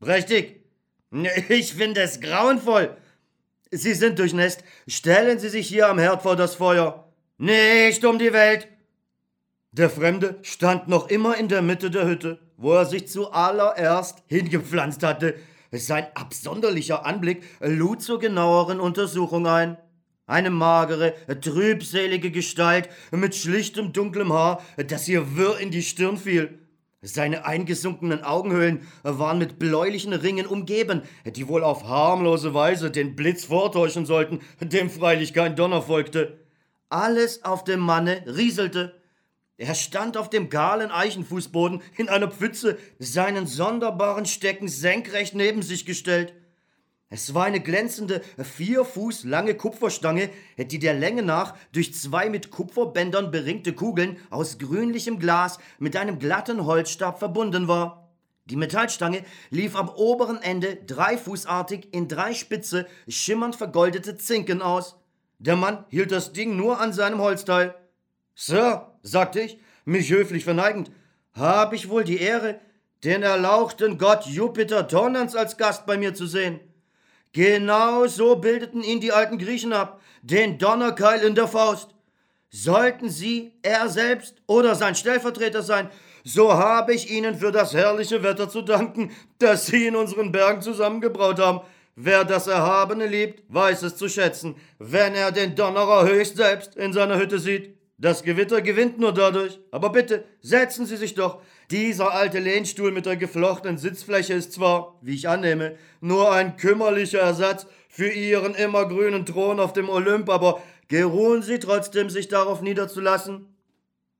Prächtig. 0.00 0.64
Ich 1.48 1.74
finde 1.74 2.02
es 2.02 2.20
grauenvoll. 2.20 2.96
Sie 3.70 3.94
sind 3.94 4.18
durchnässt. 4.18 4.62
Stellen 4.86 5.38
Sie 5.38 5.48
sich 5.48 5.68
hier 5.68 5.88
am 5.88 5.98
Herd 5.98 6.22
vor 6.22 6.36
das 6.36 6.54
Feuer. 6.54 7.12
Nicht 7.38 8.04
um 8.04 8.18
die 8.18 8.32
Welt. 8.32 8.68
Der 9.72 9.90
Fremde 9.90 10.38
stand 10.42 10.88
noch 10.88 11.08
immer 11.08 11.36
in 11.36 11.48
der 11.48 11.62
Mitte 11.62 11.90
der 11.90 12.06
Hütte, 12.06 12.38
wo 12.56 12.74
er 12.74 12.84
sich 12.84 13.08
zuallererst 13.08 14.22
hingepflanzt 14.26 15.02
hatte. 15.02 15.34
Sein 15.72 16.06
absonderlicher 16.14 17.04
Anblick 17.04 17.42
lud 17.60 18.00
zur 18.00 18.20
genaueren 18.20 18.78
Untersuchung 18.78 19.46
ein. 19.48 19.76
Eine 20.26 20.48
magere, 20.48 21.14
trübselige 21.42 22.30
Gestalt 22.30 22.88
mit 23.10 23.34
schlichtem 23.34 23.92
dunklem 23.92 24.32
Haar, 24.32 24.62
das 24.86 25.06
ihr 25.06 25.36
wirr 25.36 25.58
in 25.58 25.70
die 25.70 25.82
Stirn 25.82 26.16
fiel. 26.16 26.58
Seine 27.02 27.44
eingesunkenen 27.44 28.24
Augenhöhlen 28.24 28.86
waren 29.02 29.36
mit 29.36 29.58
bläulichen 29.58 30.14
Ringen 30.14 30.46
umgeben, 30.46 31.02
die 31.26 31.48
wohl 31.48 31.62
auf 31.62 31.84
harmlose 31.84 32.54
Weise 32.54 32.90
den 32.90 33.14
Blitz 33.14 33.44
vortäuschen 33.44 34.06
sollten, 34.06 34.40
dem 34.60 34.88
freilich 34.88 35.34
kein 35.34 35.56
Donner 35.56 35.82
folgte. 35.82 36.38
Alles 36.88 37.44
auf 37.44 37.62
dem 37.62 37.80
Manne 37.80 38.24
rieselte. 38.26 38.94
Er 39.58 39.74
stand 39.74 40.16
auf 40.16 40.30
dem 40.30 40.48
kahlen 40.48 40.90
Eichenfußboden 40.90 41.82
in 41.98 42.08
einer 42.08 42.30
Pfütze, 42.30 42.78
seinen 42.98 43.46
sonderbaren 43.46 44.24
Stecken 44.24 44.68
senkrecht 44.68 45.34
neben 45.34 45.60
sich 45.60 45.84
gestellt. 45.84 46.32
Es 47.14 47.32
war 47.32 47.44
eine 47.44 47.60
glänzende, 47.60 48.22
vier 48.42 48.84
Fuß 48.84 49.22
lange 49.22 49.54
Kupferstange, 49.54 50.30
die 50.58 50.80
der 50.80 50.94
Länge 50.94 51.22
nach 51.22 51.54
durch 51.70 51.94
zwei 51.94 52.28
mit 52.28 52.50
Kupferbändern 52.50 53.30
beringte 53.30 53.72
Kugeln 53.72 54.16
aus 54.30 54.58
grünlichem 54.58 55.20
Glas 55.20 55.60
mit 55.78 55.94
einem 55.94 56.18
glatten 56.18 56.66
Holzstab 56.66 57.20
verbunden 57.20 57.68
war. 57.68 58.10
Die 58.46 58.56
Metallstange 58.56 59.22
lief 59.50 59.76
am 59.76 59.90
oberen 59.90 60.42
Ende 60.42 60.74
dreifußartig 60.74 61.94
in 61.94 62.08
drei 62.08 62.34
spitze, 62.34 62.84
schimmernd 63.06 63.54
vergoldete 63.54 64.16
Zinken 64.16 64.60
aus. 64.60 64.96
Der 65.38 65.54
Mann 65.54 65.84
hielt 65.90 66.10
das 66.10 66.32
Ding 66.32 66.56
nur 66.56 66.80
an 66.80 66.92
seinem 66.92 67.20
Holzteil. 67.20 67.76
Sir, 68.34 68.98
sagte 69.02 69.40
ich, 69.40 69.60
mich 69.84 70.10
höflich 70.10 70.42
verneigend, 70.42 70.90
habe 71.32 71.76
ich 71.76 71.88
wohl 71.88 72.02
die 72.02 72.18
Ehre, 72.18 72.58
den 73.04 73.22
erlauchten 73.22 73.98
Gott 73.98 74.26
Jupiter 74.26 74.82
Donans 74.82 75.36
als 75.36 75.56
Gast 75.56 75.86
bei 75.86 75.96
mir 75.96 76.12
zu 76.14 76.26
sehen. 76.26 76.58
Genau 77.34 78.06
so 78.06 78.36
bildeten 78.36 78.84
ihn 78.84 79.00
die 79.00 79.10
alten 79.10 79.38
Griechen 79.38 79.72
ab, 79.72 80.00
den 80.22 80.56
Donnerkeil 80.56 81.20
in 81.22 81.34
der 81.34 81.48
Faust. 81.48 81.88
Sollten 82.48 83.10
Sie 83.10 83.52
er 83.62 83.88
selbst 83.88 84.36
oder 84.46 84.76
sein 84.76 84.94
Stellvertreter 84.94 85.62
sein, 85.62 85.90
so 86.22 86.52
habe 86.52 86.94
ich 86.94 87.10
Ihnen 87.10 87.34
für 87.34 87.50
das 87.50 87.74
herrliche 87.74 88.22
Wetter 88.22 88.48
zu 88.48 88.62
danken, 88.62 89.10
das 89.40 89.66
Sie 89.66 89.88
in 89.88 89.96
unseren 89.96 90.30
Bergen 90.30 90.62
zusammengebraut 90.62 91.40
haben. 91.40 91.62
Wer 91.96 92.24
das 92.24 92.46
Erhabene 92.46 93.08
liebt, 93.08 93.42
weiß 93.52 93.82
es 93.82 93.96
zu 93.96 94.08
schätzen, 94.08 94.54
wenn 94.78 95.16
er 95.16 95.32
den 95.32 95.56
Donnerer 95.56 96.06
höchst 96.06 96.36
selbst 96.36 96.76
in 96.76 96.92
seiner 96.92 97.18
Hütte 97.18 97.40
sieht. 97.40 97.76
Das 97.98 98.22
Gewitter 98.22 98.62
gewinnt 98.62 99.00
nur 99.00 99.12
dadurch. 99.12 99.58
Aber 99.72 99.90
bitte, 99.90 100.24
setzen 100.40 100.86
Sie 100.86 100.96
sich 100.96 101.14
doch. 101.14 101.42
Dieser 101.70 102.12
alte 102.12 102.40
Lehnstuhl 102.40 102.92
mit 102.92 103.06
der 103.06 103.16
geflochtenen 103.16 103.78
Sitzfläche 103.78 104.34
ist 104.34 104.52
zwar, 104.52 104.98
wie 105.00 105.14
ich 105.14 105.28
annehme, 105.28 105.76
nur 106.00 106.32
ein 106.32 106.56
kümmerlicher 106.56 107.20
Ersatz 107.20 107.66
für 107.88 108.08
Ihren 108.08 108.54
immergrünen 108.54 109.24
Thron 109.24 109.60
auf 109.60 109.72
dem 109.72 109.88
Olymp, 109.88 110.28
aber 110.28 110.62
geruhen 110.88 111.42
Sie 111.42 111.58
trotzdem, 111.58 112.10
sich 112.10 112.28
darauf 112.28 112.60
niederzulassen? 112.60 113.54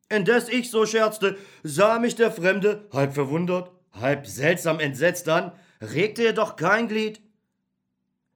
Indes 0.08 0.48
ich 0.48 0.70
so 0.70 0.86
scherzte, 0.86 1.36
sah 1.62 1.98
mich 1.98 2.14
der 2.14 2.30
Fremde, 2.30 2.88
halb 2.92 3.14
verwundert, 3.14 3.70
halb 3.92 4.26
seltsam 4.26 4.80
entsetzt 4.80 5.28
an, 5.28 5.52
regte 5.80 6.22
jedoch 6.22 6.56
kein 6.56 6.88
Glied. 6.88 7.20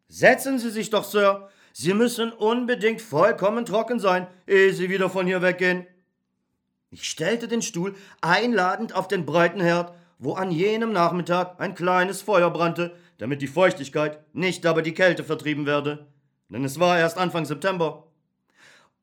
Setzen 0.09 0.59
Sie 0.59 0.71
sich 0.71 0.91
doch, 0.91 1.05
Sir, 1.05 1.49
Sie 1.73 1.95
müssen 1.95 2.33
unbedingt 2.33 3.01
vollkommen 3.01 3.65
trocken 3.65 4.01
sein, 4.01 4.27
ehe 4.47 4.73
Sie 4.73 4.89
wieder 4.91 5.09
von 5.09 5.27
hier 5.27 5.43
weggehen. 5.43 5.87
Ich 6.91 7.05
stellte 7.05 7.49
den 7.49 7.61
Stuhl 7.61 7.95
einladend 8.23 8.95
auf 8.95 9.09
den 9.09 9.27
breiten 9.27 9.61
Herd, 9.61 9.93
wo 10.19 10.35
an 10.35 10.51
jenem 10.51 10.93
Nachmittag 10.93 11.61
ein 11.61 11.75
kleines 11.75 12.23
Feuer 12.23 12.51
brannte, 12.51 12.95
damit 13.19 13.43
die 13.43 13.47
Feuchtigkeit, 13.47 14.21
nicht 14.33 14.65
aber 14.65 14.81
die 14.83 14.95
Kälte 14.95 15.23
vertrieben 15.23 15.67
werde. 15.67 16.07
Denn 16.49 16.65
es 16.65 16.81
war 16.81 16.99
erst 16.99 17.19
Anfang 17.19 17.45
September. 17.45 18.05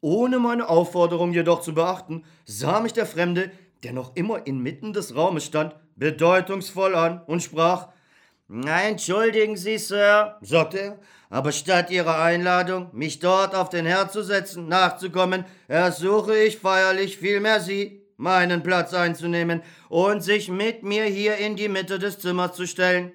Ohne 0.02 0.40
meine 0.40 0.68
Aufforderung 0.68 1.32
jedoch 1.32 1.62
zu 1.62 1.74
beachten, 1.74 2.24
sah 2.46 2.80
mich 2.80 2.94
der 2.94 3.06
Fremde, 3.06 3.52
der 3.84 3.94
noch 3.94 4.16
immer 4.16 4.48
inmitten 4.48 4.94
des 4.94 5.16
Raumes 5.16 5.46
stand, 5.46 5.76
bedeutungsvoll 5.96 6.96
an 6.96 7.22
und 7.28 7.44
sprach 7.44 7.90
Entschuldigen 8.48 9.58
Sie, 9.58 9.78
Sir, 9.78 10.38
sagte 10.42 10.80
er, 10.80 11.00
aber 11.30 11.52
statt 11.52 11.90
Ihrer 11.90 12.22
Einladung, 12.22 12.90
mich 12.94 13.20
dort 13.20 13.56
auf 13.56 13.70
den 13.70 13.86
Herd 13.86 14.12
zu 14.12 14.24
setzen, 14.24 14.68
nachzukommen, 14.68 15.46
ersuche 15.68 16.38
ich 16.38 16.58
feierlich 16.60 17.18
vielmehr 17.18 17.60
Sie, 17.60 18.02
meinen 18.18 18.64
Platz 18.64 18.94
einzunehmen 18.94 19.62
und 19.90 20.22
sich 20.22 20.50
mit 20.50 20.84
mir 20.84 21.06
hier 21.06 21.38
in 21.38 21.56
die 21.56 21.70
Mitte 21.70 22.00
des 22.00 22.20
Zimmers 22.20 22.54
zu 22.54 22.66
stellen. 22.66 23.12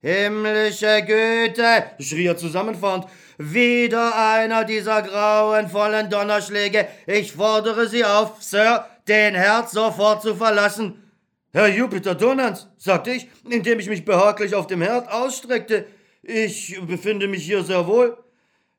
Himmlische 0.00 1.02
Güte, 1.06 1.84
schrie 2.00 2.26
er 2.26 2.36
zusammenfahrend, 2.36 3.06
wieder 3.38 4.16
einer 4.16 4.64
dieser 4.64 5.02
grauenvollen 5.02 6.10
Donnerschläge. 6.10 6.88
Ich 7.06 7.32
fordere 7.32 7.88
Sie 7.88 8.04
auf, 8.04 8.42
Sir, 8.42 8.84
den 9.06 9.34
Herd 9.34 9.70
sofort 9.70 10.22
zu 10.22 10.34
verlassen. 10.34 11.02
Herr 11.52 11.68
Jupiter 11.68 12.14
Donans, 12.14 12.68
sagte 12.78 13.12
ich, 13.12 13.28
indem 13.48 13.78
ich 13.78 13.88
mich 13.88 14.04
behaglich 14.04 14.54
auf 14.54 14.66
dem 14.66 14.82
Herd 14.82 15.10
ausstreckte, 15.10 15.86
ich 16.22 16.78
befinde 16.86 17.28
mich 17.28 17.44
hier 17.44 17.62
sehr 17.64 17.86
wohl. 17.86 18.16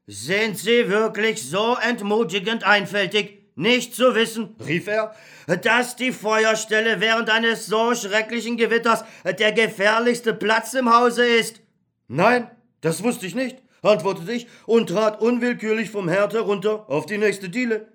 Sind 0.08 0.58
Sie 0.58 0.90
wirklich 0.90 1.42
so 1.42 1.78
entmutigend 1.82 2.64
einfältig, 2.64 3.40
nicht 3.56 3.96
zu 3.96 4.16
wissen, 4.16 4.56
rief 4.66 4.88
er, 4.88 5.16
dass 5.62 5.96
die 5.96 6.12
Feuerstelle 6.12 7.00
während 7.00 7.30
eines 7.30 7.68
so 7.68 7.94
schrecklichen 7.94 8.58
Gewitters 8.58 9.06
der 9.24 9.52
gefährlichste 9.52 10.34
Platz 10.34 10.74
im 10.74 10.94
Hause 10.94 11.26
ist? 11.26 11.62
Nein, 12.08 12.50
das 12.82 13.04
wusste 13.04 13.28
ich 13.28 13.36
nicht, 13.36 13.58
antwortete 13.82 14.34
ich 14.34 14.48
und 14.66 14.90
trat 14.90 15.22
unwillkürlich 15.22 15.90
vom 15.90 16.10
Herd 16.10 16.34
herunter 16.34 16.90
auf 16.90 17.06
die 17.06 17.18
nächste 17.18 17.50
Diele. 17.50 17.88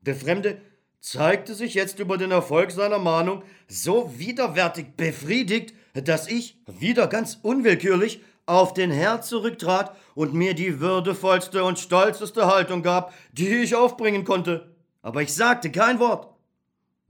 Der 0.00 0.16
Fremde 0.16 0.60
zeigte 1.00 1.54
sich 1.54 1.74
jetzt 1.74 1.98
über 1.98 2.16
den 2.16 2.30
Erfolg 2.30 2.70
seiner 2.70 2.98
Mahnung 2.98 3.42
so 3.68 4.12
widerwärtig 4.16 4.96
befriedigt, 4.96 5.74
dass 5.92 6.26
ich, 6.26 6.58
wieder 6.66 7.06
ganz 7.06 7.38
unwillkürlich, 7.42 8.20
auf 8.46 8.74
den 8.74 8.90
Herd 8.90 9.24
zurücktrat 9.24 9.96
und 10.14 10.34
mir 10.34 10.54
die 10.54 10.80
würdevollste 10.80 11.64
und 11.64 11.78
stolzeste 11.78 12.46
Haltung 12.46 12.82
gab, 12.82 13.14
die 13.32 13.48
ich 13.48 13.74
aufbringen 13.74 14.24
konnte. 14.24 14.74
Aber 15.02 15.22
ich 15.22 15.34
sagte 15.34 15.70
kein 15.70 15.98
Wort. 15.98 16.34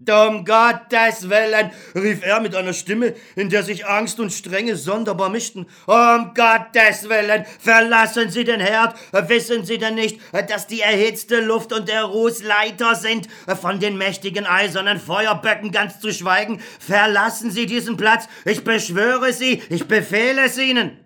Um 0.07 0.45
Gottes 0.45 1.31
Willen, 1.31 1.71
rief 1.95 2.25
er 2.25 2.41
mit 2.41 2.57
einer 2.57 2.73
Stimme, 2.73 3.15
in 3.37 3.49
der 3.49 3.63
sich 3.63 3.87
Angst 3.87 4.19
und 4.19 4.33
Strenge 4.33 4.75
sonderbar 4.75 5.31
mischten. 5.31 5.67
Um 5.87 6.35
Gottes 6.35 7.09
Willen, 7.09 7.47
verlassen 7.61 8.29
Sie 8.29 8.43
den 8.43 8.59
Herd. 8.59 8.97
Wissen 9.29 9.65
Sie 9.65 9.79
denn 9.79 9.95
nicht, 9.95 10.21
dass 10.49 10.67
die 10.67 10.81
erhitzte 10.81 11.41
Luft 11.41 11.73
und 11.73 11.89
der 11.89 12.05
Ruß 12.05 12.43
Leiter 12.43 12.97
sind, 12.97 13.29
von 13.61 13.79
den 13.79 13.97
mächtigen 13.97 14.47
eisernen 14.47 14.99
Feuerböcken 14.99 15.71
ganz 15.71 16.01
zu 16.01 16.13
schweigen? 16.13 16.61
Verlassen 16.81 17.53
Sie 17.53 17.67
diesen 17.67 17.97
Platz. 17.97 18.29
Ich 18.45 18.65
beschwöre 18.65 19.33
Sie, 19.33 19.63
ich 19.69 19.87
befehle 19.87 20.47
es 20.47 20.59
Ihnen. 20.59 20.99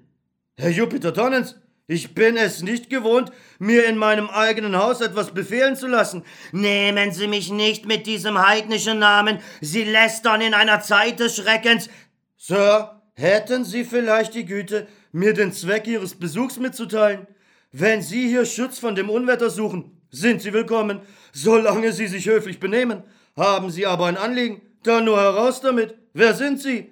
Herr 0.61 0.70
Jupiter 0.70 1.14
Tonnens, 1.14 1.54
ich 1.86 2.16
bin 2.16 2.36
es 2.36 2.62
nicht 2.62 2.90
gewohnt, 2.90 3.30
mir 3.61 3.86
in 3.86 3.96
meinem 3.96 4.28
eigenen 4.28 4.76
Haus 4.76 5.00
etwas 5.00 5.32
befehlen 5.32 5.76
zu 5.76 5.86
lassen. 5.86 6.24
Nehmen 6.50 7.12
Sie 7.12 7.28
mich 7.28 7.52
nicht 7.52 7.86
mit 7.86 8.09
diesem 8.09 8.44
heidnischen 8.44 8.98
Namen. 8.98 9.38
Sie 9.61 9.84
lästern 9.84 10.40
in 10.40 10.54
einer 10.54 10.80
Zeit 10.80 11.20
des 11.20 11.36
Schreckens. 11.36 11.88
Sir, 12.36 13.00
hätten 13.14 13.64
Sie 13.64 13.84
vielleicht 13.84 14.34
die 14.34 14.46
Güte, 14.46 14.88
mir 15.12 15.32
den 15.32 15.52
Zweck 15.52 15.86
Ihres 15.86 16.16
Besuchs 16.16 16.59
mitzuteilen? 16.59 17.28
Wenn 17.70 18.02
Sie 18.02 18.26
hier 18.26 18.44
Schutz 18.44 18.80
von 18.80 18.96
dem 18.96 19.11
Unwetter 19.11 19.50
suchen, 19.50 19.96
sind 20.11 20.42
Sie 20.42 20.52
willkommen, 20.52 21.02
solange 21.32 21.92
Sie 21.92 22.09
sich 22.09 22.26
höflich 22.26 22.59
benehmen. 22.59 23.04
Haben 23.36 23.70
Sie 23.70 23.86
aber 23.86 24.06
ein 24.06 24.16
Anliegen, 24.16 24.61
dann 24.82 25.04
nur 25.04 25.20
heraus 25.20 25.61
damit. 25.61 25.94
Wer 26.14 26.34
sind 26.34 26.61
Sie? 26.61 26.90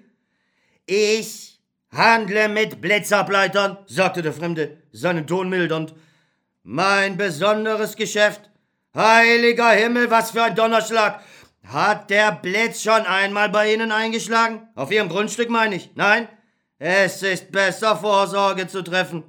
Ich 0.86 1.55
Handle 1.97 2.49
mit 2.49 2.80
Blitzableitern, 2.80 3.78
sagte 3.86 4.22
der 4.22 4.32
Fremde, 4.32 4.76
seinen 4.92 5.26
Ton 5.26 5.49
mildernd. 5.49 5.94
Mein 6.62 7.16
besonderes 7.16 7.97
Geschäft. 7.97 8.51
Heiliger 8.94 9.70
Himmel, 9.70 10.11
was 10.11 10.32
für 10.32 10.42
ein 10.42 10.55
Donnerschlag. 10.55 11.22
Hat 11.64 12.11
der 12.11 12.32
Blitz 12.32 12.82
schon 12.82 13.07
einmal 13.07 13.49
bei 13.49 13.72
Ihnen 13.72 13.92
eingeschlagen? 13.92 14.68
Auf 14.74 14.90
Ihrem 14.90 15.09
Grundstück 15.09 15.51
meine 15.51 15.76
ich. 15.76 15.90
Nein? 15.94 16.28
Es 16.78 17.22
ist 17.22 17.51
besser, 17.51 17.97
Vorsorge 17.97 18.68
zu 18.68 18.82
treffen. 18.82 19.24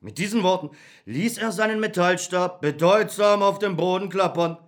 Mit 0.00 0.18
diesen 0.18 0.42
Worten 0.42 0.70
ließ 1.06 1.38
er 1.38 1.52
seinen 1.52 1.80
Metallstab 1.80 2.60
bedeutsam 2.60 3.42
auf 3.42 3.58
dem 3.58 3.76
Boden 3.76 4.10
klappern. 4.10 4.58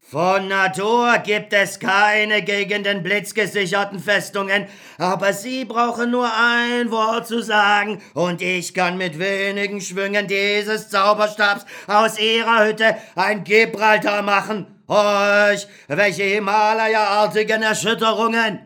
Von 0.00 0.48
Natur 0.48 1.18
gibt 1.18 1.52
es 1.52 1.78
keine 1.78 2.42
gegen 2.42 2.82
den 2.82 3.02
Blitz 3.02 3.32
gesicherten 3.32 4.00
Festungen, 4.00 4.66
aber 4.98 5.32
Sie 5.32 5.64
brauchen 5.64 6.10
nur 6.10 6.28
ein 6.28 6.90
Wort 6.90 7.28
zu 7.28 7.42
sagen, 7.42 8.02
und 8.14 8.42
ich 8.42 8.74
kann 8.74 8.98
mit 8.98 9.20
wenigen 9.20 9.80
Schwüngen 9.80 10.26
dieses 10.26 10.88
Zauberstabs 10.88 11.64
aus 11.86 12.18
Ihrer 12.18 12.66
Hütte 12.66 12.96
ein 13.14 13.44
Gibraltar 13.44 14.22
machen. 14.22 14.66
Euch, 14.88 15.68
welche 15.86 16.24
Himalaya-artigen 16.24 17.62
Erschütterungen! 17.62 18.58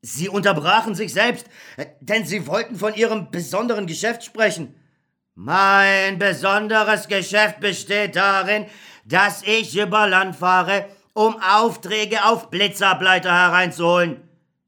Sie 0.00 0.30
unterbrachen 0.30 0.94
sich 0.94 1.12
selbst, 1.12 1.46
denn 2.00 2.24
Sie 2.24 2.46
wollten 2.46 2.76
von 2.76 2.94
Ihrem 2.94 3.30
besonderen 3.30 3.86
Geschäft 3.86 4.24
sprechen. 4.24 4.74
Mein 5.34 6.18
besonderes 6.18 7.08
Geschäft 7.08 7.60
besteht 7.60 8.16
darin, 8.16 8.66
dass 9.04 9.42
ich 9.42 9.78
über 9.78 10.06
Land 10.06 10.36
fahre, 10.36 10.86
um 11.12 11.36
Aufträge 11.42 12.24
auf 12.24 12.50
Blitzableiter 12.50 13.32
hereinzuholen. 13.32 14.22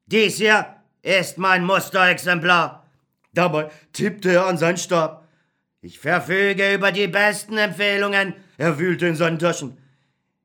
Dies 0.07 0.37
hier 0.37 0.67
ist 1.03 1.39
mein 1.39 1.65
Musterexemplar. 1.65 2.87
Dabei 3.33 3.71
tippte 3.93 4.33
er 4.33 4.47
an 4.47 4.59
seinen 4.59 4.77
Stab. 4.77 5.27
Ich 5.81 5.99
verfüge 5.99 6.75
über 6.75 6.93
die 6.93 7.09
besten 7.09 7.59
Empfehlungen. 7.59 8.35
Er 8.57 8.79
wühlte 8.79 9.07
in 9.07 9.17
seinen 9.17 9.39
Taschen. 9.39 9.77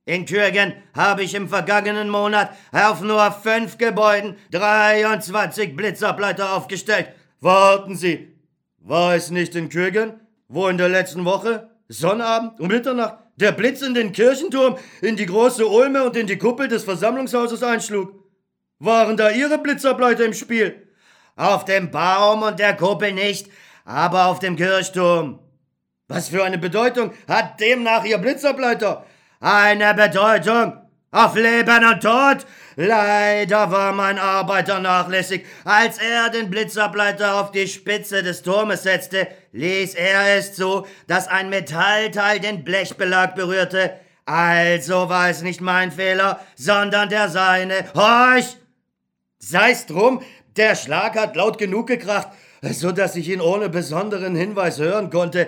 In 0.05 0.25
Kürgen 0.25 0.73
habe 0.95 1.23
ich 1.23 1.35
im 1.35 1.47
vergangenen 1.47 2.09
Monat 2.09 2.51
auf 2.71 3.01
nur 3.01 3.31
fünf 3.31 3.77
Gebäuden 3.77 4.37
23 4.51 5.75
Blitzableiter 5.75 6.53
aufgestellt. 6.55 7.09
Warten 7.41 7.95
Sie, 7.95 8.33
war 8.79 9.13
es 9.13 9.29
nicht 9.29 9.55
in 9.55 9.69
Kürgen, 9.69 10.19
wo 10.47 10.67
in 10.67 10.77
der 10.77 10.89
letzten 10.89 11.25
Woche, 11.25 11.69
Sonnabend 11.87 12.59
um 12.59 12.67
Mitternacht, 12.67 13.19
der 13.39 13.51
Blitz 13.51 13.81
in 13.81 13.93
den 13.93 14.11
Kirchenturm, 14.11 14.77
in 15.01 15.15
die 15.15 15.25
große 15.25 15.65
Ulme 15.65 16.03
und 16.03 16.15
in 16.15 16.27
die 16.27 16.37
Kuppel 16.37 16.67
des 16.67 16.83
Versammlungshauses 16.83 17.63
einschlug. 17.63 18.13
Waren 18.79 19.17
da 19.17 19.29
Ihre 19.29 19.57
Blitzableiter 19.57 20.25
im 20.25 20.33
Spiel? 20.33 20.87
Auf 21.35 21.65
dem 21.65 21.91
Baum 21.91 22.43
und 22.43 22.59
der 22.59 22.75
Kuppel 22.75 23.13
nicht, 23.13 23.47
aber 23.85 24.27
auf 24.27 24.39
dem 24.39 24.55
Kirchturm. 24.55 25.39
Was 26.07 26.29
für 26.29 26.43
eine 26.43 26.57
Bedeutung 26.57 27.13
hat 27.27 27.59
demnach 27.59 28.03
Ihr 28.03 28.17
Blitzableiter? 28.17 29.05
eine 29.39 29.93
Bedeutung 29.93 30.73
auf 31.11 31.35
Leben 31.35 31.85
und 31.85 32.01
Tod. 32.01 32.45
Leider 32.75 33.71
war 33.71 33.93
mein 33.93 34.19
Arbeiter 34.19 34.79
nachlässig. 34.79 35.45
Als 35.65 35.97
er 35.97 36.29
den 36.29 36.49
Blitzableiter 36.49 37.39
auf 37.39 37.51
die 37.51 37.67
Spitze 37.67 38.21
des 38.23 38.41
Turmes 38.41 38.83
setzte, 38.83 39.27
ließ 39.51 39.95
er 39.95 40.37
es 40.37 40.53
zu, 40.53 40.85
dass 41.07 41.27
ein 41.27 41.49
Metallteil 41.49 42.39
den 42.39 42.63
Blechbelag 42.63 43.35
berührte. 43.35 43.93
Also 44.25 45.09
war 45.09 45.29
es 45.29 45.41
nicht 45.41 45.61
mein 45.61 45.91
Fehler, 45.91 46.39
sondern 46.55 47.09
der 47.09 47.29
seine. 47.29 47.85
Horch! 47.95 48.57
Sei's 49.39 49.85
drum, 49.85 50.21
der 50.57 50.75
Schlag 50.75 51.17
hat 51.17 51.35
laut 51.35 51.57
genug 51.57 51.87
gekracht, 51.87 52.27
so 52.61 52.91
dass 52.91 53.15
ich 53.15 53.29
ihn 53.29 53.41
ohne 53.41 53.69
besonderen 53.69 54.35
Hinweis 54.35 54.77
hören 54.77 55.09
konnte. 55.09 55.47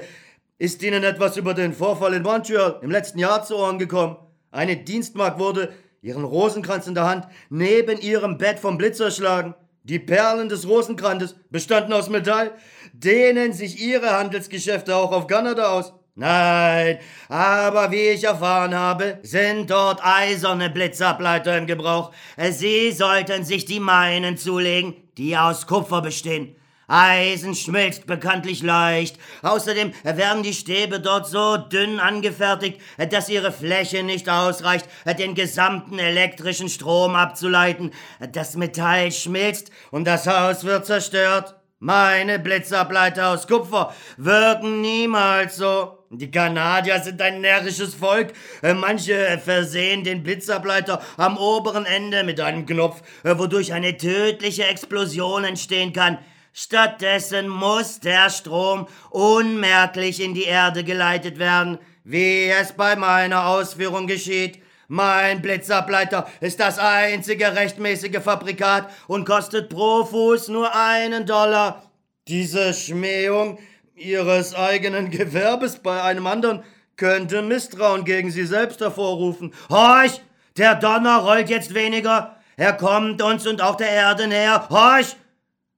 Ist 0.57 0.83
Ihnen 0.83 1.03
etwas 1.03 1.37
über 1.37 1.53
den 1.53 1.73
Vorfall 1.73 2.13
in 2.13 2.23
Montreal 2.23 2.79
im 2.81 2.91
letzten 2.91 3.19
Jahr 3.19 3.43
zu 3.43 3.57
Ohren 3.57 3.79
gekommen? 3.79 4.15
Eine 4.51 4.77
Dienstmagd 4.77 5.39
wurde, 5.39 5.73
ihren 6.01 6.23
Rosenkranz 6.23 6.87
in 6.87 6.95
der 6.95 7.05
Hand, 7.05 7.27
neben 7.49 7.99
ihrem 7.99 8.37
Bett 8.37 8.59
vom 8.59 8.77
Blitz 8.77 8.99
erschlagen. 8.99 9.55
Die 9.83 9.97
Perlen 9.97 10.47
des 10.47 10.67
Rosenkranzes 10.67 11.35
bestanden 11.49 11.93
aus 11.93 12.07
Metall. 12.07 12.51
Dehnen 12.93 13.51
sich 13.51 13.81
ihre 13.81 14.11
Handelsgeschäfte 14.11 14.95
auch 14.95 15.11
auf 15.11 15.25
Kanada 15.25 15.69
aus? 15.71 15.93
Nein, 16.13 16.99
aber 17.29 17.89
wie 17.91 18.09
ich 18.09 18.25
erfahren 18.25 18.75
habe, 18.75 19.17
sind 19.23 19.71
dort 19.71 20.01
eiserne 20.03 20.69
Blitzableiter 20.69 21.57
im 21.57 21.65
Gebrauch. 21.65 22.11
Sie 22.51 22.91
sollten 22.91 23.43
sich 23.43 23.65
die 23.65 23.79
meinen 23.79 24.37
zulegen, 24.37 24.93
die 25.17 25.35
aus 25.35 25.65
Kupfer 25.65 26.01
bestehen. 26.01 26.55
Eisen 26.91 27.55
schmilzt 27.55 28.05
bekanntlich 28.05 28.61
leicht. 28.63 29.17
Außerdem 29.43 29.93
werden 30.03 30.43
die 30.43 30.53
Stäbe 30.53 30.99
dort 30.99 31.27
so 31.27 31.55
dünn 31.55 31.99
angefertigt, 31.99 32.81
dass 33.09 33.29
ihre 33.29 33.53
Fläche 33.53 34.03
nicht 34.03 34.27
ausreicht, 34.27 34.85
den 35.17 35.33
gesamten 35.33 35.99
elektrischen 35.99 36.67
Strom 36.67 37.15
abzuleiten. 37.15 37.91
Das 38.33 38.57
Metall 38.57 39.11
schmilzt 39.11 39.71
und 39.91 40.05
das 40.05 40.27
Haus 40.27 40.65
wird 40.65 40.85
zerstört. 40.85 41.55
Meine 41.79 42.37
Blitzableiter 42.37 43.29
aus 43.29 43.47
Kupfer 43.47 43.95
wirken 44.17 44.81
niemals 44.81 45.55
so. 45.55 45.97
Die 46.11 46.29
Kanadier 46.29 46.99
sind 46.99 47.21
ein 47.21 47.39
närrisches 47.39 47.95
Volk. 47.95 48.33
Manche 48.61 49.39
versehen 49.43 50.03
den 50.03 50.23
Blitzableiter 50.23 51.01
am 51.17 51.37
oberen 51.37 51.85
Ende 51.85 52.23
mit 52.25 52.41
einem 52.41 52.65
Knopf, 52.65 53.01
wodurch 53.23 53.73
eine 53.73 53.95
tödliche 53.97 54.65
Explosion 54.65 55.45
entstehen 55.45 55.93
kann. 55.93 56.19
Stattdessen 56.53 57.47
muss 57.47 58.01
der 58.01 58.29
Strom 58.29 58.87
unmerklich 59.09 60.21
in 60.21 60.33
die 60.33 60.43
Erde 60.43 60.83
geleitet 60.83 61.39
werden, 61.39 61.77
wie 62.03 62.49
es 62.49 62.73
bei 62.73 62.95
meiner 62.95 63.47
Ausführung 63.47 64.05
geschieht. 64.05 64.61
Mein 64.89 65.41
Blitzableiter 65.41 66.27
ist 66.41 66.59
das 66.59 66.77
einzige 66.77 67.55
rechtmäßige 67.55 68.19
Fabrikat 68.21 68.89
und 69.07 69.25
kostet 69.25 69.69
pro 69.69 70.03
Fuß 70.03 70.49
nur 70.49 70.75
einen 70.75 71.25
Dollar. 71.25 71.89
Diese 72.27 72.73
Schmähung 72.73 73.57
Ihres 73.95 74.53
eigenen 74.53 75.09
Gewerbes 75.09 75.79
bei 75.79 76.01
einem 76.01 76.27
anderen 76.27 76.63
könnte 76.97 77.41
Misstrauen 77.41 78.03
gegen 78.03 78.31
Sie 78.31 78.45
selbst 78.45 78.81
hervorrufen. 78.81 79.53
Horch! 79.69 80.21
Der 80.57 80.75
Donner 80.75 81.19
rollt 81.19 81.49
jetzt 81.49 81.73
weniger. 81.73 82.35
Er 82.57 82.73
kommt 82.73 83.21
uns 83.21 83.47
und 83.47 83.61
auch 83.61 83.77
der 83.77 83.89
Erde 83.89 84.27
näher. 84.27 84.67
Horch! 84.69 85.15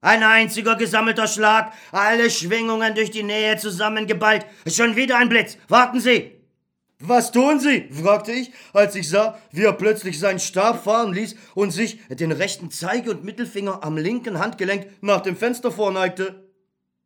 Ein 0.04 0.22
einziger 0.22 0.76
gesammelter 0.76 1.26
Schlag, 1.26 1.72
alle 1.90 2.28
Schwingungen 2.28 2.94
durch 2.94 3.10
die 3.10 3.22
Nähe 3.22 3.56
zusammengeballt. 3.56 4.44
Schon 4.66 4.96
wieder 4.96 5.16
ein 5.16 5.30
Blitz. 5.30 5.56
Warten 5.66 5.98
Sie! 5.98 6.32
Was 7.00 7.32
tun 7.32 7.58
Sie? 7.58 7.88
fragte 7.90 8.32
ich, 8.32 8.52
als 8.74 8.94
ich 8.96 9.08
sah, 9.08 9.38
wie 9.50 9.64
er 9.64 9.72
plötzlich 9.72 10.18
seinen 10.18 10.40
Stab 10.40 10.84
fahren 10.84 11.14
ließ 11.14 11.36
und 11.54 11.70
sich 11.70 12.06
den 12.08 12.32
rechten 12.32 12.70
Zeige- 12.70 13.12
und 13.12 13.24
Mittelfinger 13.24 13.82
am 13.82 13.96
linken 13.96 14.40
Handgelenk 14.40 14.88
nach 15.00 15.22
dem 15.22 15.38
Fenster 15.38 15.72
vorneigte. 15.72 16.50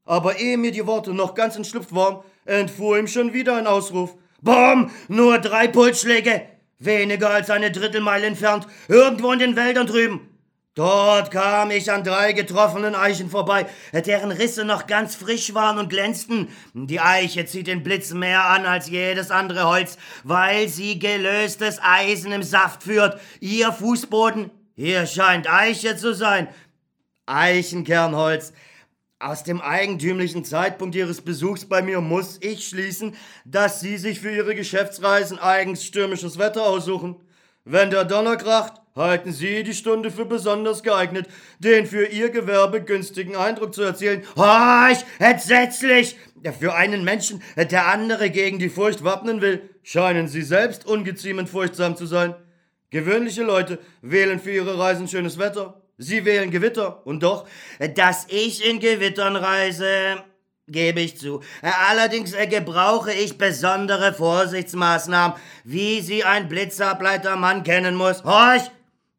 Aber 0.04 0.40
ehe 0.40 0.58
mir 0.58 0.72
die 0.72 0.88
Worte 0.88 1.14
noch 1.14 1.34
ganz 1.34 1.54
entschlüpft 1.54 1.94
waren, 1.94 2.24
entfuhr 2.46 2.98
ihm 2.98 3.06
schon 3.06 3.32
wieder 3.32 3.54
ein 3.54 3.68
Ausruf. 3.68 4.16
Bom! 4.42 4.90
Nur 5.06 5.38
drei 5.38 5.68
Pulsschläge! 5.68 6.42
Weniger 6.80 7.30
als 7.30 7.48
eine 7.48 7.70
Drittelmeile 7.70 8.26
entfernt, 8.26 8.66
irgendwo 8.88 9.30
in 9.30 9.38
den 9.38 9.54
Wäldern 9.54 9.86
drüben. 9.86 10.37
Dort 10.78 11.32
kam 11.32 11.72
ich 11.72 11.90
an 11.90 12.04
drei 12.04 12.32
getroffenen 12.32 12.94
Eichen 12.94 13.30
vorbei, 13.30 13.66
deren 13.92 14.30
Risse 14.30 14.64
noch 14.64 14.86
ganz 14.86 15.16
frisch 15.16 15.52
waren 15.52 15.76
und 15.76 15.90
glänzten. 15.90 16.50
Die 16.72 17.00
Eiche 17.00 17.46
zieht 17.46 17.66
den 17.66 17.82
Blitz 17.82 18.12
mehr 18.12 18.44
an 18.44 18.64
als 18.64 18.88
jedes 18.88 19.32
andere 19.32 19.64
Holz, 19.64 19.98
weil 20.22 20.68
sie 20.68 21.00
gelöstes 21.00 21.80
Eisen 21.82 22.30
im 22.30 22.44
Saft 22.44 22.84
führt. 22.84 23.20
Ihr 23.40 23.72
Fußboden, 23.72 24.52
hier 24.76 25.06
scheint 25.06 25.52
Eiche 25.52 25.96
zu 25.96 26.14
sein. 26.14 26.46
Eichenkernholz. 27.26 28.52
Aus 29.18 29.42
dem 29.42 29.60
eigentümlichen 29.60 30.44
Zeitpunkt 30.44 30.94
Ihres 30.94 31.22
Besuchs 31.22 31.64
bei 31.64 31.82
mir 31.82 32.00
muss 32.00 32.38
ich 32.40 32.68
schließen, 32.68 33.16
dass 33.44 33.80
Sie 33.80 33.96
sich 33.96 34.20
für 34.20 34.30
Ihre 34.30 34.54
Geschäftsreisen 34.54 35.40
eigens 35.40 35.84
stürmisches 35.84 36.38
Wetter 36.38 36.62
aussuchen. 36.62 37.16
Wenn 37.64 37.90
der 37.90 38.04
Donner 38.04 38.36
kracht, 38.36 38.74
halten 38.98 39.32
Sie 39.32 39.62
die 39.62 39.72
Stunde 39.72 40.10
für 40.10 40.26
besonders 40.26 40.82
geeignet, 40.82 41.26
den 41.58 41.86
für 41.86 42.06
Ihr 42.06 42.28
Gewerbe 42.28 42.82
günstigen 42.82 43.36
Eindruck 43.36 43.74
zu 43.74 43.82
erzielen. 43.82 44.22
Horch, 44.36 45.04
entsetzlich! 45.18 46.16
Für 46.60 46.74
einen 46.74 47.02
Menschen, 47.02 47.42
der 47.56 47.86
andere 47.86 48.30
gegen 48.30 48.58
die 48.58 48.68
Furcht 48.68 49.02
wappnen 49.02 49.40
will, 49.40 49.68
scheinen 49.82 50.28
Sie 50.28 50.42
selbst 50.42 50.86
ungeziemend 50.86 51.48
furchtsam 51.48 51.96
zu 51.96 52.06
sein. 52.06 52.34
Gewöhnliche 52.90 53.42
Leute 53.42 53.78
wählen 54.02 54.40
für 54.40 54.52
ihre 54.52 54.78
Reisen 54.78 55.08
schönes 55.08 55.38
Wetter. 55.38 55.82
Sie 55.98 56.24
wählen 56.24 56.50
Gewitter. 56.50 57.06
Und 57.06 57.22
doch, 57.22 57.46
dass 57.96 58.26
ich 58.28 58.64
in 58.64 58.78
Gewittern 58.78 59.36
reise, 59.36 60.22
gebe 60.68 61.00
ich 61.00 61.18
zu. 61.18 61.42
Allerdings 61.90 62.34
gebrauche 62.48 63.12
ich 63.12 63.36
besondere 63.36 64.14
Vorsichtsmaßnahmen, 64.14 65.36
wie 65.64 66.00
sie 66.00 66.24
ein 66.24 66.48
Blitzableitermann 66.48 67.62
kennen 67.62 67.94
muss. 67.94 68.22
Horch! 68.24 68.70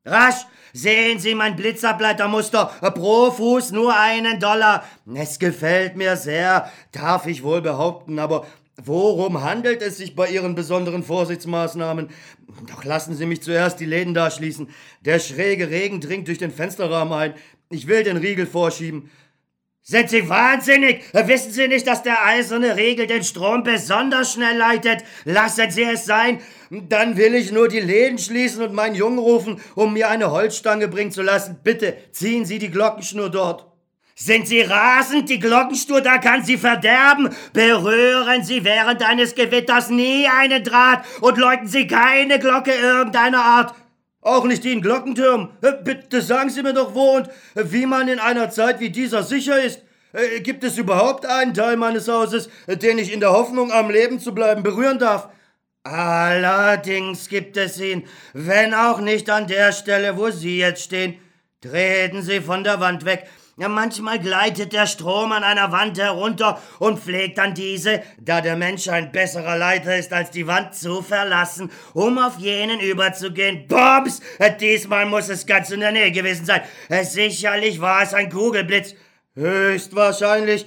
Rasch! 0.05 0.45
Sehen 0.71 1.19
Sie 1.19 1.33
mein 1.33 1.55
Blitzableitermuster. 1.55 2.65
Pro 2.93 3.31
Fuß 3.31 3.71
nur 3.71 3.97
einen 3.97 4.39
Dollar. 4.39 4.83
Es 5.15 5.39
gefällt 5.39 5.95
mir 5.95 6.15
sehr, 6.15 6.71
darf 6.91 7.25
ich 7.25 7.43
wohl 7.43 7.61
behaupten, 7.61 8.19
aber 8.19 8.45
worum 8.77 9.41
handelt 9.41 9.81
es 9.81 9.97
sich 9.97 10.15
bei 10.15 10.29
Ihren 10.29 10.53
besonderen 10.55 11.03
Vorsichtsmaßnahmen? 11.03 12.09
Doch 12.67 12.83
lassen 12.83 13.15
Sie 13.15 13.25
mich 13.25 13.41
zuerst 13.41 13.79
die 13.79 13.85
Läden 13.85 14.13
da 14.13 14.29
schließen. 14.29 14.69
Der 15.01 15.19
schräge 15.19 15.69
Regen 15.69 16.01
dringt 16.01 16.27
durch 16.27 16.37
den 16.37 16.51
Fensterrahmen 16.51 17.13
ein. 17.13 17.33
Ich 17.69 17.87
will 17.87 18.03
den 18.03 18.17
Riegel 18.17 18.45
vorschieben. 18.45 19.09
Sind 19.89 20.11
Sie 20.11 20.29
wahnsinnig? 20.29 21.03
Wissen 21.13 21.51
Sie 21.51 21.67
nicht, 21.67 21.87
dass 21.87 22.03
der 22.03 22.23
eiserne 22.23 22.77
Riegel 22.77 23.07
den 23.07 23.23
Strom 23.23 23.63
besonders 23.63 24.33
schnell 24.33 24.55
leitet? 24.55 25.03
Lassen 25.25 25.71
Sie 25.71 25.81
es 25.81 26.05
sein. 26.05 26.41
Dann 26.69 27.17
will 27.17 27.33
ich 27.33 27.51
nur 27.51 27.69
die 27.69 27.79
Läden 27.79 28.19
schließen 28.19 28.61
und 28.61 28.71
meinen 28.71 28.93
Jungen 28.93 29.17
rufen, 29.17 29.59
um 29.73 29.93
mir 29.93 30.09
eine 30.09 30.29
Holzstange 30.29 30.89
bringen 30.89 31.11
zu 31.11 31.23
lassen. 31.23 31.61
Bitte 31.63 31.97
ziehen 32.11 32.45
Sie 32.45 32.59
die 32.59 32.69
Glockenschnur 32.69 33.31
dort. 33.31 33.65
Sind 34.13 34.47
Sie 34.47 34.61
rasend? 34.61 35.27
Die 35.27 35.39
Glockenschnur, 35.39 36.01
da 36.01 36.19
kann 36.19 36.45
Sie 36.45 36.59
verderben. 36.59 37.35
Berühren 37.53 38.43
Sie 38.43 38.63
während 38.63 39.01
eines 39.01 39.33
Gewitters 39.33 39.89
nie 39.89 40.27
einen 40.27 40.63
Draht 40.63 41.03
und 41.21 41.39
läuten 41.39 41.67
Sie 41.67 41.87
keine 41.87 42.37
Glocke 42.37 42.73
irgendeiner 42.73 43.43
Art. 43.43 43.73
Auch 44.21 44.43
nicht 44.43 44.65
in 44.65 44.81
Glockenturm. 44.81 45.51
Äh, 45.61 45.73
bitte 45.83 46.21
sagen 46.21 46.49
Sie 46.49 46.61
mir 46.61 46.73
doch, 46.73 46.93
wo 46.93 47.17
und 47.17 47.29
wie 47.55 47.85
man 47.85 48.07
in 48.07 48.19
einer 48.19 48.49
Zeit 48.49 48.79
wie 48.79 48.89
dieser 48.89 49.23
sicher 49.23 49.61
ist. 49.61 49.81
Äh, 50.11 50.41
gibt 50.41 50.63
es 50.63 50.77
überhaupt 50.77 51.25
einen 51.25 51.53
Teil 51.53 51.77
meines 51.77 52.07
Hauses, 52.07 52.49
den 52.67 52.97
ich 52.97 53.13
in 53.13 53.21
der 53.21 53.31
Hoffnung, 53.31 53.71
am 53.71 53.89
Leben 53.89 54.19
zu 54.19 54.33
bleiben, 54.33 54.63
berühren 54.63 54.99
darf? 54.99 55.29
Allerdings 55.83 57.29
gibt 57.29 57.55
es 57.55 57.79
ihn, 57.79 58.05
wenn 58.33 58.73
auch 58.73 58.99
nicht 58.99 59.29
an 59.29 59.47
der 59.47 59.71
Stelle, 59.71 60.17
wo 60.17 60.29
Sie 60.29 60.59
jetzt 60.59 60.83
stehen. 60.83 61.17
Treten 61.61 62.21
Sie 62.21 62.41
von 62.41 62.63
der 62.63 62.79
Wand 62.79 63.05
weg, 63.05 63.27
ja, 63.59 63.67
manchmal 63.67 64.19
gleitet 64.19 64.71
der 64.71 64.87
Strom 64.87 65.33
an 65.33 65.43
einer 65.43 65.73
Wand 65.73 65.99
herunter 65.99 66.61
und 66.79 66.97
pflegt 66.97 67.37
dann 67.37 67.53
diese, 67.53 68.01
da 68.17 68.39
der 68.39 68.55
Mensch 68.55 68.87
ein 68.87 69.11
besserer 69.11 69.57
Leiter 69.57 69.97
ist 69.97 70.13
als 70.13 70.31
die 70.31 70.47
Wand, 70.47 70.73
zu 70.75 71.01
verlassen, 71.01 71.69
um 71.93 72.17
auf 72.17 72.37
jenen 72.37 72.79
überzugehen. 72.79 73.67
Bobs! 73.67 74.21
Diesmal 74.61 75.05
muss 75.07 75.27
es 75.27 75.45
ganz 75.45 75.71
in 75.71 75.81
der 75.81 75.91
Nähe 75.91 76.11
gewesen 76.11 76.45
sein. 76.45 76.61
Sicherlich 77.03 77.81
war 77.81 78.01
es 78.01 78.13
ein 78.13 78.29
Kugelblitz. 78.29 78.95
Höchstwahrscheinlich. 79.35 80.65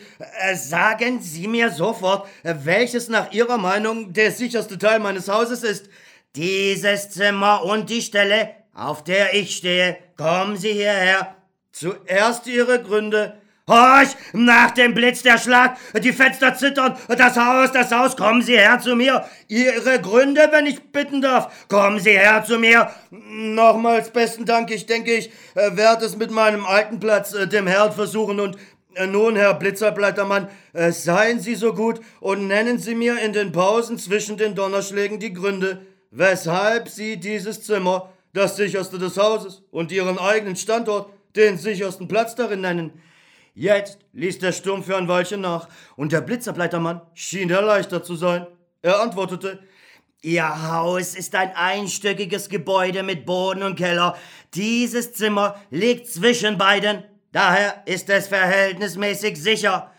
Sagen 0.55 1.21
Sie 1.21 1.49
mir 1.49 1.71
sofort, 1.71 2.29
welches 2.43 3.09
nach 3.09 3.33
Ihrer 3.33 3.57
Meinung 3.57 4.13
der 4.13 4.31
sicherste 4.31 4.77
Teil 4.77 4.99
meines 4.99 5.29
Hauses 5.29 5.63
ist. 5.63 5.89
Dieses 6.37 7.11
Zimmer 7.11 7.65
und 7.65 7.89
die 7.89 8.03
Stelle, 8.03 8.51
auf 8.75 9.03
der 9.03 9.35
ich 9.35 9.57
stehe. 9.57 9.97
Kommen 10.17 10.57
Sie 10.57 10.73
hierher. 10.73 11.37
Zuerst 11.73 12.47
Ihre 12.47 12.83
Gründe, 12.83 13.35
Horch, 13.67 14.11
nach 14.33 14.73
dem 14.73 14.93
Blitz 14.93 15.23
der 15.23 15.39
Schlag, 15.39 15.79
die 16.03 16.13
Fenster 16.13 16.55
zittern, 16.55 16.97
das 17.09 17.37
Haus, 17.37 17.73
das 17.73 17.91
Haus, 17.91 18.17
kommen 18.17 18.43
Sie 18.43 18.59
her 18.59 18.79
zu 18.81 18.95
mir. 18.97 19.25
Ihre 19.49 20.01
Gründe, 20.01 20.49
wenn 20.51 20.67
ich 20.67 20.83
bitten 20.91 21.23
darf, 21.23 21.69
kommen 21.69 21.99
Sie 21.99 22.11
her 22.11 22.45
zu 22.45 22.59
mir. 22.59 22.91
Nochmals 23.11 24.11
besten 24.11 24.45
Dank, 24.45 24.71
ich 24.71 24.87
denke, 24.87 25.15
ich 25.15 25.31
äh, 25.55 25.77
werde 25.77 26.05
es 26.05 26.17
mit 26.17 26.31
meinem 26.31 26.67
alten 26.67 27.01
Platz, 27.01 27.33
äh, 27.33 27.47
dem 27.47 27.67
Herd, 27.67 27.95
versuchen 27.95 28.41
und 28.41 28.59
äh, 28.95 29.07
nun, 29.07 29.37
Herr 29.37 29.55
Blitzerbleitermann, 29.55 30.49
seien 30.91 31.41
Sie 31.41 31.55
so 31.55 31.73
gut 31.73 32.01
und 32.21 32.49
nennen 32.49 32.79
Sie 32.79 32.95
mir 32.95 33.19
in 33.21 33.33
den 33.33 33.53
Pausen 33.53 33.97
zwischen 33.99 34.37
den 34.37 34.55
Donnerschlägen 34.55 35.21
die 35.21 35.33
Gründe, 35.33 35.81
weshalb 36.11 36.89
Sie 36.89 37.17
dieses 37.17 37.63
Zimmer 37.63 38.13
das 38.35 38.57
sicherste 38.57 38.99
des 38.99 39.17
Hauses 39.17 39.63
und 39.71 39.93
Ihren 39.93 40.19
eigenen 40.19 40.57
Standort 40.57 41.09
den 41.37 41.59
sichersten 41.59 42.09
Platz 42.09 42.35
darin 42.35 42.61
nennen. 42.61 43.03
Jetzt 43.55 43.99
ließ 44.13 44.39
der 44.39 44.53
Sturm 44.53 44.83
für 44.83 44.97
ein 44.97 45.09
Weilchen 45.09 45.43
nach, 45.43 45.69
und 45.97 46.13
der 46.13 46.23
Blitzerbleitermann 46.23 47.03
schien 47.15 47.51
erleichtert 47.51 48.07
zu 48.07 48.17
sein. 48.17 48.47
Er 48.81 49.01
antwortete, 49.01 49.61
Ihr 50.25 50.71
Haus 50.71 51.17
ist 51.17 51.35
ein 51.35 51.51
einstöckiges 51.57 52.49
Gebäude 52.49 53.03
mit 53.03 53.27
Boden 53.27 53.65
und 53.65 53.75
Keller. 53.75 54.17
Dieses 54.55 55.13
Zimmer 55.15 55.61
liegt 55.71 56.07
zwischen 56.07 56.59
beiden. 56.59 57.03
Daher 57.33 57.83
ist 57.87 58.09
es 58.09 58.29
verhältnismäßig 58.29 59.37
sicher. 59.43 59.91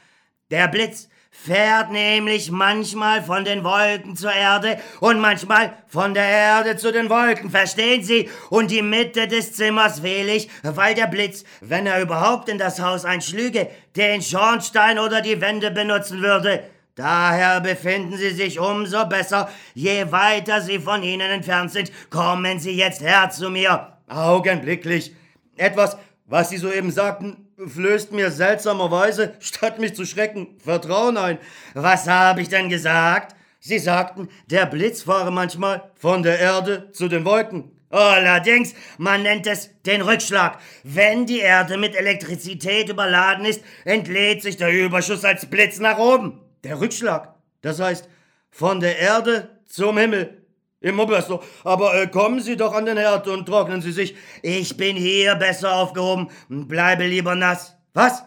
Der 0.49 0.69
Blitz 0.69 1.09
fährt 1.45 1.91
nämlich 1.91 2.51
manchmal 2.51 3.21
von 3.21 3.43
den 3.43 3.63
Wolken 3.63 4.15
zur 4.15 4.31
Erde 4.31 4.77
und 5.01 5.19
manchmal 5.19 5.73
von 5.87 6.13
der 6.13 6.27
Erde 6.27 6.77
zu 6.77 6.91
den 6.91 7.09
Wolken, 7.09 7.49
verstehen 7.49 8.03
Sie? 8.03 8.29
Und 8.49 8.71
die 8.71 8.81
Mitte 8.81 9.27
des 9.27 9.53
Zimmers 9.53 10.03
wähle 10.03 10.33
ich, 10.33 10.49
weil 10.63 10.95
der 10.95 11.07
Blitz, 11.07 11.43
wenn 11.59 11.85
er 11.85 12.01
überhaupt 12.01 12.47
in 12.47 12.57
das 12.57 12.79
Haus 12.79 13.03
einschlüge, 13.03 13.67
den 13.95 14.21
Schornstein 14.21 14.99
oder 14.99 15.21
die 15.21 15.41
Wände 15.41 15.71
benutzen 15.71 16.21
würde. 16.21 16.63
Daher 16.95 17.59
befinden 17.59 18.15
Sie 18.15 18.31
sich 18.31 18.59
umso 18.59 19.05
besser, 19.05 19.49
je 19.73 20.11
weiter 20.11 20.61
Sie 20.61 20.79
von 20.79 21.03
Ihnen 21.03 21.29
entfernt 21.29 21.71
sind. 21.71 21.91
Kommen 22.09 22.59
Sie 22.59 22.77
jetzt 22.77 23.01
her 23.01 23.29
zu 23.31 23.49
mir. 23.49 23.97
Augenblicklich. 24.07 25.13
Etwas, 25.57 25.97
was 26.25 26.51
Sie 26.51 26.57
soeben 26.57 26.91
sagten, 26.91 27.42
flößt 27.69 28.11
mir 28.11 28.31
seltsamerweise, 28.31 29.33
statt 29.39 29.79
mich 29.79 29.95
zu 29.95 30.05
schrecken, 30.05 30.55
Vertrauen 30.63 31.17
ein. 31.17 31.37
Was 31.73 32.07
habe 32.07 32.41
ich 32.41 32.49
denn 32.49 32.69
gesagt? 32.69 33.35
Sie 33.59 33.79
sagten, 33.79 34.29
der 34.47 34.65
Blitz 34.65 35.03
fahre 35.03 35.31
manchmal 35.31 35.91
von 35.95 36.23
der 36.23 36.39
Erde 36.39 36.91
zu 36.91 37.07
den 37.07 37.23
Wolken. 37.23 37.71
Allerdings, 37.89 38.73
man 38.97 39.21
nennt 39.21 39.45
es 39.45 39.69
den 39.83 40.01
Rückschlag. 40.01 40.57
Wenn 40.83 41.27
die 41.27 41.39
Erde 41.39 41.77
mit 41.77 41.95
Elektrizität 41.95 42.89
überladen 42.89 43.45
ist, 43.45 43.61
entlädt 43.85 44.41
sich 44.41 44.57
der 44.57 44.71
Überschuss 44.71 45.23
als 45.23 45.45
Blitz 45.45 45.79
nach 45.79 45.99
oben. 45.99 46.41
Der 46.63 46.81
Rückschlag, 46.81 47.35
das 47.61 47.79
heißt, 47.79 48.09
von 48.49 48.79
der 48.79 48.97
Erde 48.97 49.61
zum 49.65 49.97
Himmel. 49.97 50.42
Immer 50.83 51.05
besser. 51.05 51.39
Aber 51.63 51.95
äh, 51.95 52.07
kommen 52.07 52.41
Sie 52.41 52.57
doch 52.57 52.73
an 52.73 52.85
den 52.85 52.97
Herd 52.97 53.29
und 53.29 53.45
trocknen 53.45 53.81
Sie 53.81 53.93
sich. 53.93 54.15
Ich 54.41 54.75
bin 54.75 54.97
hier 54.97 55.35
besser 55.35 55.77
aufgehoben. 55.77 56.27
Bleibe 56.49 57.05
lieber 57.05 57.35
nass. 57.35 57.77
Was? 57.93 58.23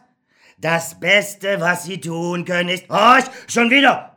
Das 0.57 0.99
Beste, 0.99 1.61
was 1.61 1.85
Sie 1.85 2.01
tun 2.01 2.47
können, 2.47 2.71
ist. 2.71 2.89
Horch, 2.89 3.27
schon 3.47 3.71
wieder! 3.71 4.17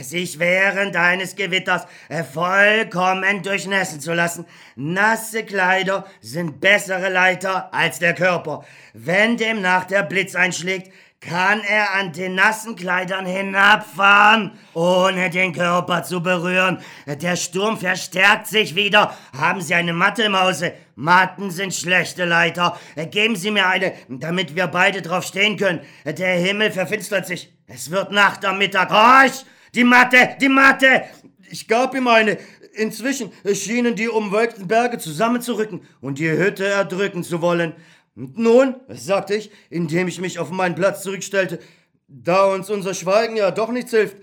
Sich 0.00 0.38
während 0.38 0.96
eines 0.96 1.36
Gewitters 1.36 1.86
äh, 2.08 2.24
vollkommen 2.24 3.42
durchnässen 3.42 4.00
zu 4.00 4.14
lassen. 4.14 4.46
Nasse 4.76 5.44
Kleider 5.44 6.06
sind 6.22 6.62
bessere 6.62 7.10
Leiter 7.10 7.72
als 7.74 7.98
der 7.98 8.14
Körper. 8.14 8.64
Wenn 8.94 9.36
demnach 9.36 9.84
der 9.84 10.02
Blitz 10.02 10.34
einschlägt, 10.34 10.90
kann 11.28 11.62
er 11.62 11.94
an 11.94 12.12
den 12.12 12.34
nassen 12.34 12.76
Kleidern 12.76 13.24
hinabfahren, 13.24 14.52
ohne 14.74 15.30
den 15.30 15.52
Körper 15.52 16.02
zu 16.02 16.22
berühren. 16.22 16.78
Der 17.06 17.36
Sturm 17.36 17.78
verstärkt 17.78 18.46
sich 18.46 18.74
wieder. 18.74 19.16
Haben 19.36 19.60
Sie 19.60 19.74
eine 19.74 19.92
Matte 19.92 20.24
im 20.24 20.38
Hause? 20.38 20.72
Matten 20.96 21.50
sind 21.50 21.74
schlechte 21.74 22.24
Leiter. 22.24 22.78
Geben 23.10 23.36
Sie 23.36 23.50
mir 23.50 23.66
eine, 23.66 23.94
damit 24.08 24.54
wir 24.54 24.66
beide 24.66 25.02
drauf 25.02 25.24
stehen 25.24 25.56
können. 25.56 25.80
Der 26.04 26.34
Himmel 26.34 26.70
verfinstert 26.70 27.26
sich. 27.26 27.52
Es 27.66 27.90
wird 27.90 28.12
Nacht 28.12 28.44
am 28.44 28.58
Mittag. 28.58 28.90
Horch! 28.90 29.44
Die 29.74 29.84
Matte! 29.84 30.36
Die 30.40 30.48
Matte! 30.48 31.04
Ich 31.50 31.66
gab 31.66 31.94
ihm 31.94 32.08
eine. 32.08 32.38
Inzwischen 32.76 33.30
schienen 33.54 33.94
die 33.94 34.08
umwölkten 34.08 34.66
Berge 34.66 34.98
zusammenzurücken 34.98 35.82
und 36.00 36.18
die 36.18 36.28
Hütte 36.28 36.66
erdrücken 36.66 37.22
zu 37.22 37.40
wollen. 37.40 37.72
Und 38.16 38.38
nun, 38.38 38.76
sagte 38.88 39.34
ich, 39.34 39.50
indem 39.70 40.06
ich 40.06 40.20
mich 40.20 40.38
auf 40.38 40.50
meinen 40.50 40.74
Platz 40.74 41.02
zurückstellte, 41.02 41.58
da 42.06 42.44
uns 42.44 42.70
unser 42.70 42.94
Schweigen 42.94 43.36
ja 43.36 43.50
doch 43.50 43.70
nichts 43.70 43.90
hilft, 43.90 44.16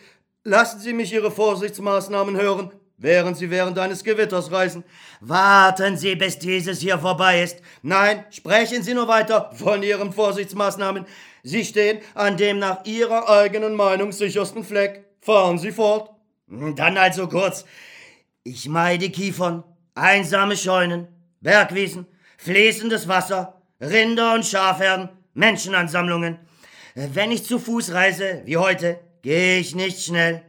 lassen 0.44 0.80
Sie 0.80 0.94
mich 0.94 1.12
Ihre 1.12 1.32
Vorsichtsmaßnahmen 1.32 2.40
hören, 2.40 2.72
während 2.98 3.38
Sie 3.38 3.50
während 3.50 3.78
eines 3.80 4.04
Gewitters 4.04 4.52
reisen. 4.52 4.86
Warten 5.20 5.98
Sie, 5.98 6.16
bis 6.16 6.40
dieses 6.40 6.80
hier 6.80 7.00
vorbei 7.00 7.44
ist. 7.44 7.62
Nein, 7.82 8.24
sprechen 8.30 8.82
Sie 8.82 8.94
nur 8.94 9.10
weiter 9.10 9.52
von 9.54 9.84
Ihren 9.84 10.14
Vorsichtsmaßnahmen. 10.14 11.06
Sie 11.44 11.66
stehen 11.66 12.00
an 12.14 12.38
dem 12.38 12.60
nach 12.60 12.86
Ihrer 12.86 13.30
eigenen 13.30 13.76
Meinung 13.76 14.12
sichersten 14.12 14.64
Fleck. 14.64 15.06
Fahren 15.20 15.58
Sie 15.58 15.72
fort. 15.72 16.12
Dann 16.48 16.98
also 16.98 17.28
kurz. 17.28 17.66
Ich 18.44 18.68
meide 18.68 19.10
Kiefern, 19.10 19.64
einsame 19.96 20.58
Scheunen, 20.58 21.08
Bergwiesen, 21.42 22.08
fließendes 22.38 23.08
Wasser, 23.08 23.61
Rinder- 23.82 24.36
und 24.36 24.46
Schafherden, 24.46 25.10
Menschenansammlungen. 25.34 26.38
Wenn 26.94 27.32
ich 27.32 27.46
zu 27.46 27.58
Fuß 27.58 27.94
reise, 27.94 28.44
wie 28.46 28.58
heute, 28.58 29.00
gehe 29.24 29.58
ich 29.58 29.76
nicht 29.76 30.04
schnell. 30.04 30.44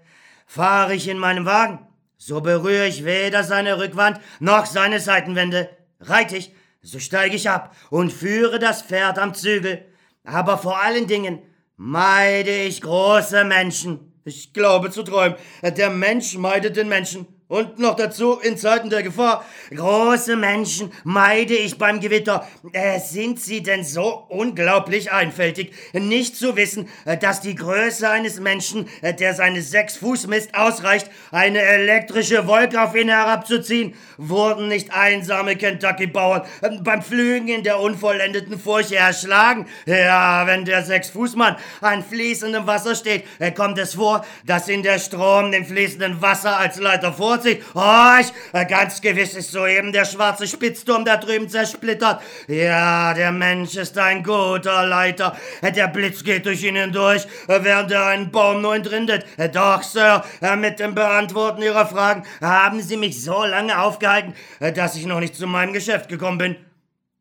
Fahre 0.46 0.94
ich 0.94 1.08
in 1.08 1.16
meinem 1.16 1.46
Wagen, 1.46 1.86
so 2.18 2.42
berühre 2.42 2.86
ich 2.86 3.04
weder 3.04 3.42
seine 3.42 3.78
Rückwand 3.78 4.20
noch 4.38 4.66
seine 4.66 5.00
Seitenwände. 5.00 5.70
Reite 6.00 6.36
ich, 6.36 6.52
so 6.82 6.98
steige 6.98 7.36
ich 7.36 7.48
ab 7.48 7.74
und 7.90 8.12
führe 8.12 8.58
das 8.58 8.82
Pferd 8.82 9.18
am 9.18 9.34
Zügel. 9.34 9.86
Aber 10.24 10.58
vor 10.58 10.82
allen 10.82 11.06
Dingen 11.06 11.40
meide 11.76 12.64
ich 12.64 12.82
große 12.82 13.44
Menschen. 13.44 14.12
Ich 14.24 14.52
glaube 14.52 14.90
zu 14.90 15.02
träumen. 15.02 15.36
Der 15.62 15.90
Mensch 15.90 16.36
meidet 16.36 16.76
den 16.76 16.88
Menschen. 16.88 17.26
Und 17.52 17.78
noch 17.78 17.96
dazu 17.96 18.38
in 18.40 18.56
Zeiten 18.56 18.88
der 18.88 19.02
Gefahr. 19.02 19.44
Große 19.74 20.36
Menschen 20.36 20.90
meide 21.04 21.52
ich 21.52 21.76
beim 21.76 22.00
Gewitter. 22.00 22.48
Äh, 22.72 22.98
sind 22.98 23.42
sie 23.42 23.62
denn 23.62 23.84
so 23.84 24.24
unglaublich 24.30 25.12
einfältig, 25.12 25.74
nicht 25.92 26.34
zu 26.34 26.56
wissen, 26.56 26.88
äh, 27.04 27.18
dass 27.18 27.42
die 27.42 27.54
Größe 27.54 28.08
eines 28.08 28.40
Menschen, 28.40 28.88
äh, 29.02 29.12
der 29.12 29.34
seine 29.34 29.60
sechs 29.60 29.98
Fuß 29.98 30.28
misst, 30.28 30.54
ausreicht, 30.54 31.10
eine 31.30 31.60
elektrische 31.60 32.46
Wolke 32.46 32.80
auf 32.80 32.94
ihn 32.94 33.10
herabzuziehen? 33.10 33.96
Wurden 34.16 34.68
nicht 34.68 34.94
einsame 34.94 35.56
Kentucky-Bauern 35.56 36.44
äh, 36.62 36.70
beim 36.80 37.02
Flügen 37.02 37.48
in 37.48 37.64
der 37.64 37.80
unvollendeten 37.80 38.58
Furche 38.58 38.96
erschlagen? 38.96 39.66
Ja, 39.84 40.46
wenn 40.46 40.64
der 40.64 40.84
Sechs-Fuß-Mann 40.84 41.56
an 41.82 42.02
fließendem 42.02 42.66
Wasser 42.66 42.94
steht, 42.94 43.24
kommt 43.54 43.76
es 43.76 43.92
vor, 43.92 44.24
dass 44.46 44.70
ihn 44.70 44.82
der 44.82 44.98
Strom 44.98 45.52
dem 45.52 45.66
fließenden 45.66 46.22
Wasser 46.22 46.56
als 46.56 46.78
Leiter 46.78 47.12
vorzieht 47.12 47.41
sich. 47.42 47.62
Oh, 47.74 48.16
ich, 48.20 48.32
äh, 48.52 48.64
ganz 48.64 49.00
gewiss 49.00 49.34
ist 49.34 49.52
soeben 49.52 49.92
der 49.92 50.04
schwarze 50.04 50.46
Spitzturm 50.46 51.04
da 51.04 51.16
drüben 51.16 51.48
zersplittert. 51.48 52.22
Ja, 52.48 53.14
der 53.14 53.32
Mensch 53.32 53.76
ist 53.76 53.98
ein 53.98 54.22
guter 54.22 54.86
Leiter. 54.86 55.36
Äh, 55.60 55.72
der 55.72 55.88
Blitz 55.88 56.24
geht 56.24 56.46
durch 56.46 56.62
ihn 56.62 56.76
hindurch, 56.76 57.26
äh, 57.48 57.60
während 57.62 57.90
er 57.90 58.06
einen 58.06 58.30
Baum 58.30 58.62
nur 58.62 58.74
entrindet. 58.74 59.26
Doch, 59.52 59.82
Sir, 59.82 60.24
mit 60.56 60.78
dem 60.80 60.94
Beantworten 60.94 61.62
Ihrer 61.62 61.86
Fragen 61.86 62.24
haben 62.40 62.80
Sie 62.80 62.96
mich 62.96 63.22
so 63.22 63.44
lange 63.44 63.80
aufgehalten, 63.80 64.34
dass 64.74 64.96
ich 64.96 65.06
noch 65.06 65.20
nicht 65.20 65.34
zu 65.34 65.46
meinem 65.46 65.72
Geschäft 65.72 66.08
gekommen 66.08 66.38
bin. 66.38 66.56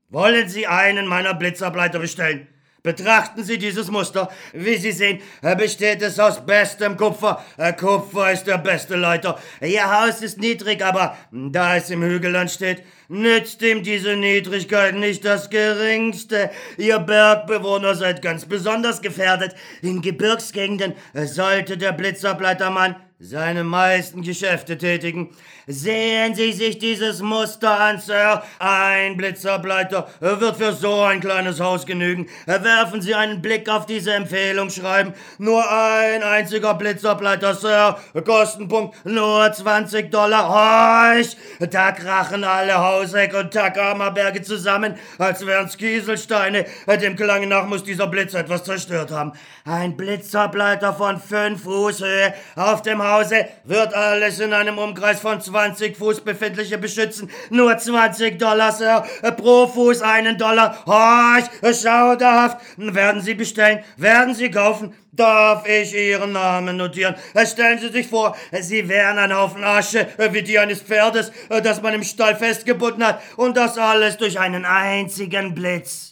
Wollen 0.10 0.50
Sie 0.50 0.68
einen 0.68 1.08
meiner 1.08 1.34
Blitzableiter 1.34 2.00
bestellen? 2.00 2.48
Betrachten 2.84 3.44
Sie 3.44 3.60
dieses 3.60 3.92
Muster. 3.92 4.30
Wie 4.54 4.76
Sie 4.78 4.92
sehen, 4.92 5.22
besteht 5.58 6.02
es 6.02 6.20
aus 6.20 6.44
bestem 6.44 6.98
Kupfer. 6.98 7.44
Kupfer 7.80 8.32
ist 8.32 8.46
der 8.46 8.58
beste 8.58 8.96
Leiter. 8.96 9.38
Ihr 9.62 9.86
Haus 9.86 10.24
ist 10.24 10.40
niedrig, 10.40 10.84
aber 10.84 11.16
da 11.32 11.76
es 11.76 11.92
im 11.92 12.02
Hügelland 12.02 12.50
steht, 12.50 12.84
nützt 13.08 13.62
ihm 13.62 13.84
diese 13.84 14.16
Niedrigkeit 14.16 14.96
nicht 14.96 15.24
das 15.26 15.52
geringste. 15.52 16.50
Ihr 16.78 16.98
Bergbewohner 16.98 17.94
seid 17.94 18.24
ganz 18.24 18.46
besonders 18.46 19.02
gefährdet. 19.04 19.54
In 19.84 20.02
Gebirgsgegenden 20.02 20.94
sollte 21.14 21.78
der 21.78 21.92
Blitzableitermann 21.92 22.96
seine 23.24 23.64
meisten 23.64 24.24
Geschäfte 24.24 24.78
tätigen. 24.80 25.30
Sehen 25.68 26.34
Sie 26.34 26.52
sich 26.54 26.80
dieses 26.80 27.22
Muster 27.22 27.80
an, 27.80 28.00
Sir. 28.00 28.42
Ein 28.58 29.16
Blitzerbleiter 29.16 30.10
wird 30.20 30.58
für 30.58 30.74
so 30.74 31.02
ein 31.02 31.20
kleines 31.20 31.60
Haus 31.60 31.86
genügen. 31.86 32.28
Werfen 32.48 33.02
Sie 33.02 33.14
einen 33.14 33.42
Blick 33.42 33.70
auf 33.70 33.86
diese 33.86 34.14
Empfehlung 34.14 34.72
schreiben. 34.72 35.14
Nur 35.38 35.64
ein 35.72 36.24
einziger 36.24 36.74
Blitzerbleiter, 36.74 37.54
Sir. 37.54 38.00
Kostenpunkt 38.26 39.06
nur 39.06 39.54
20 39.54 40.10
Dollar. 40.10 40.50
Horch! 40.50 41.38
Da 41.60 41.92
krachen 41.92 42.44
alle 42.44 42.80
Hauseck 42.80 43.36
und 43.36 43.54
Takama-Berge 43.54 44.42
zusammen, 44.42 44.96
als 45.20 45.46
wären's 45.46 45.78
Kieselsteine. 45.78 46.66
Dem 46.88 47.16
Klang 47.16 47.48
nach 47.48 47.68
muss 47.68 47.84
dieser 47.84 48.08
Blitz 48.08 48.34
etwas 48.34 48.64
zerstört 48.64 49.12
haben. 49.12 49.34
Ein 49.64 49.96
Blitzerbleiter 49.96 50.94
von 50.94 51.22
5 51.22 51.62
Fuß 51.62 52.02
Höhe 52.02 52.34
auf 52.56 52.82
dem 52.82 53.00
Hause 53.12 53.48
wird 53.64 53.94
alles 53.94 54.40
in 54.40 54.54
einem 54.54 54.78
Umkreis 54.78 55.20
von 55.20 55.42
20 55.42 55.98
Fuß 55.98 56.22
befindliche 56.22 56.78
beschützen. 56.78 57.30
Nur 57.50 57.78
20 57.78 58.40
Dollar, 58.40 58.72
Sir. 58.72 59.04
Pro 59.38 59.68
Fuß 59.68 60.02
einen 60.02 60.38
Dollar. 60.38 60.86
Horch, 60.86 61.46
schauderhaft. 61.76 62.58
Werden 62.78 63.22
Sie 63.22 63.34
bestellen? 63.34 63.84
Werden 63.98 64.34
Sie 64.36 64.50
kaufen? 64.50 64.94
Darf 65.14 65.68
ich 65.68 65.94
Ihren 65.94 66.32
Namen 66.32 66.78
notieren? 66.78 67.16
Stellen 67.46 67.80
Sie 67.80 67.90
sich 67.90 68.08
vor, 68.08 68.36
Sie 68.62 68.88
wären 68.88 69.20
ein 69.20 69.36
Haufen 69.36 69.62
Asche, 69.62 70.08
wie 70.32 70.42
die 70.42 70.58
eines 70.58 70.82
Pferdes, 70.82 71.34
das 71.50 71.82
man 71.82 71.94
im 71.94 72.04
Stall 72.04 72.38
festgebunden 72.38 73.06
hat, 73.06 73.22
und 73.36 73.58
das 73.58 73.78
alles 73.78 74.16
durch 74.16 74.40
einen 74.40 74.64
einzigen 74.64 75.54
Blitz. 75.54 76.11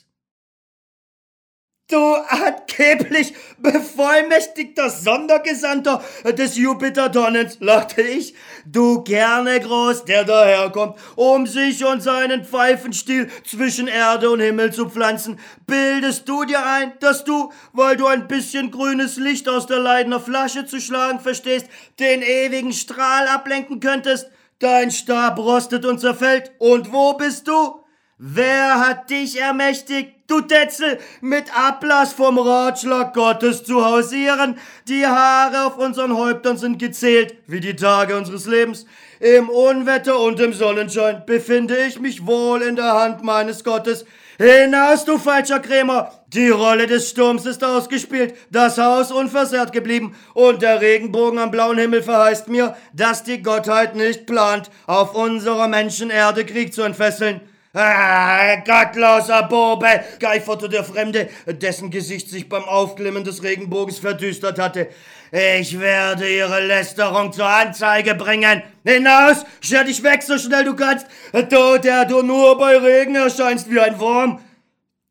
Du 1.90 1.98
angeblich 2.14 3.34
bevollmächtigter 3.58 4.92
Sondergesandter 4.92 6.04
des 6.38 6.56
Jupiter-Donnens, 6.56 7.58
lachte 7.62 8.04
ich. 8.04 8.36
Du 8.68 9.04
gerne 9.04 9.60
groß, 9.60 10.06
der 10.06 10.24
daherkommt, 10.24 11.00
um 11.16 11.48
sich 11.48 11.84
und 11.84 12.04
seinen 12.04 12.46
Pfeifenstiel 12.46 13.32
zwischen 13.44 13.88
Erde 13.88 14.30
und 14.30 14.40
Himmel 14.40 14.72
zu 14.72 14.88
pflanzen. 14.88 15.40
Bildest 15.66 16.30
du 16.30 16.44
dir 16.44 16.64
ein, 16.64 16.94
dass 17.00 17.24
du, 17.24 17.52
weil 17.74 17.98
du 17.98 18.06
ein 18.06 18.28
bisschen 18.28 18.70
grünes 18.70 19.18
Licht 19.18 19.50
aus 19.50 19.66
der 19.66 19.80
Leidener 19.80 20.20
Flasche 20.20 20.68
zu 20.68 20.80
schlagen 20.80 21.20
verstehst, 21.20 21.66
den 22.00 22.22
ewigen 22.22 22.72
Strahl 22.72 23.28
ablenken 23.28 23.80
könntest? 23.80 24.30
Dein 24.60 24.92
Stab 24.92 25.40
rostet 25.40 25.86
und 25.86 26.00
zerfällt. 26.00 26.52
Und 26.60 26.94
wo 26.94 27.14
bist 27.14 27.48
du? 27.48 27.84
Wer 28.22 28.82
hat 28.86 29.10
dich 29.10 29.40
ermächtigt, 29.40 30.12
du 30.28 30.42
Tetzel, 30.42 31.00
mit 31.22 31.58
Ablass 31.58 32.12
vom 32.12 32.38
Ratschlag 32.38 33.14
Gottes 33.14 33.64
zu 33.64 33.86
hausieren? 33.86 34.58
Die 34.90 35.08
Haare 35.08 35.68
auf 35.68 35.78
unseren 35.78 36.18
Häuptern 36.18 36.58
sind 36.58 36.80
gezählt, 36.80 37.36
wie 37.48 37.62
die 37.62 37.78
Tage 37.78 38.18
unseres 38.18 38.46
Lebens. 38.46 38.86
Im 39.22 39.48
Unwetter 39.50 40.20
und 40.20 40.38
im 40.42 40.52
Sonnenschein 40.52 41.24
befinde 41.26 41.78
ich 41.88 42.02
mich 42.02 42.28
wohl 42.28 42.62
in 42.62 42.76
der 42.76 42.92
Hand 42.92 43.24
meines 43.24 43.64
Gottes. 43.64 44.04
Hinaus, 44.38 45.06
du 45.06 45.18
falscher 45.18 45.62
Krämer! 45.62 46.12
Die 46.28 46.50
Rolle 46.50 46.88
des 46.88 47.10
Sturms 47.10 47.46
ist 47.46 47.64
ausgespielt, 47.64 48.34
das 48.52 48.78
Haus 48.78 49.14
unversehrt 49.14 49.72
geblieben 49.72 50.14
und 50.34 50.62
der 50.62 50.82
Regenbogen 50.82 51.40
am 51.40 51.52
blauen 51.52 51.78
Himmel 51.78 52.04
verheißt 52.04 52.50
mir, 52.50 52.76
dass 52.92 53.24
die 53.24 53.42
Gottheit 53.42 53.96
nicht 53.96 54.26
plant, 54.26 54.70
auf 54.88 55.16
unserer 55.16 55.70
Menschenerde 55.70 56.46
Krieg 56.46 56.74
zu 56.74 56.82
entfesseln. 56.82 57.40
Ah, 57.72 58.56
gottloser 58.66 59.44
Bobe, 59.44 60.04
geiferte 60.20 60.70
der 60.70 60.84
Fremde, 60.84 61.30
dessen 61.46 61.92
Gesicht 61.92 62.28
sich 62.28 62.50
beim 62.50 62.64
Aufklimmen 62.64 63.24
des 63.24 63.44
Regenbogens 63.44 64.00
verdüstert 64.00 64.58
hatte. 64.58 64.88
Ich 65.32 65.80
werde 65.80 66.28
Ihre 66.28 66.66
Lästerung 66.66 67.32
zur 67.32 67.46
Anzeige 67.46 68.16
bringen. 68.16 68.64
Hinaus, 68.84 69.46
scher 69.62 69.84
dich 69.84 70.02
weg, 70.02 70.24
so 70.24 70.40
schnell 70.40 70.64
du 70.64 70.76
kannst. 70.76 71.06
Du, 71.32 71.78
der 71.78 72.06
du 72.06 72.24
nur 72.24 72.58
bei 72.58 72.76
Regen 72.76 73.16
erscheinst 73.16 73.70
wie 73.70 73.80
ein 73.80 74.00
Wurm. 74.00 74.40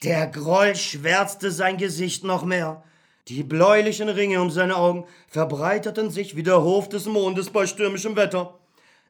Der 0.02 0.26
Groll 0.26 0.74
schwärzte 0.74 1.52
sein 1.52 1.76
Gesicht 1.76 2.24
noch 2.24 2.44
mehr. 2.44 2.82
Die 3.28 3.44
bläulichen 3.44 4.08
Ringe 4.08 4.42
um 4.42 4.50
seine 4.50 4.74
Augen 4.74 5.04
verbreiterten 5.28 6.10
sich 6.10 6.34
wie 6.34 6.42
der 6.42 6.62
Hof 6.62 6.88
des 6.88 7.06
Mondes 7.06 7.50
bei 7.50 7.68
stürmischem 7.68 8.16
Wetter. 8.16 8.57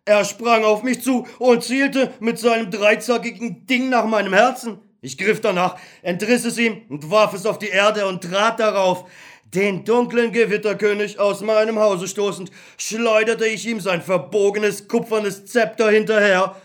Er 0.09 0.25
sprang 0.25 0.65
auf 0.65 0.83
mich 0.83 1.03
zu 1.03 1.27
und 1.39 1.63
zielte 1.63 2.15
mit 2.19 2.39
seinem 2.39 2.71
dreizackigen 2.71 3.67
Ding 3.67 3.91
nach 3.91 4.07
meinem 4.07 4.33
Herzen. 4.33 4.79
Ich 5.03 5.19
griff 5.19 5.43
danach, 5.43 5.77
entriss 6.01 6.47
es 6.47 6.57
ihm 6.57 6.81
und 6.89 7.11
warf 7.11 7.35
es 7.35 7.45
auf 7.45 7.59
die 7.59 7.69
Erde 7.69 8.07
und 8.07 8.25
trat 8.25 8.59
darauf. 8.59 9.05
Den 9.45 9.85
dunklen 9.85 10.33
Gewitterkönig 10.33 11.19
aus 11.19 11.43
meinem 11.43 11.79
Hause 11.79 12.09
stoßend, 12.09 12.51
schleuderte 12.79 13.45
ich 13.45 13.67
ihm 13.67 13.81
sein 13.81 14.01
verbogenes, 14.01 14.89
kupfernes 14.89 15.45
Zepter 15.45 15.91
hinterher. 15.91 16.57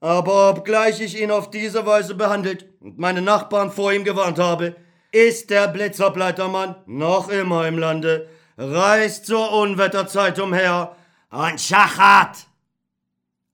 Aber 0.00 0.50
obgleich 0.50 1.00
ich 1.00 1.20
ihn 1.20 1.30
auf 1.30 1.50
diese 1.50 1.86
Weise 1.86 2.16
behandelt 2.16 2.66
und 2.80 2.98
meine 2.98 3.22
Nachbarn 3.22 3.70
vor 3.70 3.92
ihm 3.92 4.02
gewarnt 4.02 4.40
habe, 4.40 4.74
ist 5.12 5.50
der 5.50 5.68
Blitzerbleitermann 5.68 6.74
noch 6.86 7.28
immer 7.28 7.68
im 7.68 7.78
Lande, 7.78 8.28
reist 8.56 9.26
zur 9.26 9.52
Unwetterzeit 9.52 10.40
umher 10.40 10.96
und 11.30 11.60
schachert 11.60 12.47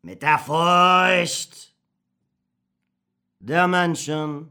mit 0.05 0.20
der 0.20 0.38
Furcht 0.38 1.72
der 3.38 3.66
Menschen. 3.66 4.50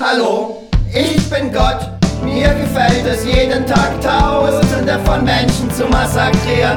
Hallo, 0.00 0.68
ich 0.92 1.30
bin 1.30 1.52
Gott 1.52 1.85
mir 2.36 2.52
gefällt 2.54 3.06
es 3.06 3.24
jeden 3.24 3.64
Tag 3.66 3.98
Tausende 4.02 4.98
von 5.04 5.24
Menschen 5.24 5.70
zu 5.70 5.86
massakrieren. 5.86 6.76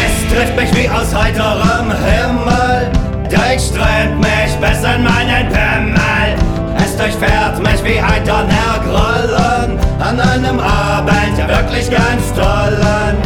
es 0.00 0.32
trifft 0.32 0.56
mich 0.56 0.74
wie 0.74 0.88
aus 0.88 1.14
heiterem 1.14 1.92
Himmel. 1.92 2.90
Durchströmt 3.28 4.18
mich 4.20 4.56
bis 4.60 4.78
in 4.78 5.02
meinen 5.04 5.48
Pimmel. 5.50 6.36
Es 6.78 6.96
durchfährt 6.96 7.58
mich 7.58 7.84
wie 7.84 8.00
ein 8.00 8.24
Donnergrollen 8.24 9.78
an 10.00 10.20
einem 10.20 10.58
Abend, 10.60 11.36
ja 11.36 11.48
wirklich 11.48 11.90
ganz 11.90 12.32
tollen. 12.34 13.16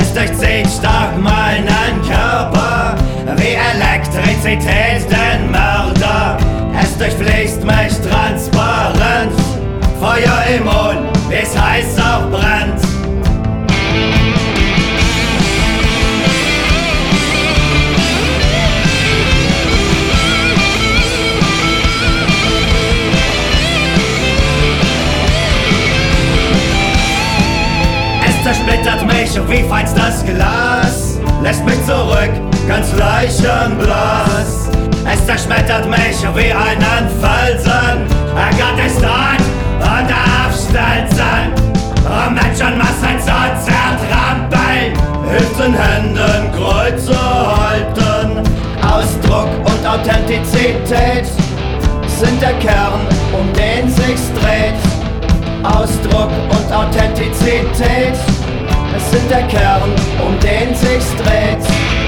Es 0.00 0.14
durchzieht 0.14 0.68
stark 0.70 1.18
meinen 1.18 2.02
Körper 2.08 2.57
Elektrizität 4.44 5.10
den 5.10 5.50
Mörder. 5.50 6.36
Es 6.80 6.96
durchfließt 6.96 7.64
mich 7.64 7.92
transparent, 8.08 9.32
Feuer 9.98 10.44
im 10.56 10.64
Mund, 10.64 11.18
wie 11.28 11.34
es 11.34 11.58
heiß 11.58 11.98
auch 11.98 12.30
brennt. 12.30 12.80
zersplittert 28.44 29.04
mich 29.06 29.38
wie 29.50 29.68
feinstes 29.68 30.24
Glas, 30.24 31.18
lässt 31.42 31.62
mich 31.66 31.84
zurück, 31.84 32.47
ganz 32.68 32.92
leichenblass. 32.92 34.68
Es 35.10 35.24
zerschmettert 35.24 35.88
mich 35.88 36.22
wie 36.34 36.52
einen 36.52 37.08
Felsen, 37.20 38.06
er 38.36 38.50
Gott 38.50 38.86
ist 38.86 39.00
dort 39.02 39.40
und 39.80 40.10
darf 40.10 40.54
stelzen, 40.54 41.52
um 42.04 42.34
Menschenmassen 42.34 43.18
zu 43.18 43.26
zertrampeln, 43.64 44.92
hilft 45.30 45.60
in 45.64 45.74
Händen 45.74 46.52
Kreuze 46.52 47.16
halten. 47.16 48.42
Ausdruck 48.82 49.48
und 49.64 49.86
Authentizität 49.86 51.26
sind 52.06 52.42
der 52.42 52.52
Kern, 52.58 53.00
um 53.32 53.50
den 53.54 53.88
sich's 53.88 54.30
dreht. 54.34 54.74
Ausdruck 55.64 56.30
und 56.50 56.72
Authentizität 56.72 57.66
es 58.96 59.10
sind 59.10 59.30
der 59.30 59.46
Kern, 59.46 59.90
um 60.26 60.38
den 60.40 60.74
sich's 60.74 61.14
dreht. 61.16 62.07